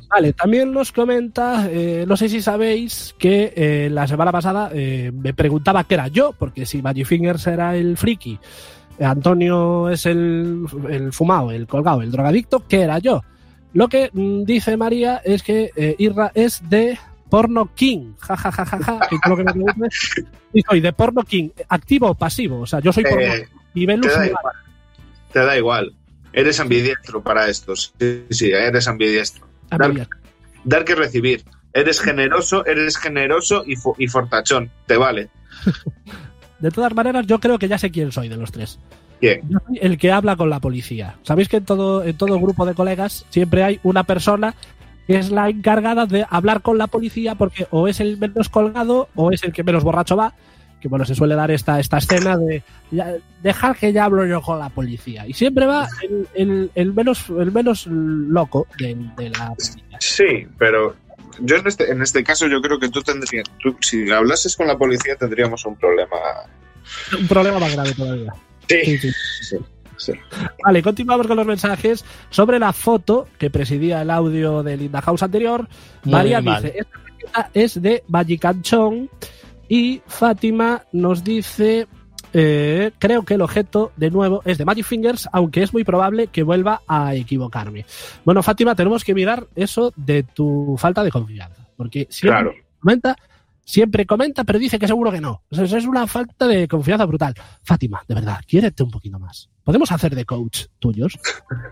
Vale, 0.08 0.32
también 0.32 0.72
nos 0.72 0.92
comenta, 0.92 1.68
eh, 1.70 2.04
no 2.06 2.16
sé 2.16 2.28
si 2.28 2.40
sabéis 2.40 3.14
que 3.18 3.52
eh, 3.56 3.88
la 3.90 4.06
semana 4.06 4.32
pasada 4.32 4.70
eh, 4.72 5.10
me 5.12 5.34
preguntaba 5.34 5.84
qué 5.84 5.94
era 5.94 6.08
yo, 6.08 6.32
porque 6.38 6.66
si 6.66 6.82
Magic 6.82 7.06
Fingers 7.06 7.46
era 7.46 7.76
el 7.76 7.96
friki, 7.96 8.38
Antonio 9.00 9.88
es 9.88 10.06
el, 10.06 10.66
el 10.88 11.12
fumado, 11.12 11.50
el 11.50 11.66
colgado, 11.66 12.02
el 12.02 12.10
drogadicto, 12.10 12.64
¿qué 12.66 12.82
era 12.82 12.98
yo? 12.98 13.22
Lo 13.76 13.88
que 13.88 14.10
mm, 14.12 14.44
dice 14.44 14.76
María 14.76 15.20
es 15.22 15.42
que 15.42 15.70
eh, 15.76 15.94
Irra 15.98 16.30
es 16.34 16.66
de 16.68 16.98
Porno 17.28 17.74
King, 17.74 18.14
ja, 18.18 18.36
ja, 18.36 18.50
ja, 18.50 18.64
ja, 18.64 18.78
ja, 18.78 19.00
que 19.08 19.16
es 19.16 19.20
lo 19.28 19.36
que 19.36 19.44
me. 19.44 19.88
Y 20.54 20.62
soy 20.62 20.80
de 20.80 20.92
Porno 20.92 21.22
King, 21.22 21.50
activo 21.68 22.08
o 22.08 22.14
pasivo, 22.14 22.60
o 22.60 22.66
sea, 22.66 22.80
yo 22.80 22.92
soy 22.92 23.04
porno 23.04 23.34
y 23.74 23.84
Velus 23.84 24.06
te 24.06 24.18
da 24.18 24.26
igual. 24.26 24.54
Te 25.32 25.38
da 25.40 25.58
igual. 25.58 25.92
Eres 26.32 26.60
ambidiestro 26.60 27.22
para 27.22 27.48
estos. 27.48 27.94
Sí, 27.98 28.24
sí, 28.30 28.50
eres 28.50 28.86
ambidiestro. 28.88 29.46
Dar-. 29.70 30.08
Dar 30.64 30.84
que 30.84 30.94
recibir. 30.94 31.44
Eres 31.72 32.00
generoso, 32.00 32.64
eres 32.66 32.96
generoso 32.96 33.62
y, 33.66 33.76
fo- 33.76 33.94
y 33.98 34.06
fortachón. 34.08 34.70
Te 34.86 34.96
vale. 34.96 35.28
De 36.58 36.70
todas 36.70 36.94
maneras, 36.94 37.26
yo 37.26 37.38
creo 37.38 37.58
que 37.58 37.68
ya 37.68 37.76
sé 37.78 37.90
quién 37.90 38.12
soy 38.12 38.28
de 38.30 38.36
los 38.36 38.50
tres. 38.50 38.78
¿Quién? 39.20 39.42
Yo 39.48 39.58
soy 39.66 39.78
el 39.82 39.98
que 39.98 40.10
habla 40.10 40.36
con 40.36 40.48
la 40.48 40.58
policía. 40.60 41.16
Sabéis 41.22 41.48
que 41.48 41.58
en 41.58 41.64
todo, 41.66 42.02
en 42.02 42.16
todo 42.16 42.40
grupo 42.40 42.64
de 42.64 42.74
colegas 42.74 43.26
siempre 43.28 43.62
hay 43.62 43.80
una 43.82 44.04
persona 44.04 44.54
que 45.06 45.18
es 45.18 45.30
la 45.30 45.48
encargada 45.50 46.06
de 46.06 46.24
hablar 46.30 46.62
con 46.62 46.78
la 46.78 46.86
policía 46.86 47.34
porque 47.34 47.66
o 47.70 47.88
es 47.88 48.00
el 48.00 48.16
menos 48.16 48.48
colgado 48.48 49.08
o 49.14 49.30
es 49.32 49.42
el 49.44 49.52
que 49.52 49.64
menos 49.64 49.84
borracho 49.84 50.16
va. 50.16 50.32
Que 50.86 50.88
bueno, 50.88 51.04
se 51.04 51.16
suele 51.16 51.34
dar 51.34 51.50
esta, 51.50 51.80
esta 51.80 51.98
escena 51.98 52.36
de 52.36 52.62
ya, 52.92 53.12
dejar 53.42 53.76
que 53.76 53.92
ya 53.92 54.04
hablo 54.04 54.24
yo 54.24 54.40
con 54.40 54.60
la 54.60 54.68
policía. 54.68 55.26
Y 55.26 55.32
siempre 55.32 55.66
va 55.66 55.88
el, 56.02 56.28
el- 56.34 56.70
el 56.76 56.94
menos, 56.94 57.24
el 57.28 57.50
menos 57.50 57.86
loco 57.88 58.68
de, 58.78 58.94
de 59.16 59.30
la 59.30 59.48
policía. 59.48 59.98
Sí, 59.98 60.46
pero 60.58 60.94
yo 61.40 61.56
en 61.56 61.66
este, 61.66 61.90
en 61.90 62.02
este 62.02 62.22
caso 62.22 62.46
yo 62.46 62.60
creo 62.62 62.78
que 62.78 62.88
tú 62.88 63.02
tendrías, 63.02 63.44
tú, 63.60 63.76
si 63.80 64.08
hablases 64.12 64.56
con 64.56 64.68
la 64.68 64.78
policía 64.78 65.16
tendríamos 65.16 65.64
un 65.66 65.74
problema. 65.74 66.16
Un 67.18 67.26
problema 67.26 67.58
más 67.58 67.72
grave 67.74 67.92
todavía. 67.94 68.32
Sí, 68.68 68.76
Sí, 68.84 68.98
sí. 68.98 69.10
sí, 69.42 69.56
sí. 69.96 70.12
Vale, 70.64 70.82
continuamos 70.84 71.26
con 71.26 71.36
los 71.36 71.46
mensajes 71.46 72.04
sobre 72.30 72.60
la 72.60 72.72
foto 72.72 73.26
que 73.38 73.50
presidía 73.50 74.02
el 74.02 74.10
audio 74.10 74.62
del 74.62 74.78
Linda 74.80 75.02
House 75.02 75.24
anterior. 75.24 75.68
Muy 76.04 76.12
María 76.12 76.40
dice, 76.40 76.74
esta 77.24 77.50
es 77.54 77.82
de 77.82 78.04
Magicanchón 78.06 79.10
y 79.68 80.02
Fátima 80.06 80.84
nos 80.92 81.24
dice, 81.24 81.86
eh, 82.32 82.92
creo 82.98 83.24
que 83.24 83.34
el 83.34 83.42
objeto 83.42 83.92
de 83.96 84.10
nuevo 84.10 84.42
es 84.44 84.58
de 84.58 84.64
Magic 84.64 84.84
Fingers, 84.84 85.28
aunque 85.32 85.62
es 85.62 85.72
muy 85.72 85.84
probable 85.84 86.28
que 86.28 86.42
vuelva 86.42 86.82
a 86.86 87.14
equivocarme. 87.14 87.84
Bueno, 88.24 88.42
Fátima, 88.42 88.74
tenemos 88.74 89.04
que 89.04 89.14
mirar 89.14 89.46
eso 89.54 89.92
de 89.96 90.22
tu 90.22 90.76
falta 90.78 91.02
de 91.02 91.10
confianza, 91.10 91.68
porque 91.76 92.06
siempre 92.10 92.40
Claro. 92.40 92.54
comenta 92.80 93.16
Siempre 93.68 94.06
comenta, 94.06 94.44
pero 94.44 94.60
dice 94.60 94.78
que 94.78 94.86
seguro 94.86 95.10
que 95.10 95.20
no. 95.20 95.42
O 95.50 95.54
sea, 95.54 95.64
eso 95.64 95.76
es 95.76 95.86
una 95.86 96.06
falta 96.06 96.46
de 96.46 96.68
confianza 96.68 97.04
brutal. 97.04 97.34
Fátima, 97.64 98.00
de 98.06 98.14
verdad, 98.14 98.38
quiérete 98.46 98.84
un 98.84 98.92
poquito 98.92 99.18
más. 99.18 99.50
Podemos 99.64 99.90
hacer 99.90 100.14
de 100.14 100.24
coach 100.24 100.66
tuyos. 100.78 101.18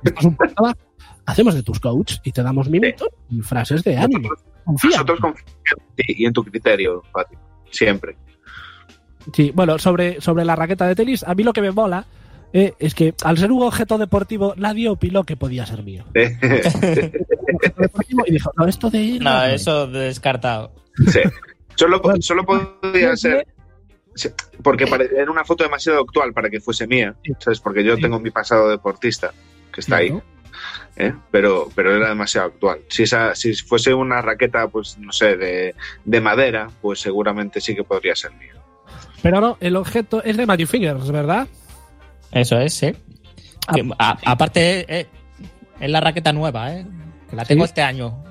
Un 0.25 0.37
programa, 0.37 0.77
hacemos 1.25 1.55
de 1.55 1.63
tus 1.63 1.79
coach 1.79 2.17
y 2.25 2.33
te 2.33 2.43
damos 2.43 2.69
minutos 2.69 3.07
y 3.31 3.41
frases 3.43 3.85
de 3.85 3.97
ánimo. 3.97 4.29
Confía. 4.65 4.91
Nosotros 4.91 5.21
confiamos 5.21 5.55
en 5.69 5.95
ti 5.95 6.15
y 6.19 6.27
en 6.27 6.33
tu 6.33 6.43
criterio, 6.43 7.01
Fátima. 7.13 7.41
Siempre. 7.75 8.17
Sí, 9.33 9.53
bueno, 9.55 9.79
sobre, 9.79 10.21
sobre 10.21 10.45
la 10.45 10.55
raqueta 10.57 10.87
de 10.87 10.95
tenis, 10.95 11.23
a 11.25 11.35
mí 11.35 11.43
lo 11.43 11.53
que 11.53 11.63
me 11.63 11.71
mola 11.71 12.05
eh, 12.53 12.75
es 12.79 12.95
que 12.95 13.15
al 13.25 13.37
ser 13.39 13.51
un 13.53 13.63
objeto 13.63 13.99
deportivo, 13.99 14.55
nadie 14.57 14.89
opinó 14.89 15.25
que 15.25 15.37
podía 15.37 15.67
ser 15.67 15.83
mío. 15.83 16.05
Objeto 16.15 17.19
deportivo 17.79 18.25
y 18.27 18.33
dijo, 18.33 18.53
no, 18.57 18.67
esto 18.67 18.91
de 18.91 18.99
ir. 19.01 19.23
No, 19.23 19.45
eso 19.45 19.87
descartado. 19.87 20.73
Sí. 21.11 21.21
Solo, 21.75 22.01
Bueno, 22.01 22.23
solo 22.23 22.45
podía 22.47 23.17
ser. 23.17 23.47
sí, 24.15 24.29
Porque 24.63 24.85
era 25.17 25.31
una 25.31 25.45
foto 25.45 25.65
demasiado 25.65 26.01
actual 26.01 26.33
para 26.33 26.49
que 26.51 26.61
fuese 26.61 26.87
mía. 26.87 27.17
¿sabes? 27.41 27.59
Porque 27.61 27.83
yo 27.83 27.97
Sí. 27.97 28.03
tengo 28.03 28.21
mi 28.21 28.31
pasado 28.31 28.69
deportista, 28.71 29.33
que 29.73 29.81
está 29.81 29.97
ahí, 29.97 30.11
¿no? 30.11 30.23
¿Eh? 30.97 31.13
pero, 31.31 31.69
pero 31.75 31.95
era 31.97 32.09
demasiado 32.09 32.49
actual. 32.49 32.81
Si, 32.89 33.03
esa, 33.05 33.35
si 33.35 33.55
fuese 33.55 33.93
una 33.95 34.21
raqueta, 34.23 34.69
pues 34.69 34.97
no 34.99 35.13
sé, 35.13 35.37
de, 35.37 35.75
de 36.05 36.21
madera, 36.21 36.69
pues 36.83 37.01
seguramente 37.01 37.61
sí 37.61 37.75
que 37.75 37.85
podría 37.85 38.15
ser 38.17 38.33
mía. 38.33 38.55
Pero 39.23 39.41
no, 39.41 39.57
el 39.61 39.77
objeto 39.77 40.23
es 40.23 40.37
de 40.37 40.47
Magic 40.47 40.69
Fingers, 40.69 41.11
¿verdad? 41.11 41.47
Eso 42.31 42.59
es, 42.59 42.75
sí. 42.75 42.93
Ah, 43.67 43.73
Que, 43.75 43.91
a- 43.99 44.19
aparte, 44.27 44.85
eh, 45.01 45.07
es 45.81 45.91
la 45.91 46.01
raqueta 46.01 46.33
nueva, 46.33 46.73
¿eh? 46.75 46.87
Que 47.31 47.37
la 47.37 47.45
tengo 47.45 47.65
Sí. 47.65 47.69
este 47.71 47.83
año. 47.83 48.23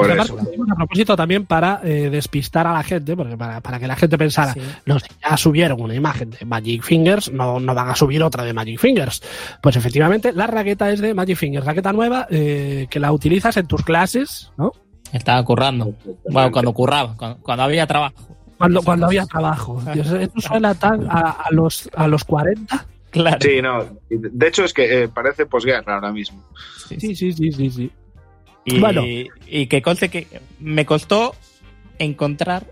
Por 0.00 0.10
eso. 0.10 0.36
a 0.72 0.74
propósito 0.74 1.14
también 1.14 1.46
para 1.46 1.80
eh, 1.84 2.10
despistar 2.10 2.66
a 2.66 2.72
la 2.72 2.82
gente, 2.82 3.14
porque 3.16 3.36
para, 3.36 3.60
para 3.60 3.78
que 3.78 3.86
la 3.86 3.94
gente 3.94 4.18
pensara, 4.18 4.52
Sí. 4.52 4.60
no 4.86 4.98
sé, 4.98 5.06
ya 5.22 5.36
subieron 5.36 5.80
una 5.80 5.94
imagen 5.94 6.30
de 6.30 6.44
Magic 6.44 6.82
Fingers, 6.82 7.30
no, 7.30 7.60
no 7.60 7.74
van 7.76 7.90
a 7.90 7.94
subir 7.94 8.20
otra 8.24 8.42
de 8.42 8.52
Magic 8.52 8.80
Fingers. 8.80 9.22
Pues 9.62 9.76
efectivamente, 9.76 10.32
la 10.32 10.48
raqueta 10.48 10.90
es 10.90 11.00
de 11.00 11.14
Magic 11.14 11.36
Fingers, 11.36 11.64
raqueta 11.64 11.92
nueva 11.92 12.26
eh, 12.28 12.88
que 12.90 12.98
la 12.98 13.12
utilizas 13.12 13.56
en 13.56 13.68
tus 13.68 13.84
clases, 13.84 14.50
¿no? 14.56 14.72
Estaba 15.12 15.44
currando. 15.44 15.94
Bueno, 16.28 16.50
cuando 16.50 16.72
curraba, 16.72 17.16
cuando, 17.16 17.38
cuando 17.40 17.62
había 17.62 17.86
trabajo. 17.86 18.14
Cuando, 18.58 18.82
cuando 18.82 19.06
había 19.06 19.26
trabajo. 19.26 19.80
Dios, 19.94 20.10
esto 20.10 20.40
suena 20.40 20.74
tan 20.74 21.06
a, 21.08 21.30
a 21.30 21.50
los, 21.52 21.88
a 21.94 22.08
los 22.08 22.24
40. 22.24 22.84
Claro. 23.10 23.38
Sí, 23.40 23.62
no. 23.62 23.84
De 24.10 24.48
hecho, 24.48 24.64
es 24.64 24.72
que 24.74 25.04
eh, 25.04 25.08
parece 25.08 25.46
posguerra 25.46 25.94
ahora 25.94 26.10
mismo. 26.10 26.42
Sí, 26.88 26.96
Sí, 26.98 27.14
sí, 27.14 27.32
sí, 27.32 27.52
sí, 27.52 27.70
sí. 27.70 27.90
Y, 28.64 28.78
Bueno. 28.80 29.02
y 29.04 29.66
que 29.66 29.82
conste 29.82 30.08
que 30.08 30.26
me 30.58 30.86
costó 30.86 31.34
encontrar 31.98 32.66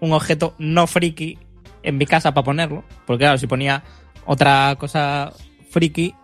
un 0.00 0.12
objeto 0.12 0.54
no 0.58 0.86
friki 0.86 1.38
en 1.82 1.96
mi 1.98 2.06
casa 2.06 2.34
para 2.34 2.44
ponerlo. 2.44 2.84
Porque 3.06 3.24
claro, 3.24 3.38
si 3.38 3.46
ponía 3.46 3.82
otra 4.26 4.76
cosa 4.78 5.32
friki, 5.70 6.14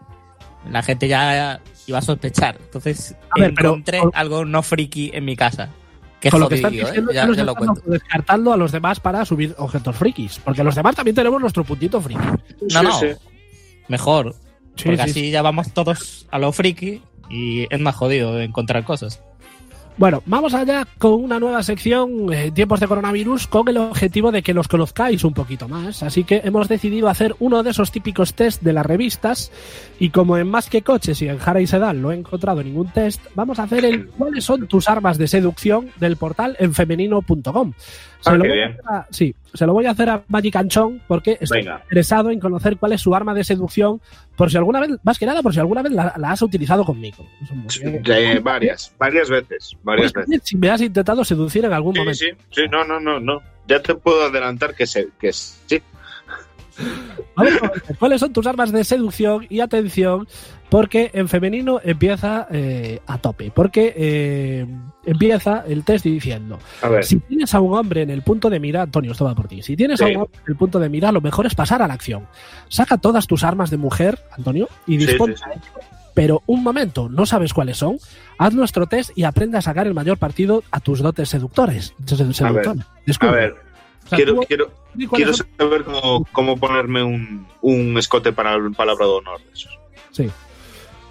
la 0.70 0.82
gente 0.82 1.08
ya 1.08 1.60
iba 1.86 1.98
a 1.98 2.02
sospechar. 2.02 2.58
Entonces 2.62 3.16
A 3.30 3.40
ver, 3.40 3.54
pero- 3.54 3.70
encontré 3.70 4.00
algo 4.12 4.44
no 4.44 4.62
friki 4.62 5.10
en 5.14 5.24
mi 5.24 5.36
casa. 5.36 5.70
Que 6.20 6.30
Con 6.30 6.40
lo 6.40 6.50
que 6.50 6.60
jodido, 6.60 6.86
¿eh? 6.92 7.02
ya, 7.14 7.24
lo 7.26 7.54
cuento. 7.54 7.80
descartando 7.86 8.52
a 8.52 8.56
los 8.58 8.72
demás 8.72 9.00
para 9.00 9.24
subir 9.24 9.54
objetos 9.56 9.96
frikis. 9.96 10.38
Porque 10.44 10.62
los 10.62 10.74
demás 10.74 10.94
también 10.94 11.14
tenemos 11.14 11.40
nuestro 11.40 11.64
puntito 11.64 11.98
friki. 11.98 12.20
No, 12.20 12.36
Sí, 12.68 12.74
no. 12.82 12.92
sí. 13.00 13.06
Mejor. 13.88 14.34
Sí, 14.76 14.84
porque 14.84 14.96
sí, 14.98 15.02
así 15.10 15.12
sí. 15.20 15.30
ya 15.30 15.40
vamos 15.40 15.72
todos 15.72 16.26
a 16.30 16.38
lo 16.38 16.52
friki 16.52 17.02
y 17.30 17.66
es 17.70 17.80
más 17.80 17.94
jodido 17.94 18.40
encontrar 18.40 18.84
cosas. 18.84 19.22
Bueno, 20.00 20.22
vamos 20.24 20.54
allá 20.54 20.86
con 20.96 21.12
una 21.12 21.38
nueva 21.38 21.62
sección, 21.62 22.32
eh, 22.32 22.50
tiempos 22.50 22.80
de 22.80 22.88
coronavirus, 22.88 23.46
con 23.46 23.68
el 23.68 23.76
objetivo 23.76 24.32
de 24.32 24.42
que 24.42 24.54
los 24.54 24.66
conozcáis 24.66 25.24
un 25.24 25.34
poquito 25.34 25.68
más. 25.68 26.02
Así 26.02 26.24
que 26.24 26.40
hemos 26.42 26.68
decidido 26.68 27.08
hacer 27.10 27.36
uno 27.38 27.62
de 27.62 27.68
esos 27.68 27.92
típicos 27.92 28.32
test 28.32 28.62
de 28.62 28.72
las 28.72 28.86
revistas. 28.86 29.52
Y 29.98 30.08
como 30.08 30.38
en 30.38 30.48
Más 30.48 30.70
que 30.70 30.80
Coches 30.80 31.20
y 31.20 31.28
en 31.28 31.36
Jara 31.36 31.60
y 31.60 31.66
Sedal 31.66 32.00
no 32.00 32.12
he 32.12 32.14
encontrado 32.14 32.62
ningún 32.62 32.90
test, 32.90 33.20
vamos 33.34 33.58
a 33.58 33.64
hacer 33.64 33.84
el 33.84 34.08
¿Cuáles 34.18 34.42
son 34.44 34.66
tus 34.66 34.88
armas 34.88 35.18
de 35.18 35.28
seducción? 35.28 35.90
del 36.00 36.16
portal 36.16 36.56
en 36.60 36.72
femenino.com. 36.72 37.74
Se, 38.20 38.30
Ah, 38.30 38.34
lo 38.34 38.42
qué 38.42 38.48
voy 38.50 38.58
a 38.60 38.66
bien. 38.66 38.70
hacer 38.78 38.84
a- 38.94 39.06
sí, 39.10 39.34
se 39.54 39.66
lo 39.66 39.72
voy 39.72 39.86
a 39.86 39.90
hacer 39.92 40.10
a 40.10 40.22
Magic 40.28 40.54
Anchón 40.56 41.00
porque 41.08 41.38
estoy 41.40 41.60
Venga. 41.62 41.80
interesado 41.84 42.30
en 42.30 42.38
conocer 42.38 42.76
cuál 42.76 42.92
es 42.92 43.00
su 43.00 43.14
arma 43.14 43.32
de 43.34 43.44
seducción, 43.44 44.00
por 44.36 44.50
si 44.50 44.56
alguna 44.58 44.80
vez, 44.80 44.90
más 45.02 45.18
que 45.18 45.26
nada, 45.26 45.42
por 45.42 45.54
si 45.54 45.60
alguna 45.60 45.82
vez 45.82 45.92
la, 45.92 46.14
la 46.18 46.30
has 46.32 46.42
utilizado 46.42 46.84
conmigo. 46.84 47.26
Eh, 47.82 48.40
varias, 48.42 48.92
varias 48.98 49.28
veces, 49.30 49.76
varias 49.82 50.12
Pues, 50.12 50.26
veces. 50.28 50.42
si 50.44 50.56
me 50.56 50.68
has 50.70 50.80
intentado 50.80 51.24
seducir 51.24 51.64
en 51.64 51.72
algún 51.72 51.94
Sí, 51.94 51.98
momento. 52.00 52.18
sí, 52.18 52.26
sí, 52.50 52.62
no, 52.70 52.84
no, 52.84 53.00
no, 53.00 53.18
no. 53.20 53.40
Ya 53.66 53.80
te 53.80 53.94
puedo 53.94 54.24
adelantar 54.24 54.74
que, 54.74 54.86
se, 54.86 55.08
que 55.20 55.32
sí. 55.32 55.80
Vamos 57.36 57.52
a 57.62 57.68
ver, 57.68 57.82
¿Cuáles 57.98 58.20
son 58.20 58.32
tus 58.32 58.46
armas 58.46 58.72
de 58.72 58.84
seducción? 58.84 59.46
Y 59.48 59.60
atención, 59.60 60.26
porque 60.68 61.10
en 61.14 61.28
femenino 61.28 61.80
empieza 61.82 62.46
eh, 62.50 63.00
a 63.06 63.18
tope. 63.18 63.50
Porque 63.54 63.92
eh, 63.96 64.66
empieza 65.04 65.64
el 65.66 65.84
test 65.84 66.04
diciendo: 66.04 66.58
A 66.82 66.88
ver, 66.88 67.04
si 67.04 67.18
tienes 67.20 67.54
a 67.54 67.60
un 67.60 67.74
hombre 67.76 68.02
en 68.02 68.10
el 68.10 68.22
punto 68.22 68.50
de 68.50 68.60
mira, 68.60 68.82
Antonio, 68.82 69.12
esto 69.12 69.24
va 69.24 69.34
por 69.34 69.48
ti. 69.48 69.62
Si 69.62 69.76
tienes 69.76 70.00
a 70.02 70.06
Sí. 70.06 70.14
un 70.14 70.22
hombre 70.22 70.38
en 70.46 70.50
el 70.52 70.56
punto 70.56 70.78
de 70.78 70.88
mira, 70.88 71.12
lo 71.12 71.20
mejor 71.20 71.46
es 71.46 71.54
pasar 71.54 71.82
a 71.82 71.88
la 71.88 71.94
acción. 71.94 72.26
Saca 72.68 72.98
todas 72.98 73.26
tus 73.26 73.44
armas 73.44 73.70
de 73.70 73.76
mujer, 73.76 74.18
Antonio, 74.36 74.68
y 74.86 74.98
Sí, 75.00 75.06
dispón 75.06 75.34
sí, 75.36 75.42
a 75.46 75.52
ello. 75.52 75.62
Pero 76.12 76.42
un 76.46 76.62
momento, 76.64 77.08
no 77.08 77.24
sabes 77.24 77.54
cuáles 77.54 77.76
son. 77.78 77.98
Haz 78.36 78.52
nuestro 78.52 78.86
test 78.86 79.10
y 79.16 79.22
aprende 79.22 79.58
a 79.58 79.62
sacar 79.62 79.86
el 79.86 79.94
mayor 79.94 80.18
partido 80.18 80.64
a 80.72 80.80
tus 80.80 81.00
dotes 81.00 81.28
seductores. 81.28 81.94
seductores. 82.04 82.66
a 83.20 83.30
ver, 83.30 83.52
O 84.04 84.08
sea, 84.08 84.16
quiero, 84.16 84.36
quiero, 84.40 84.70
quiero 85.10 85.32
saber 85.34 85.84
cómo, 85.84 86.26
cómo 86.32 86.56
ponerme 86.56 87.02
un, 87.02 87.46
un 87.62 87.98
escote 87.98 88.32
para 88.32 88.54
el 88.54 88.72
palabra 88.72 89.06
de 89.06 89.12
honor. 89.12 89.40
de 89.44 89.52
esos. 89.52 89.78
Sí. 90.10 90.28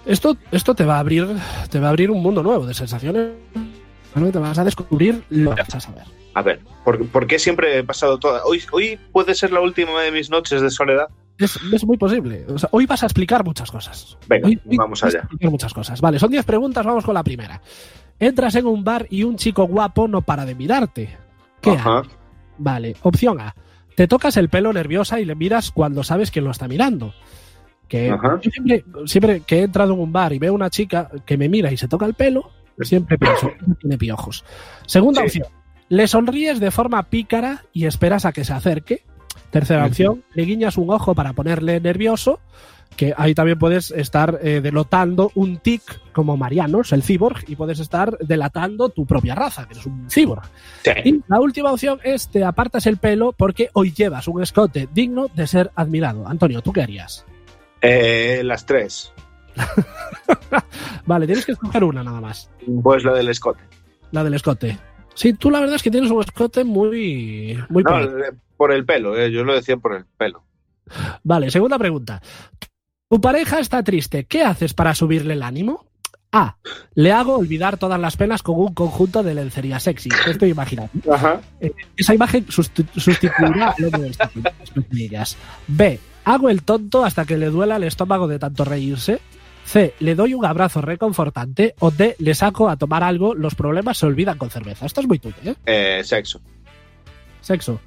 Esto, 0.06 0.36
esto 0.50 0.74
te 0.74 0.84
va 0.84 0.96
a 0.96 1.00
abrir, 1.00 1.26
te 1.70 1.78
va 1.78 1.88
a 1.88 1.90
abrir 1.90 2.10
un 2.10 2.22
mundo 2.22 2.42
nuevo 2.42 2.66
de 2.66 2.74
sensaciones. 2.74 3.30
Bueno, 4.14 4.30
te 4.32 4.38
vas 4.38 4.58
a 4.58 4.64
descubrir 4.64 5.22
lo 5.30 5.54
que 5.54 5.62
vas 5.62 5.74
a 5.74 5.80
saber. 5.80 6.04
A 6.34 6.42
ver, 6.42 6.60
¿por, 6.84 7.06
por 7.08 7.26
qué 7.26 7.38
siempre 7.38 7.78
he 7.78 7.84
pasado 7.84 8.18
toda? 8.18 8.44
Hoy, 8.44 8.62
hoy 8.72 8.98
puede 9.12 9.34
ser 9.34 9.52
la 9.52 9.60
última 9.60 10.00
de 10.02 10.10
mis 10.12 10.30
noches 10.30 10.60
de 10.62 10.70
soledad. 10.70 11.08
Es, 11.38 11.58
es 11.72 11.84
muy 11.86 11.96
posible. 11.96 12.44
O 12.48 12.58
sea, 12.58 12.68
hoy 12.72 12.86
vas 12.86 13.02
a 13.02 13.06
explicar 13.06 13.44
muchas 13.44 13.70
cosas. 13.70 14.16
Venga, 14.28 14.46
Hoy- 14.48 14.60
hoy 14.66 14.76
vamos 14.76 15.00
vas 15.00 15.14
a 15.14 15.18
allá. 15.18 15.24
explicar 15.24 15.50
muchas 15.50 15.72
cosas. 15.74 16.00
Vale, 16.00 16.18
son 16.18 16.30
10 16.30 16.44
preguntas, 16.44 16.84
vamos 16.84 17.04
con 17.04 17.14
la 17.14 17.22
primera. 17.24 17.60
Entras 18.18 18.54
en 18.56 18.66
un 18.66 18.84
bar 18.84 19.06
y 19.10 19.22
un 19.24 19.36
chico 19.36 19.64
guapo 19.64 20.06
no 20.06 20.22
para 20.22 20.44
de 20.44 20.54
mirarte. 20.54 21.16
¿Qué 21.60 21.70
Ajá. 21.70 22.02
Vale, 22.58 22.94
opción 23.02 23.40
A. 23.40 23.54
Te 23.96 24.06
tocas 24.08 24.36
el 24.36 24.48
pelo 24.48 24.72
nerviosa 24.72 25.20
y 25.20 25.24
le 25.24 25.34
miras 25.34 25.70
cuando 25.70 26.02
sabes 26.04 26.30
que 26.30 26.40
lo 26.40 26.50
está 26.50 26.68
mirando. 26.68 27.12
Que 27.88 28.14
siempre, 28.52 28.84
siempre 29.06 29.40
que 29.40 29.58
he 29.58 29.62
entrado 29.64 29.94
en 29.94 30.00
un 30.00 30.12
bar 30.12 30.32
y 30.32 30.38
veo 30.38 30.54
una 30.54 30.70
chica 30.70 31.10
que 31.26 31.36
me 31.36 31.48
mira 31.48 31.72
y 31.72 31.76
se 31.76 31.88
toca 31.88 32.06
el 32.06 32.14
pelo, 32.14 32.50
siempre 32.80 33.18
pienso, 33.18 33.48
"Esta 33.60 33.74
tiene 33.80 33.98
piojos. 33.98 34.44
Segunda 34.86 35.20
Sí. 35.22 35.26
opción. 35.40 35.46
Le 35.88 36.06
sonríes 36.06 36.60
de 36.60 36.70
forma 36.70 37.02
pícara 37.10 37.64
y 37.72 37.86
esperas 37.86 38.24
a 38.24 38.32
que 38.32 38.44
se 38.44 38.52
acerque. 38.52 39.02
Tercera 39.50 39.84
opción. 39.86 40.22
Le 40.34 40.44
guiñas 40.44 40.76
un 40.78 40.88
ojo 40.90 41.16
para 41.16 41.32
ponerle 41.32 41.80
nervioso. 41.80 42.38
Que 42.96 43.14
ahí 43.16 43.34
también 43.34 43.58
puedes 43.58 43.90
estar 43.92 44.40
eh, 44.42 44.60
denotando 44.60 45.32
un 45.34 45.58
tic 45.58 45.82
como 46.12 46.36
Marianos, 46.36 46.92
el 46.92 47.02
cyborg, 47.02 47.44
y 47.48 47.56
puedes 47.56 47.78
estar 47.80 48.18
delatando 48.18 48.90
tu 48.90 49.06
propia 49.06 49.34
raza, 49.34 49.66
que 49.66 49.74
eres 49.74 49.86
un 49.86 50.10
cyborg. 50.10 50.42
Sí. 50.82 50.90
Y 51.04 51.22
la 51.28 51.40
última 51.40 51.72
opción 51.72 51.98
es 52.04 52.28
te 52.28 52.44
apartas 52.44 52.86
el 52.86 52.98
pelo 52.98 53.32
porque 53.32 53.70
hoy 53.72 53.92
llevas 53.92 54.28
un 54.28 54.42
escote 54.42 54.88
digno 54.92 55.28
de 55.34 55.46
ser 55.46 55.70
admirado. 55.74 56.28
Antonio, 56.28 56.60
¿tú 56.60 56.72
qué 56.72 56.82
harías? 56.82 57.24
Eh, 57.80 58.42
las 58.44 58.66
tres. 58.66 59.12
Vale, 61.06 61.26
tienes 61.26 61.46
que 61.46 61.52
escoger 61.52 61.84
una 61.84 62.04
nada 62.04 62.20
más. 62.20 62.50
Pues 62.82 63.04
la 63.04 63.14
del 63.14 63.28
escote. 63.28 63.62
La 64.12 64.24
del 64.24 64.34
escote. 64.34 64.78
Sí, 65.14 65.32
tú 65.34 65.50
la 65.50 65.60
verdad 65.60 65.76
es 65.76 65.82
que 65.82 65.90
tienes 65.90 66.10
un 66.10 66.20
escote 66.20 66.64
muy... 66.64 67.58
muy 67.68 67.82
No, 67.82 68.00
eh, 68.00 68.32
por 68.56 68.72
el 68.72 68.84
pelo, 68.84 69.18
eh, 69.18 69.30
yo 69.30 69.44
lo 69.44 69.54
decía 69.54 69.76
por 69.76 69.94
el 69.94 70.04
pelo. 70.04 70.44
Vale, 71.22 71.50
segunda 71.50 71.78
pregunta. 71.78 72.20
Tu 73.10 73.20
pareja 73.20 73.58
está 73.58 73.82
triste. 73.82 74.24
¿Qué 74.24 74.42
haces 74.44 74.72
para 74.72 74.94
subirle 74.94 75.34
el 75.34 75.42
ánimo? 75.42 75.84
A. 76.30 76.56
Le 76.94 77.10
hago 77.10 77.36
olvidar 77.38 77.76
todas 77.76 77.98
las 78.00 78.16
penas 78.16 78.40
con 78.40 78.56
un 78.56 78.72
conjunto 78.72 79.24
de 79.24 79.34
lencería 79.34 79.80
sexy. 79.80 80.08
¿Qué 80.24 80.30
estoy 80.30 80.50
imaginando? 80.50 80.92
Ajá. 81.12 81.40
Esa 81.96 82.14
imagen 82.14 82.46
susti- 82.46 82.86
sustituirá 82.96 83.74
hombre 83.82 83.98
de 84.00 84.08
estas. 84.10 84.30
B. 85.66 85.98
Hago 86.24 86.50
el 86.50 86.62
tonto 86.62 87.04
hasta 87.04 87.24
que 87.24 87.36
le 87.36 87.46
duela 87.46 87.76
el 87.76 87.82
estómago 87.82 88.28
de 88.28 88.38
tanto 88.38 88.64
reírse. 88.64 89.20
C. 89.64 89.92
Le 89.98 90.14
doy 90.14 90.34
un 90.34 90.44
abrazo 90.46 90.80
reconfortante. 90.80 91.74
O 91.80 91.90
D. 91.90 92.14
Le 92.20 92.34
saco 92.36 92.68
a 92.68 92.76
tomar 92.76 93.02
algo. 93.02 93.34
Los 93.34 93.56
problemas 93.56 93.98
se 93.98 94.06
olvidan 94.06 94.38
con 94.38 94.50
cerveza. 94.50 94.86
Esto 94.86 95.00
es 95.00 95.08
muy 95.08 95.18
tuyo, 95.18 95.34
¿eh? 95.44 95.54
Eh, 95.66 96.02
sexo. 96.04 96.40
Sexo. 97.40 97.80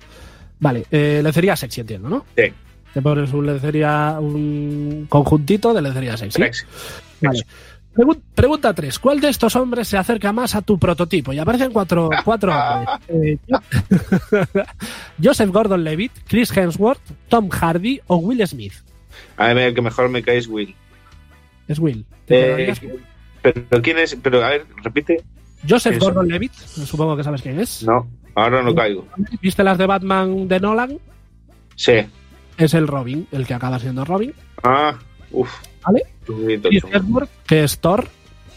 Vale, 0.60 0.86
eh, 0.92 1.22
lencería 1.24 1.56
sexy, 1.56 1.80
entiendo, 1.80 2.10
¿no? 2.10 2.26
Sí. 2.36 2.44
Te 2.94 3.02
pones 3.02 3.34
un 3.34 3.46
lencería, 3.46 4.18
un 4.20 5.06
conjuntito 5.10 5.74
de 5.74 5.82
lencería 5.82 6.16
sexy. 6.18 6.42
Sexo. 6.42 6.66
Vale. 7.22 7.46
Pregun- 7.96 8.22
pregunta 8.34 8.74
3. 8.74 8.98
¿Cuál 9.00 9.20
de 9.20 9.30
estos 9.30 9.56
hombres 9.56 9.88
se 9.88 9.98
acerca 9.98 10.32
más 10.34 10.56
a 10.56 10.62
tu 10.64 10.80
prototipo? 10.80 11.32
Y 11.34 11.40
aparecen 11.40 11.72
cuatro, 11.72 12.10
cuatro 12.26 12.52
hombres. 12.52 13.00
Eh, 13.10 13.38
Joseph 15.24 15.50
Gordon-Levitt, 15.52 16.12
Chris 16.28 16.56
Hemsworth, 16.56 17.02
Tom 17.30 17.50
Hardy 17.50 18.00
o 18.08 18.18
Will 18.18 18.46
Smith. 18.48 18.74
A 19.38 19.54
mí 19.54 19.62
el 19.62 19.74
que 19.76 19.82
mejor 19.82 20.10
me 20.10 20.24
cae 20.24 20.38
es 20.38 20.48
Will. 20.48 20.76
Es 21.68 21.80
Will. 21.80 22.06
¿Te 22.26 22.72
Eh, 22.72 22.74
pero 23.42 23.82
quién 23.82 23.98
es, 24.00 24.16
pero 24.22 24.44
a 24.44 24.50
ver, 24.50 24.66
repite. 24.84 25.22
Joseph 25.68 25.96
eso. 25.98 26.06
Gordon-Levitt, 26.06 26.54
supongo 26.54 27.16
que 27.16 27.24
sabes 27.24 27.42
quién 27.42 27.60
es. 27.60 27.84
No, 27.84 28.08
ahora 28.36 28.62
no 28.64 28.74
caigo. 28.74 29.08
¿Viste 29.42 29.64
las 29.64 29.78
de 29.78 29.86
Batman 29.86 30.48
de 30.48 30.60
Nolan? 30.60 30.98
Sí. 31.76 31.94
Es 32.58 32.74
el 32.74 32.88
Robin, 32.88 33.28
el 33.32 33.46
que 33.48 33.54
acaba 33.54 33.80
siendo 33.80 34.06
Robin. 34.06 34.34
Ah, 34.64 34.96
uff. 35.32 35.52
¿Vale? 35.86 36.04
Hemsworth, 36.28 37.30
que 37.46 37.64
es 37.64 37.80
Thor. 37.80 38.08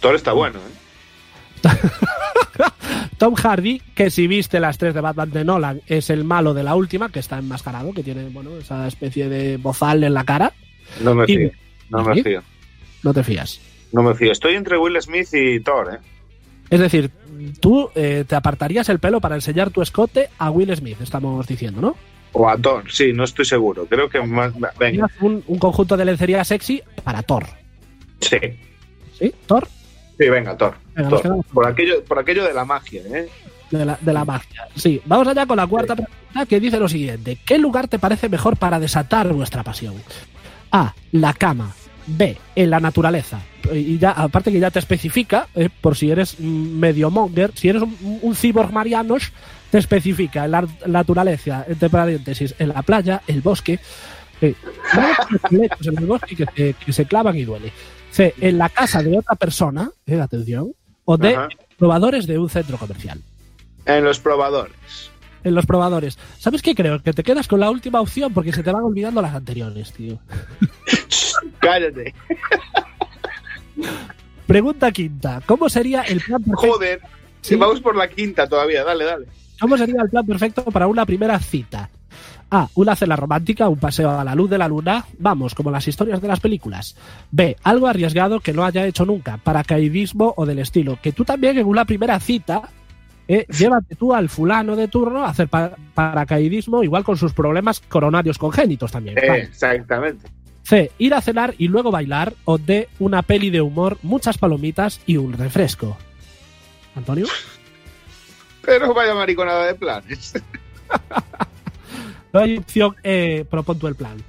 Thor 0.01 0.14
está 0.14 0.32
bueno, 0.32 0.59
¿eh? 0.59 1.68
Tom 3.18 3.34
Hardy, 3.34 3.80
que 3.94 4.11
si 4.11 4.26
viste 4.26 4.61
las 4.61 4.78
tres 4.78 4.94
de 4.94 5.01
Batman 5.01 5.30
de 5.30 5.44
Nolan, 5.44 5.80
es 5.86 6.11
el 6.11 6.24
malo 6.24 6.53
de 6.55 6.62
la 6.62 6.74
última, 6.74 7.09
que 7.11 7.18
está 7.18 7.38
enmascarado, 7.38 7.92
que 7.92 8.03
tiene 8.03 8.28
bueno, 8.28 8.57
esa 8.59 8.86
especie 8.86 9.28
de 9.28 9.57
bozal 9.57 10.05
en 10.05 10.14
la 10.14 10.24
cara. 10.24 10.53
No 11.01 11.14
me 11.14 11.24
Y- 11.24 11.36
fío. 11.36 11.51
No 11.88 12.03
me 12.05 12.14
¿Sí? 12.14 12.22
fío. 12.22 12.42
No 13.03 13.14
te 13.14 13.22
fías. 13.24 13.61
No 13.92 14.03
me 14.03 14.14
fío. 14.14 14.32
Estoy 14.32 14.55
entre 14.55 14.76
Will 14.76 15.01
Smith 15.01 15.28
y 15.32 15.61
Thor, 15.61 15.94
¿eh? 15.94 15.99
Es 16.68 16.80
decir, 16.80 17.11
tú 17.61 17.90
eh, 17.94 18.24
te 18.26 18.34
apartarías 18.34 18.88
el 18.88 18.99
pelo 18.99 19.20
para 19.20 19.36
enseñar 19.36 19.70
tu 19.70 19.80
escote 19.82 20.28
a 20.38 20.51
Will 20.51 20.74
Smith, 20.76 21.01
estamos 21.01 21.47
diciendo, 21.47 21.80
¿no? 21.80 21.97
O 22.39 22.49
a 22.49 22.57
Thor, 22.59 22.84
sí, 22.91 23.12
no 23.14 23.24
estoy 23.24 23.47
seguro. 23.47 23.87
Creo 23.87 24.11
que 24.11 24.20
más. 24.20 24.53
Venga, 24.78 25.09
Un, 25.20 25.43
un 25.47 25.59
conjunto 25.59 25.97
de 25.97 26.05
lencería 26.05 26.45
sexy 26.45 26.82
para 27.03 27.22
Thor. 27.22 27.47
sí. 28.20 28.37
¿Sí? 29.18 29.32
¿Thor? 29.47 29.66
Sí, 30.18 30.28
venga, 30.28 30.55
Thor. 30.59 30.74
Venga, 30.95 31.18
Por 31.55 31.66
aquello, 31.66 32.05
por 32.05 32.18
aquello 32.18 32.45
de 32.45 32.53
la 32.53 32.66
magia, 32.66 33.01
¿eh? 33.07 33.28
de 33.70 33.84
la, 33.87 33.99
de 34.01 34.12
la 34.12 34.24
magia. 34.26 34.68
Sí, 34.74 35.01
vamos 35.07 35.26
allá 35.28 35.47
con 35.47 35.57
la 35.57 35.66
cuarta 35.66 35.95
pregunta 35.97 36.45
que 36.47 36.61
dice 36.61 36.78
lo 36.78 36.87
siguiente. 36.89 37.39
¿Qué 37.47 37.57
lugar 37.59 37.89
te 37.89 37.99
parece 37.99 38.28
mejor 38.28 38.59
para 38.59 38.78
desatar 38.78 39.32
vuestra 39.32 39.62
pasión? 39.62 39.95
A. 40.70 40.95
La 41.12 41.32
cama. 41.32 41.72
B. 42.07 42.37
En 42.55 42.68
la 42.70 42.78
naturaleza. 42.78 43.41
Y 43.72 43.97
ya, 43.99 44.11
aparte 44.11 44.53
que 44.53 44.61
ya 44.61 44.70
te 44.70 44.78
especifica, 44.78 45.49
eh, 45.55 45.70
por 45.80 45.97
si 45.97 46.11
eres 46.11 46.39
mm, 46.39 46.78
medio 46.78 47.11
monger, 47.11 47.53
si 47.55 47.68
eres 47.70 47.82
un, 47.82 47.97
un 48.22 48.34
cyborg 48.37 48.70
marianos, 48.72 49.32
te 49.77 49.81
especifica 49.81 50.49
la 50.49 50.66
naturaleza, 50.87 51.66
entre 51.68 51.91
paréntesis, 51.91 52.55
en 52.59 52.70
la 52.70 52.81
playa, 52.83 53.20
el 53.27 53.43
bosque. 53.43 53.79
eh, 54.41 54.55
en 55.51 55.99
el 55.99 56.07
bosque 56.07 56.35
que, 56.35 56.47
se- 56.57 56.72
que 56.83 56.93
se 56.95 57.05
clavan 57.05 57.37
y 57.37 57.45
duele. 57.45 57.70
C. 58.11 58.33
En 58.41 58.57
la 58.57 58.70
casa 58.70 59.03
de 59.03 59.18
otra 59.18 59.35
persona, 59.37 59.91
eh, 60.07 60.18
atención. 60.18 60.72
O 61.05 61.18
D. 61.18 61.35
Ajá. 61.37 61.49
Probadores 61.79 62.27
de 62.27 62.39
un 62.39 62.49
centro 62.49 62.79
comercial 62.79 63.20
En 63.85 64.03
los 64.03 64.18
probadores. 64.18 65.11
en 65.45 65.55
los 65.55 65.66
probadores. 65.66 66.18
¿Sabes 66.39 66.62
qué 66.62 66.74
creo? 66.74 67.03
Que 67.03 67.12
te 67.12 67.22
quedas 67.22 67.47
con 67.47 67.61
la 67.61 67.70
última 67.70 68.01
opción 68.01 68.33
porque 68.33 68.53
se 68.55 68.62
te 68.62 68.72
van 68.72 68.83
olvidando 68.83 69.20
las 69.20 69.35
anteriores, 69.35 69.93
tío. 69.93 70.18
Cállate. 71.61 72.14
Pregunta 74.47 74.91
quinta. 74.91 75.43
¿Cómo 75.45 75.68
sería 75.68 76.01
el 76.03 76.20
plan 76.22 76.43
perfecto? 76.43 76.72
Joder. 76.72 77.01
Sí. 77.43 77.57
Vamos 77.57 77.81
por 77.83 77.95
la 77.95 78.09
quinta 78.09 78.49
todavía. 78.49 78.83
Dale, 78.85 79.05
dale. 79.05 79.27
¿Cómo 79.61 79.77
sería 79.77 80.03
el 80.03 80.11
plan 80.11 80.27
perfecto 80.27 80.63
para 80.65 80.87
una 80.87 81.07
primera 81.07 81.39
cita? 81.39 81.89
A. 82.51 82.69
Una 82.75 82.95
cena 82.95 83.17
romántica, 83.17 83.69
un 83.69 83.79
paseo 83.79 84.11
a 84.11 84.23
la 84.23 84.35
luz 84.35 84.49
de 84.49 84.59
la 84.59 84.69
luna. 84.69 85.05
Vamos, 85.19 85.55
como 85.55 85.71
las 85.71 85.89
historias 85.89 86.21
de 86.23 86.29
las 86.29 86.39
películas. 86.41 86.97
B. 87.31 87.57
Algo 87.65 87.89
arriesgado 87.89 88.39
que 88.41 88.53
no 88.53 88.65
haya 88.65 88.87
hecho 88.87 89.05
nunca. 89.05 89.37
Paracaidismo 89.39 90.33
o 90.37 90.47
del 90.47 90.61
estilo. 90.61 90.99
Que 91.03 91.13
tú 91.13 91.25
también 91.25 91.59
en 91.59 91.67
una 91.67 91.85
primera 91.85 92.19
cita. 92.21 92.63
eh, 93.29 93.45
llévate 93.59 93.97
tú 93.97 94.15
al 94.15 94.29
fulano 94.29 94.77
de 94.77 94.87
turno 94.87 95.25
a 95.25 95.31
hacer 95.31 95.49
pa- 95.49 95.73
paracaidismo, 95.95 96.85
igual 96.85 97.03
con 97.03 97.17
sus 97.17 97.33
problemas 97.33 97.81
coronarios 97.81 98.39
congénitos 98.39 98.93
también. 98.93 99.19
Eh, 99.19 99.39
exactamente. 99.39 100.29
C. 100.63 100.93
Ir 100.99 101.15
a 101.15 101.21
cenar 101.21 101.55
y 101.59 101.67
luego 101.67 101.91
bailar. 101.91 102.35
O 102.45 102.59
D. 102.59 102.89
Una 103.01 103.23
peli 103.23 103.51
de 103.51 103.61
humor, 103.61 103.99
muchas 104.05 104.39
palomitas 104.39 105.01
y 105.07 105.17
un 105.17 105.33
refresco. 105.33 105.97
Antonio. 106.95 107.27
Pero 108.67 108.93
vaya 108.93 109.14
mariconada 109.14 109.67
de 109.67 109.75
planes. 109.75 110.35
No 112.33 112.41
hay 112.41 112.59
opción 112.59 112.95
E. 113.03 113.45
Propon 113.49 113.79
tú 113.79 113.87
el 113.87 113.95
plan. 113.95 114.23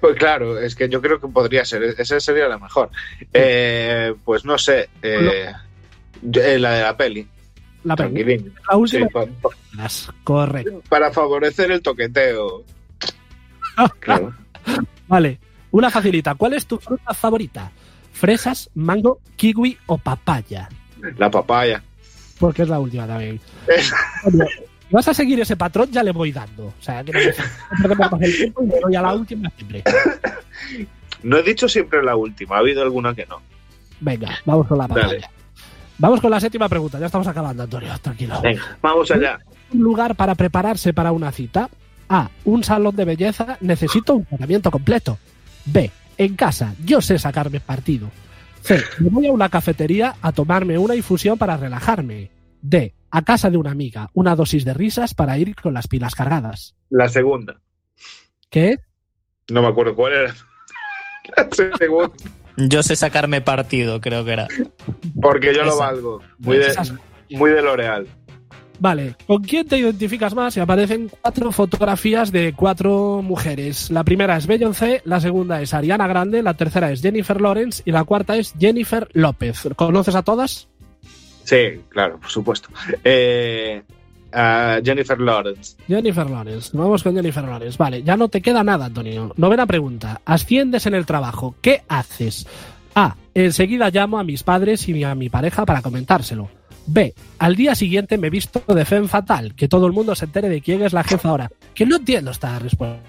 Pues 0.00 0.16
claro, 0.16 0.58
es 0.58 0.74
que 0.74 0.88
yo 0.88 1.00
creo 1.00 1.18
que 1.20 1.28
podría 1.28 1.64
ser. 1.64 1.82
Esa 1.82 2.20
sería 2.20 2.46
la 2.48 2.58
mejor. 2.58 2.90
Eh, 3.32 4.14
pues 4.24 4.44
no 4.44 4.58
sé. 4.58 4.88
eh, 5.02 5.50
eh, 6.34 6.58
la 6.58 6.72
de 6.72 6.82
la 6.82 6.96
peli. 6.96 7.26
La 7.84 7.96
peli. 7.96 8.36
La 8.36 8.42
Sí, 8.72 8.76
última. 8.76 9.08
pa- 9.08 9.88
Correcto. 10.24 10.82
para 10.88 11.10
favorecer 11.10 11.70
el 11.70 11.80
toqueteo. 11.82 12.64
Claro. 14.00 14.32
Vale. 15.08 15.38
Una 15.72 15.90
facilita. 15.90 16.34
¿Cuál 16.36 16.52
es 16.54 16.66
tu 16.66 16.78
fruta 16.78 17.12
favorita? 17.14 17.72
¿Fresas, 18.12 18.70
mango, 18.74 19.20
kiwi 19.36 19.76
o 19.86 19.98
papaya? 19.98 20.68
La 21.18 21.28
papaya. 21.30 21.82
Porque 22.38 22.62
es 22.62 22.68
la 22.68 22.78
última 22.80 23.06
también. 23.06 23.40
Bueno, 24.24 24.46
si 24.88 24.94
vas 24.94 25.08
a 25.08 25.14
seguir 25.14 25.40
ese 25.40 25.56
patrón, 25.56 25.90
ya 25.90 26.02
le 26.02 26.12
voy 26.12 26.32
dando. 26.32 26.66
O 26.66 26.74
sea, 26.80 27.02
que 27.04 27.12
no 27.12 27.18
me- 28.18 28.26
el 28.26 28.36
tiempo 28.36 28.62
y 28.64 28.80
doy 28.80 28.96
a 28.96 29.02
la 29.02 29.14
última 29.14 29.50
siempre. 29.56 29.82
No 31.22 31.38
he 31.38 31.42
dicho 31.42 31.68
siempre 31.68 32.02
la 32.02 32.16
última, 32.16 32.56
ha 32.56 32.58
habido 32.58 32.82
alguna 32.82 33.14
que 33.14 33.24
no. 33.26 33.40
Venga, 34.00 34.38
vamos 34.44 34.66
con 34.66 34.78
la. 34.78 34.86
Dale. 34.86 35.20
Vamos 35.98 36.20
con 36.20 36.30
la 36.30 36.40
séptima 36.40 36.68
pregunta. 36.68 36.98
Ya 36.98 37.06
estamos 37.06 37.26
acabando, 37.26 37.62
Antonio. 37.62 37.88
Tranquilo. 38.02 38.40
Venga, 38.42 38.76
vamos 38.82 39.10
allá. 39.10 39.38
un 39.72 39.80
lugar 39.80 40.16
para 40.16 40.34
prepararse 40.34 40.92
para 40.92 41.12
una 41.12 41.30
cita? 41.32 41.70
A. 42.08 42.28
Un 42.44 42.62
salón 42.64 42.94
de 42.96 43.04
belleza. 43.04 43.56
Necesito 43.60 44.14
un 44.14 44.24
tratamiento 44.26 44.70
completo. 44.70 45.18
B. 45.64 45.90
En 46.18 46.34
casa. 46.36 46.74
Yo 46.84 47.00
sé 47.00 47.18
sacarme 47.18 47.60
partido. 47.60 48.10
C. 48.64 48.82
Me 48.98 49.10
voy 49.10 49.26
a 49.26 49.32
una 49.32 49.50
cafetería 49.50 50.16
a 50.22 50.32
tomarme 50.32 50.78
una 50.78 50.94
infusión 50.94 51.36
para 51.36 51.58
relajarme. 51.58 52.30
D. 52.62 52.94
A 53.10 53.22
casa 53.22 53.50
de 53.50 53.58
una 53.58 53.70
amiga. 53.70 54.08
Una 54.14 54.34
dosis 54.34 54.64
de 54.64 54.72
risas 54.72 55.12
para 55.12 55.36
ir 55.36 55.54
con 55.54 55.74
las 55.74 55.86
pilas 55.86 56.14
cargadas. 56.14 56.74
La 56.88 57.08
segunda. 57.08 57.60
¿Qué? 58.48 58.78
No 59.50 59.60
me 59.60 59.68
acuerdo 59.68 59.94
cuál 59.94 60.14
era. 60.14 60.34
La 61.36 61.76
segunda. 61.76 62.14
Yo 62.56 62.82
sé 62.82 62.96
sacarme 62.96 63.42
partido, 63.42 64.00
creo 64.00 64.24
que 64.24 64.32
era. 64.32 64.48
Porque 65.20 65.54
yo 65.54 65.64
lo 65.64 65.76
valgo. 65.76 66.22
Muy 66.38 66.56
de, 66.58 66.74
muy 67.30 67.50
de 67.50 67.60
L'Oreal. 67.60 68.06
Vale, 68.78 69.16
¿con 69.26 69.42
quién 69.42 69.66
te 69.66 69.78
identificas 69.78 70.34
más? 70.34 70.56
Y 70.56 70.60
aparecen 70.60 71.10
cuatro 71.20 71.52
fotografías 71.52 72.32
de 72.32 72.52
cuatro 72.54 73.22
mujeres. 73.22 73.90
La 73.90 74.04
primera 74.04 74.36
es 74.36 74.46
Beyoncé, 74.46 75.00
la 75.04 75.20
segunda 75.20 75.62
es 75.62 75.74
Ariana 75.74 76.06
Grande, 76.06 76.42
la 76.42 76.54
tercera 76.54 76.90
es 76.90 77.00
Jennifer 77.00 77.40
Lawrence 77.40 77.82
y 77.84 77.92
la 77.92 78.04
cuarta 78.04 78.36
es 78.36 78.54
Jennifer 78.58 79.08
López. 79.12 79.68
¿Conoces 79.76 80.14
a 80.14 80.22
todas? 80.22 80.68
Sí, 81.44 81.80
claro, 81.88 82.18
por 82.18 82.30
supuesto. 82.30 82.68
Eh, 83.04 83.82
Jennifer 84.84 85.20
Lawrence. 85.20 85.76
Jennifer 85.86 86.28
Lawrence. 86.28 86.76
Vamos 86.76 87.02
con 87.02 87.14
Jennifer 87.14 87.44
Lawrence. 87.44 87.76
Vale, 87.78 88.02
ya 88.02 88.16
no 88.16 88.28
te 88.28 88.40
queda 88.40 88.64
nada, 88.64 88.86
Antonio. 88.86 89.32
Novena 89.36 89.66
pregunta. 89.66 90.20
Asciendes 90.24 90.86
en 90.86 90.94
el 90.94 91.06
trabajo. 91.06 91.54
¿Qué 91.60 91.82
haces? 91.88 92.46
A. 92.94 93.16
Enseguida 93.34 93.90
llamo 93.90 94.18
a 94.18 94.24
mis 94.24 94.42
padres 94.42 94.88
y 94.88 95.04
a 95.04 95.14
mi 95.14 95.28
pareja 95.28 95.64
para 95.64 95.82
comentárselo. 95.82 96.48
B. 96.86 97.14
Al 97.38 97.56
día 97.56 97.74
siguiente 97.74 98.18
me 98.18 98.30
visto 98.30 98.62
de 98.72 98.84
femme 98.84 99.08
fatal. 99.08 99.54
Que 99.54 99.68
todo 99.68 99.86
el 99.86 99.92
mundo 99.92 100.14
se 100.14 100.26
entere 100.26 100.48
de 100.48 100.60
quién 100.60 100.82
es 100.82 100.92
la 100.92 101.04
jefa 101.04 101.28
ahora. 101.28 101.50
Que 101.74 101.86
no 101.86 101.96
entiendo 101.96 102.30
esta 102.30 102.58
respuesta. 102.58 103.02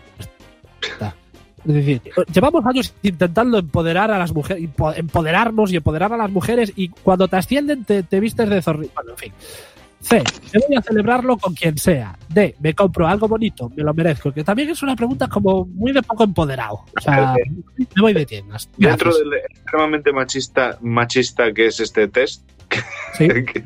Es 1.68 1.74
decir, 1.74 2.02
llevamos 2.32 2.64
años 2.66 2.94
intentando 3.02 3.58
empoderar 3.58 4.12
a 4.12 4.20
las 4.20 4.32
mujeres, 4.32 4.70
empoderarnos 4.96 5.72
y 5.72 5.78
empoderar 5.78 6.14
a 6.14 6.18
las 6.18 6.30
mujeres 6.30 6.72
y 6.76 6.90
cuando 6.90 7.28
te 7.28 7.38
ascienden 7.38 7.86
te, 7.86 8.04
te 8.04 8.20
vistes 8.20 8.48
de 8.50 8.62
zorrito. 8.62 8.94
Bueno, 8.94 9.12
en 9.12 9.18
fin. 9.18 9.34
C. 10.06 10.22
Me 10.54 10.60
voy 10.68 10.78
a 10.78 10.82
celebrarlo 10.84 11.38
con 11.38 11.56
quien 11.56 11.78
sea. 11.80 12.16
D. 12.30 12.56
Me 12.60 12.76
compro 12.76 13.08
algo 13.08 13.28
bonito, 13.28 13.72
me 13.76 13.84
lo 13.84 13.92
merezco. 13.94 14.32
Que 14.32 14.44
también 14.44 14.70
es 14.70 14.84
una 14.84 14.96
pregunta 14.96 15.28
como 15.28 15.66
muy 15.66 15.92
de 15.92 16.04
poco 16.04 16.24
empoderado. 16.24 16.86
O 16.96 17.02
sea, 17.02 17.34
me 17.78 18.02
voy 18.02 18.14
de 18.14 18.26
tiendas. 18.28 18.70
Dentro 18.78 19.12
del 19.18 19.34
extremadamente 19.34 20.14
machista, 20.14 20.78
machista 20.82 21.52
que 21.52 21.66
es 21.68 21.80
este 21.80 22.08
test, 22.08 22.44
Sí. 23.18 23.28
que 23.45 23.63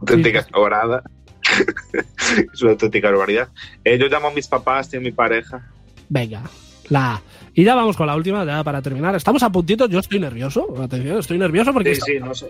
auténtica 0.00 0.42
sobrada. 0.52 1.02
es 2.52 2.62
una 2.62 2.72
auténtica 2.72 3.10
barbaridad. 3.10 3.48
Eh, 3.84 3.98
yo 3.98 4.08
llamo 4.08 4.28
a 4.28 4.32
mis 4.32 4.46
papás 4.48 4.92
y 4.92 4.96
a 4.96 5.00
mi 5.00 5.12
pareja. 5.12 5.66
Venga, 6.08 6.42
la 6.88 7.14
A. 7.14 7.22
Y 7.54 7.64
ya 7.64 7.74
vamos 7.74 7.96
con 7.96 8.06
la 8.06 8.14
última, 8.14 8.44
ya 8.44 8.62
para 8.62 8.80
terminar. 8.80 9.14
Estamos 9.16 9.42
a 9.42 9.50
puntito, 9.50 9.88
yo 9.88 9.98
estoy 9.98 10.20
nervioso. 10.20 10.66
Atención, 10.82 11.18
estoy 11.18 11.38
nervioso 11.38 11.72
porque 11.72 11.94
Sí, 11.96 12.00
sí, 12.06 12.12
no 12.20 12.34
sé. 12.34 12.48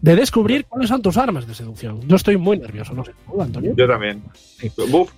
de 0.00 0.16
descubrir 0.16 0.66
cuáles 0.66 0.88
son 0.90 1.00
tus 1.00 1.16
armas 1.16 1.46
de 1.46 1.54
seducción. 1.54 2.06
Yo 2.06 2.16
estoy 2.16 2.36
muy 2.36 2.58
nervioso, 2.58 2.92
no 2.92 3.04
sé. 3.04 3.12
¿Tú, 3.26 3.40
Antonio? 3.40 3.74
Yo 3.76 3.86
también. 3.86 4.22
Sí. 4.34 4.70
Buf, 4.88 5.10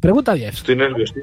Pregunta 0.00 0.34
10. 0.34 0.54
estoy 0.54 0.76
nervioso. 0.76 1.14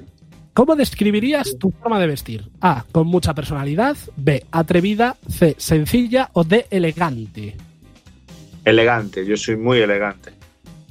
¿Cómo 0.53 0.75
describirías 0.77 1.57
tu 1.59 1.71
forma 1.71 1.99
de 1.99 2.07
vestir? 2.07 2.49
A. 2.61 2.85
Con 2.91 3.07
mucha 3.07 3.33
personalidad. 3.33 3.97
B. 4.15 4.45
Atrevida. 4.51 5.17
C. 5.27 5.55
Sencilla. 5.57 6.29
O 6.31 6.45
D. 6.45 6.67
Elegante. 6.69 7.57
Elegante, 8.65 9.25
yo 9.25 9.37
soy 9.37 9.55
muy 9.55 9.79
elegante. 9.79 10.31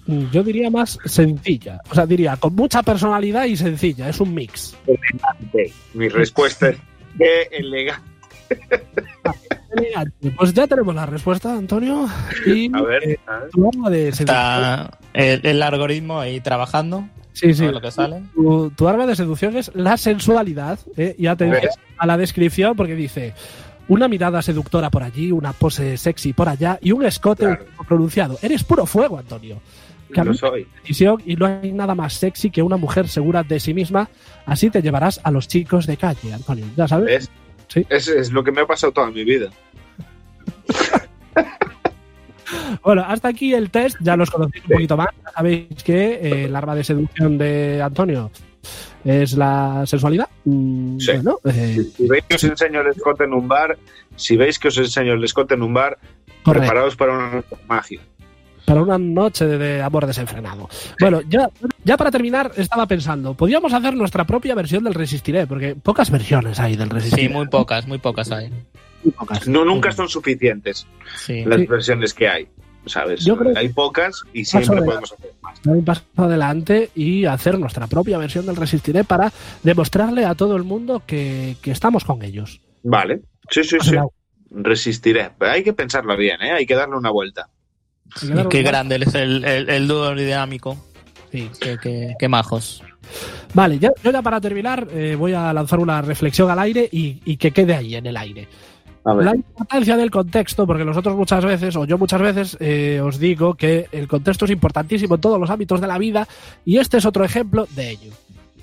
Mm, 0.07 0.31
Yo 0.31 0.43
diría 0.43 0.70
más 0.70 0.99
sencilla. 1.07 1.81
O 1.91 1.95
sea, 1.95 2.07
diría 2.07 2.37
con 2.37 2.55
mucha 2.55 2.83
personalidad 2.83 3.45
y 3.47 3.57
sencilla. 3.57 4.09
Es 4.09 4.20
un 4.20 4.35
mix. 4.35 4.77
Elegante. 4.87 5.72
Mi 5.95 6.09
respuesta 6.09 6.68
es 6.70 6.77
que 7.18 7.43
elegante. 7.51 8.03
Elegante. 9.77 10.31
Pues 10.37 10.53
ya 10.55 10.66
tenemos 10.66 10.95
la 10.95 11.07
respuesta, 11.07 11.53
Antonio. 11.57 12.07
Y 12.47 12.70
A 12.75 12.83
ver, 12.83 13.09
eh, 13.09 13.18
a 13.27 13.39
ver. 13.41 13.51
tu 13.51 13.68
arma 13.68 13.91
de 13.91 14.12
seducción. 14.12 14.29
Está 14.37 14.99
el, 15.14 15.41
el 15.45 15.62
algoritmo 15.62 16.20
ahí 16.20 16.41
trabajando. 16.41 17.09
Sí, 17.33 17.53
sí. 17.53 17.62
a 17.62 17.66
ver 17.66 17.75
lo 17.75 17.81
que 17.81 17.91
sale. 17.91 18.22
Tu, 18.35 18.70
tu 18.70 18.87
arma 18.87 19.07
de 19.07 19.16
seducción 19.16 19.57
es 19.57 19.72
la 19.75 19.97
sensualidad. 19.97 20.79
¿eh? 20.97 21.16
Y 21.18 21.27
atención 21.27 21.62
¿Ves? 21.62 21.75
a 21.99 22.07
la 22.07 22.16
descripción 22.16 22.77
porque 22.77 22.95
dice 22.95 23.33
una 23.89 24.09
mirada 24.09 24.41
seductora 24.43 24.91
por 24.91 25.03
allí, 25.03 25.30
una 25.32 25.53
pose 25.53 25.97
sexy 25.97 26.32
por 26.32 26.49
allá 26.49 26.78
y 26.80 26.93
un 26.93 27.05
escote 27.05 27.45
Claro. 27.45 27.64
pronunciado. 27.87 28.39
Eres 28.43 28.64
puro 28.64 28.87
fuego, 28.87 29.18
Antonio. 29.18 29.61
Lo 30.11 30.35
soy. 30.35 30.66
y 31.26 31.35
no 31.37 31.47
hay 31.47 31.72
nada 31.72 31.95
más 31.95 32.14
sexy 32.14 32.51
que 32.51 32.62
una 32.62 32.76
mujer 32.76 33.09
segura 33.09 33.43
de 33.43 33.59
sí 33.59 33.74
misma. 33.74 34.09
Así 34.47 34.70
te 34.70 34.80
llevarás 34.80 35.20
a 35.24 35.30
los 35.30 35.49
chicos 35.49 35.87
de 35.87 35.97
calle, 35.97 36.32
Antonio. 36.32 36.66
Ya 36.76 36.87
sabes. 36.87 37.30
Es, 37.89 38.07
es 38.09 38.30
lo 38.30 38.45
que 38.45 38.53
me 38.53 38.61
ha 38.61 38.66
pasado 38.66 38.93
toda 38.93 39.11
mi 39.11 39.24
vida. 39.24 39.51
Bueno, 42.82 43.03
hasta 43.07 43.28
aquí 43.28 43.55
el 43.55 43.70
test. 43.70 43.97
Ya 44.01 44.16
los 44.16 44.30
conocéis 44.30 44.64
un 44.64 44.70
poquito 44.72 44.97
más. 44.97 45.09
Sabéis 45.35 45.82
que 45.82 46.14
eh, 46.14 46.45
el 46.45 46.55
arma 46.55 46.74
de 46.74 46.85
seducción 46.85 47.39
de 47.39 47.80
Antonio 47.82 48.30
es 49.05 49.35
la 49.37 49.85
sensualidad. 49.87 50.29
Mm, 50.45 50.99
Sí. 50.99 51.13
Bueno, 51.13 51.39
eh, 51.45 51.85
Si 51.97 52.09
veis 52.09 52.25
que 52.29 52.35
os 52.37 52.45
enseño 52.45 52.81
el 52.81 52.89
escote 52.89 53.25
en 53.25 53.33
un 53.35 53.47
bar, 53.49 53.77
si 54.17 54.37
veis 54.37 54.59
que 54.59 54.69
os 54.69 54.79
enseño 54.79 55.13
el 55.15 55.25
escote 55.25 55.55
en 55.55 55.63
un 55.63 55.75
bar, 55.75 55.99
correcto. 56.43 56.67
preparaos 56.69 56.97
para 56.97 57.13
una 57.13 57.45
magia. 57.69 58.01
para 58.67 58.81
una 58.83 58.97
noche 58.97 59.45
de, 59.45 59.83
amor 59.83 60.07
desenfrenado. 60.07 60.71
Bueno, 60.99 61.21
ya, 61.29 61.51
ya 61.85 61.99
para 61.99 62.11
terminar, 62.11 62.51
estaba 62.57 62.87
pensando, 62.87 63.35
podríamos 63.35 63.75
hacer 63.75 63.95
nuestra 63.95 64.25
propia 64.25 64.55
versión 64.55 64.83
del 64.85 64.95
Resistiré, 64.95 65.47
porque 65.47 65.75
pocas 65.75 66.11
versiones 66.11 66.59
hay 66.59 66.75
del 66.77 66.89
Resistiré. 66.89 67.29
Sí, 67.29 67.29
muy 67.29 67.47
pocas, 67.49 67.87
muy 67.87 67.99
pocas 67.99 68.33
hay. 68.33 68.49
muy 69.03 69.13
pocas. 69.13 69.47
No, 69.49 69.67
nunca 69.67 69.93
son 69.93 70.09
suficientes 70.09 70.87
Sí. 71.19 71.45
las 71.45 71.67
versiones 71.69 72.15
que 72.15 72.27
hay. 72.27 72.49
¿Sabes? 72.87 73.24
Yo 73.24 73.37
creo- 73.37 73.57
Hay 73.57 73.68
pocas 73.70 74.22
y 74.32 74.45
siempre 74.45 74.78
adelante. 74.78 74.87
podemos 74.87 75.12
hacer 75.12 75.30
más. 75.43 75.62
Dar 75.62 75.76
un 75.76 75.85
paso 75.85 76.03
adelante 76.16 76.91
y 76.95 77.24
hacer 77.24 77.59
nuestra 77.59 77.87
propia 77.87 78.18
versión 78.18 78.45
del 78.47 78.57
Resistiré 78.57 79.05
para 79.05 79.32
demostrarle 79.62 80.24
a 80.24 80.35
todo 80.35 80.57
el 80.57 80.64
mundo 80.64 81.03
que, 81.07 81.57
que 81.62 81.70
estamos 81.70 82.05
con 82.05 82.22
ellos. 82.22 82.61
Vale. 82.82 83.22
Sí, 83.51 83.64
sí, 83.64 83.76
sí. 83.80 83.97
Resistiré. 84.51 85.30
Pero 85.39 85.53
hay 85.53 85.62
que 85.64 85.72
pensarlo 85.72 86.16
bien, 86.16 86.41
¿eh? 86.43 86.53
Hay 86.53 86.66
que 86.66 86.74
darle 86.74 86.97
una 86.97 87.11
vuelta. 87.11 87.49
que 88.20 88.26
dar 88.28 88.49
Qué 88.49 88.62
grande 88.62 88.97
es 88.97 89.14
el, 89.14 89.45
el, 89.45 89.68
el 89.70 89.89
dúo 89.89 90.14
dinámico. 90.14 90.76
Sí. 91.32 91.51
Qué, 91.61 91.78
qué- 91.82 92.14
qué 92.18 92.28
majos. 92.28 92.82
Vale, 93.55 93.78
ya- 93.78 93.93
yo 94.03 94.11
ya 94.12 94.22
para 94.22 94.41
terminar 94.41 94.87
eh, 94.93 95.16
voy 95.18 95.32
a 95.32 95.53
lanzar 95.53 95.78
una 95.80 96.01
reflexión 96.03 96.51
al 96.51 96.59
aire 96.59 96.89
y, 96.91 97.20
y 97.24 97.37
que 97.37 97.51
quede 97.51 97.74
ahí 97.74 97.95
en 97.97 98.07
el 98.07 98.16
aire. 98.16 98.49
La 99.05 99.37
importancia 99.37 99.97
del 99.97 100.11
contexto, 100.11 100.67
porque 100.67 100.85
nosotros 100.85 101.15
muchas 101.15 101.45
veces, 101.45 101.77
o 101.77 101.85
yo 101.85 101.99
muchas 101.99 102.23
veces, 102.23 102.57
eh, 102.59 103.01
os 103.03 103.19
digo 103.19 103.55
que 103.55 103.87
el 103.93 104.09
contexto 104.09 104.47
es 104.47 104.51
importantísimo 104.51 105.17
en 105.17 105.21
todos 105.21 105.39
los 105.39 105.51
ámbitos 105.51 105.81
de 105.81 105.87
la 105.87 105.99
vida 105.99 106.27
y 106.65 106.79
este 106.79 106.97
es 106.97 107.05
otro 107.05 107.23
ejemplo 107.23 107.67
de 107.75 107.91
ello. 107.91 108.13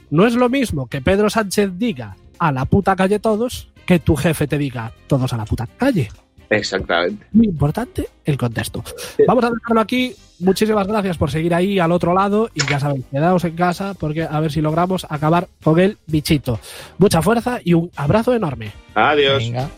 No 0.09 0.25
es 0.25 0.33
lo 0.33 0.49
mismo 0.49 0.87
que 0.87 1.01
Pedro 1.01 1.29
Sánchez 1.29 1.71
diga 1.77 2.15
a 2.39 2.51
la 2.51 2.65
puta 2.65 2.95
calle 2.95 3.19
todos 3.19 3.69
que 3.85 3.99
tu 3.99 4.15
jefe 4.15 4.47
te 4.47 4.57
diga 4.57 4.91
todos 5.07 5.31
a 5.31 5.37
la 5.37 5.45
puta 5.45 5.67
calle. 5.77 6.09
Exactamente. 6.49 7.25
Muy 7.31 7.45
importante 7.47 8.09
el 8.25 8.37
contexto. 8.37 8.83
Vamos 9.25 9.43
a 9.45 9.51
dejarlo 9.51 9.79
aquí. 9.79 10.13
Muchísimas 10.39 10.87
gracias 10.87 11.17
por 11.17 11.29
seguir 11.31 11.53
ahí 11.53 11.79
al 11.79 11.91
otro 11.91 12.13
lado 12.13 12.49
y 12.53 12.65
ya 12.65 12.79
sabéis, 12.79 13.05
quedaos 13.11 13.43
en 13.45 13.55
casa 13.55 13.93
porque 13.93 14.23
a 14.23 14.39
ver 14.39 14.51
si 14.51 14.59
logramos 14.59 15.05
acabar 15.07 15.47
con 15.63 15.79
el 15.79 15.97
bichito. 16.07 16.59
Mucha 16.97 17.21
fuerza 17.21 17.59
y 17.63 17.73
un 17.73 17.91
abrazo 17.95 18.33
enorme. 18.33 18.71
Adiós. 18.95 19.37
Venga. 19.37 19.69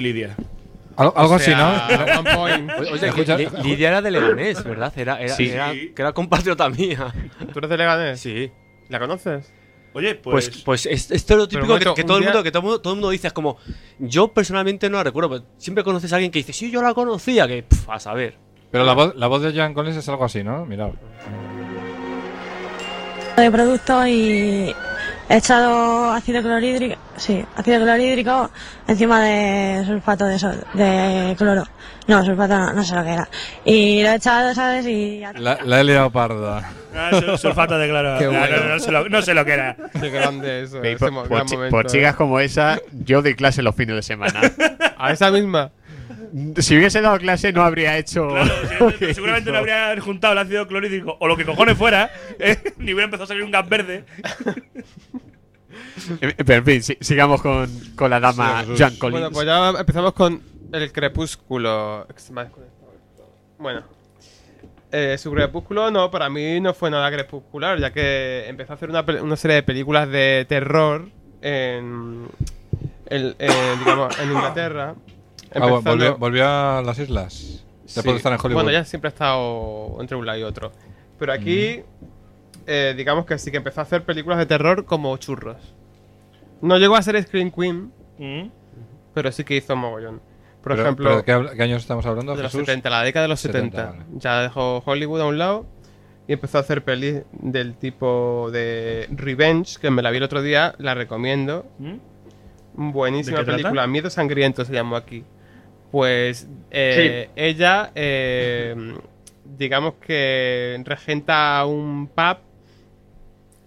Lidia. 0.00 0.36
Al- 0.96 1.12
algo 1.14 1.34
O 1.34 1.38
sea, 1.38 1.86
así, 1.88 1.94
¿no? 1.96 2.18
one 2.20 2.34
point. 2.34 2.70
Oye, 2.92 3.06
Escucha- 3.08 3.36
Lidia 3.36 3.88
era 3.88 4.02
de 4.02 4.10
Leganés, 4.10 4.64
¿verdad? 4.64 4.92
Era, 4.96 5.20
era, 5.20 5.34
Sí. 5.36 5.48
era- 5.48 5.72
que 5.72 5.92
era 5.96 6.12
compatriota 6.12 6.68
mía. 6.68 7.12
¿Tú 7.52 7.58
eres 7.58 7.70
de 7.70 7.76
Leganés? 7.76 8.20
Sí. 8.20 8.50
¿La 8.88 8.98
conoces? 8.98 9.52
Oye, 9.94 10.14
pues. 10.16 10.48
Pues, 10.50 10.62
pues 10.64 10.86
es, 10.86 11.10
esto 11.10 11.34
es 11.34 11.38
lo 11.38 11.48
típico 11.48 11.78
que, 11.78 12.04
todo, 12.04 12.18
el 12.18 12.24
mundo, 12.24 12.42
que 12.42 12.50
todo, 12.50 12.60
el 12.60 12.64
mundo, 12.64 12.80
todo 12.80 12.92
el 12.94 12.96
mundo 12.98 13.10
dice. 13.10 13.28
Es 13.28 13.32
como, 13.32 13.58
yo 13.98 14.28
personalmente 14.28 14.90
no 14.90 14.96
la 14.98 15.04
recuerdo. 15.04 15.30
Pero 15.30 15.44
siempre 15.56 15.82
conoces 15.84 16.12
a 16.12 16.16
alguien 16.16 16.30
que 16.32 16.40
dice, 16.40 16.52
sí, 16.52 16.70
yo 16.70 16.82
la 16.82 16.94
conocía. 16.94 17.46
Que, 17.48 17.62
pf, 17.62 17.86
a 17.90 17.98
saber. 18.00 18.36
Pero 18.70 18.84
la 18.84 18.92
voz, 18.92 19.14
la 19.16 19.26
voz 19.28 19.40
de 19.42 19.52
Jan 19.52 19.72
Collins 19.74 19.96
es 19.96 20.08
algo 20.08 20.24
así, 20.24 20.42
¿no? 20.44 20.66
Mira. 20.66 20.90
de 23.36 23.50
producto 23.52 24.04
y 24.06 24.74
he 25.28 25.36
echado 25.36 26.12
ácido 26.12 26.42
clorhídrico, 26.42 26.96
sí, 27.16 27.44
ácido 27.56 27.80
clorhídrico 27.82 28.50
encima 28.86 29.20
de 29.22 29.84
sulfato 29.86 30.24
de, 30.26 30.38
so- 30.38 30.54
de 30.74 31.34
cloro. 31.36 31.64
No, 32.06 32.24
sulfato 32.24 32.56
no, 32.56 32.72
no 32.72 32.82
sé 32.84 32.94
lo 32.94 33.04
que 33.04 33.12
era. 33.12 33.28
Y 33.66 34.02
lo 34.02 34.08
he 34.08 34.14
echado, 34.14 34.54
¿sabes? 34.54 34.86
Y 34.86 35.18
ya 35.20 35.32
La, 35.34 35.58
la 35.62 35.80
he 35.80 35.84
liado 35.84 36.10
parda. 36.10 36.70
Ah, 36.96 37.10
sul- 37.12 37.36
sulfato 37.36 37.78
de 37.78 37.86
cloro. 37.88 38.18
Qué 38.18 38.24
Ah, 38.24 38.28
bueno. 38.28 38.56
no, 38.56 38.68
no 38.70 38.78
sé 38.80 38.90
lo, 38.90 39.08
no 39.10 39.20
sé 39.22 39.34
lo 39.34 39.44
que 39.44 39.52
era. 39.52 39.76
Qué 40.00 40.08
grande 40.08 40.62
eso. 40.62 40.80
Por, 40.80 41.28
gran 41.28 41.46
chi- 41.46 41.54
momento, 41.56 41.70
por 41.76 41.84
¿eh? 41.84 41.88
chicas 41.90 42.16
como 42.16 42.40
esa, 42.40 42.78
yo 43.04 43.20
doy 43.20 43.34
clase 43.34 43.60
los 43.62 43.74
fines 43.74 43.94
de 43.96 44.02
semana. 44.02 44.40
A 44.98 45.12
esa 45.12 45.30
misma. 45.30 45.70
Si 46.56 46.76
hubiese 46.76 47.00
dado 47.00 47.18
clase, 47.18 47.52
no 47.52 47.62
habría 47.62 47.96
hecho. 47.98 48.28
Claro, 48.28 48.90
si- 48.98 49.14
seguramente 49.14 49.50
no 49.52 49.58
habrían 49.58 49.98
juntado 50.00 50.32
el 50.32 50.38
ácido 50.38 50.66
clorhídrico 50.66 51.16
o 51.20 51.26
lo 51.28 51.36
que 51.36 51.44
cojones 51.44 51.76
fuera, 51.78 52.10
¿eh? 52.38 52.56
ni 52.78 52.86
hubiera 52.92 53.04
empezado 53.04 53.24
a 53.24 53.26
salir 53.28 53.42
un 53.44 53.50
gas 53.50 53.68
verde. 53.68 54.04
Eh, 56.20 56.34
Pero 56.38 56.54
en 56.60 56.64
fin, 56.64 56.82
si- 56.82 56.96
sigamos 57.00 57.42
con, 57.42 57.68
con 57.94 58.10
la 58.10 58.18
dama 58.20 58.64
Sí. 58.64 58.72
Jan 58.78 58.96
Collins. 58.96 59.20
Bueno, 59.20 59.30
pues 59.30 59.46
ya 59.46 59.70
empezamos 59.80 60.12
con 60.14 60.40
el 60.72 60.92
crepúsculo. 60.92 62.06
Bueno. 63.58 63.82
Eh, 64.90 65.16
su 65.18 65.30
crepúsculo 65.30 65.90
no, 65.90 66.10
para 66.10 66.30
mí 66.30 66.60
no 66.60 66.72
fue 66.72 66.90
nada 66.90 67.10
crepuscular, 67.10 67.78
ya 67.78 67.92
que 67.92 68.46
empezó 68.48 68.72
a 68.72 68.76
hacer 68.76 68.88
una, 68.88 69.02
una 69.22 69.36
serie 69.36 69.56
de 69.56 69.62
películas 69.62 70.08
de 70.08 70.46
terror 70.48 71.08
en, 71.42 72.26
en- 73.06 73.36
en, 73.38 73.78
digamos, 73.80 74.18
en 74.18 74.28
Inglaterra. 74.32 74.94
Ah, 75.54 75.66
volvió, 75.84 76.16
volvió 76.18 76.46
a 76.46 76.82
las 76.84 76.98
islas. 76.98 77.64
Después 77.84 78.04
Sí. 78.04 78.10
de 78.10 78.16
estar 78.16 78.32
en 78.32 78.38
Hollywood. 78.38 78.54
Bueno, 78.64 78.70
ya 78.70 78.84
siempre 78.84 79.08
ha 79.08 79.12
estado 79.12 79.96
entre 80.00 80.16
un 80.16 80.26
lado 80.26 80.38
y 80.38 80.42
otro. 80.42 80.72
Pero 81.18 81.32
aquí, 81.32 81.80
eh, 82.66 82.94
digamos 82.96 83.24
que 83.24 83.38
sí 83.38 83.50
que 83.50 83.56
empezó 83.56 83.80
a 83.80 83.84
hacer 83.84 84.02
películas 84.04 84.38
de 84.38 84.46
terror 84.46 84.84
como 84.84 85.16
churros. 85.16 85.74
No 86.60 86.76
llegó 86.78 86.96
a 86.96 87.02
ser 87.02 87.20
Scream 87.22 87.50
Queen, 87.50 87.92
Mm. 88.18 88.50
pero 89.14 89.32
sí 89.32 89.44
que 89.44 89.56
hizo 89.56 89.74
mogollón. 89.74 90.20
Por 90.62 90.72
Pero- 90.72 90.82
ejemplo, 90.82 91.22
pero 91.24 91.48
¿qué, 91.50 91.56
qué 91.56 91.62
años 91.62 91.80
estamos 91.82 92.04
hablando, 92.04 92.36
de 92.36 92.42
los 92.42 92.52
Jesús? 92.52 92.66
70, 92.66 92.90
la 92.90 93.02
década 93.02 93.22
de 93.22 93.28
los 93.28 93.40
70. 93.40 93.76
70, 93.76 93.98
vale. 94.04 94.04
Ya 94.18 94.42
dejó 94.42 94.82
Hollywood 94.84 95.20
a 95.22 95.26
un 95.26 95.38
lado 95.38 95.66
y 96.26 96.32
empezó 96.34 96.58
a 96.58 96.60
hacer 96.62 96.84
pelis 96.84 97.22
del 97.32 97.74
tipo 97.76 98.50
de 98.52 99.08
Revenge, 99.12 99.78
que 99.80 99.90
me 99.90 100.02
la 100.02 100.10
vi 100.10 100.18
el 100.18 100.24
otro 100.24 100.42
día, 100.42 100.74
la 100.78 100.94
recomiendo. 100.94 101.64
¿Mm? 101.78 102.90
Buenísima 102.92 103.44
película, 103.44 103.86
Miedo 103.86 104.10
Sangriento 104.10 104.64
se 104.64 104.72
llamó 104.72 104.96
aquí. 104.96 105.24
Pues 105.90 106.48
eh, 106.70 107.30
ella, 107.36 107.90
eh, 107.94 108.74
digamos 109.56 109.94
que 109.94 110.80
regenta 110.84 111.64
un 111.66 112.08
pub, 112.08 112.38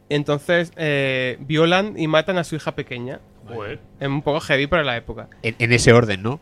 entonces 0.09 0.71
eh, 0.75 1.37
violan 1.41 1.97
y 1.97 2.07
matan 2.07 2.37
a 2.37 2.43
su 2.43 2.55
hija 2.55 2.75
pequeña. 2.75 3.19
Joder. 3.47 3.79
Es 3.99 4.07
un 4.07 4.21
poco 4.21 4.39
heavy 4.39 4.67
para 4.67 4.83
la 4.83 4.95
época. 4.97 5.29
En, 5.41 5.55
en 5.57 5.73
ese 5.73 5.91
orden, 5.93 6.21
¿no? 6.23 6.39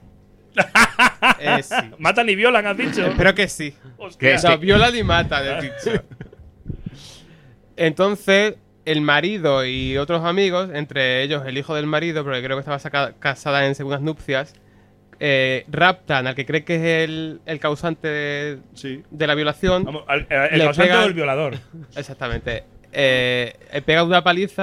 Eh, 1.41 1.63
sí. 1.63 1.75
Matan 1.99 2.27
y 2.27 2.35
violan, 2.35 2.65
has 2.67 2.75
dicho. 2.75 3.05
Espero 3.05 3.33
que 3.33 3.47
sí. 3.47 3.73
Hostia. 3.97 4.35
No, 4.43 4.49
que- 4.49 4.57
violan 4.57 4.93
y 4.95 5.03
matan, 5.03 5.45
he 5.45 5.61
dicho. 5.61 6.03
Entonces, 7.77 8.55
el 8.85 9.01
marido 9.01 9.65
y 9.65 9.97
otros 9.97 10.23
amigos, 10.25 10.69
entre 10.73 11.23
ellos 11.23 11.43
el 11.45 11.57
hijo 11.57 11.75
del 11.75 11.85
marido, 11.87 12.23
porque 12.23 12.43
creo 12.43 12.57
que 12.61 12.69
estaba 12.69 13.13
casada 13.13 13.65
en 13.67 13.75
segundas 13.75 14.01
nupcias, 14.01 14.53
eh, 15.19 15.65
raptan 15.69 16.27
al 16.27 16.35
que 16.35 16.45
cree 16.45 16.63
que 16.63 16.75
es 16.75 16.81
el, 17.09 17.41
el 17.45 17.59
causante 17.59 18.07
de, 18.07 18.59
Sí. 18.73 19.03
de 19.11 19.27
la 19.27 19.35
violación. 19.35 19.83
Vamos, 19.83 20.03
al- 20.07 20.27
el 20.29 20.61
causante 20.61 20.91
pegan- 20.91 21.03
o 21.03 21.07
el 21.07 21.13
violador. 21.13 21.55
Exactamente. 21.95 22.63
Eh, 22.91 23.53
eh, 23.71 23.81
pega 23.83 24.03
una 24.03 24.23
paliza 24.23 24.55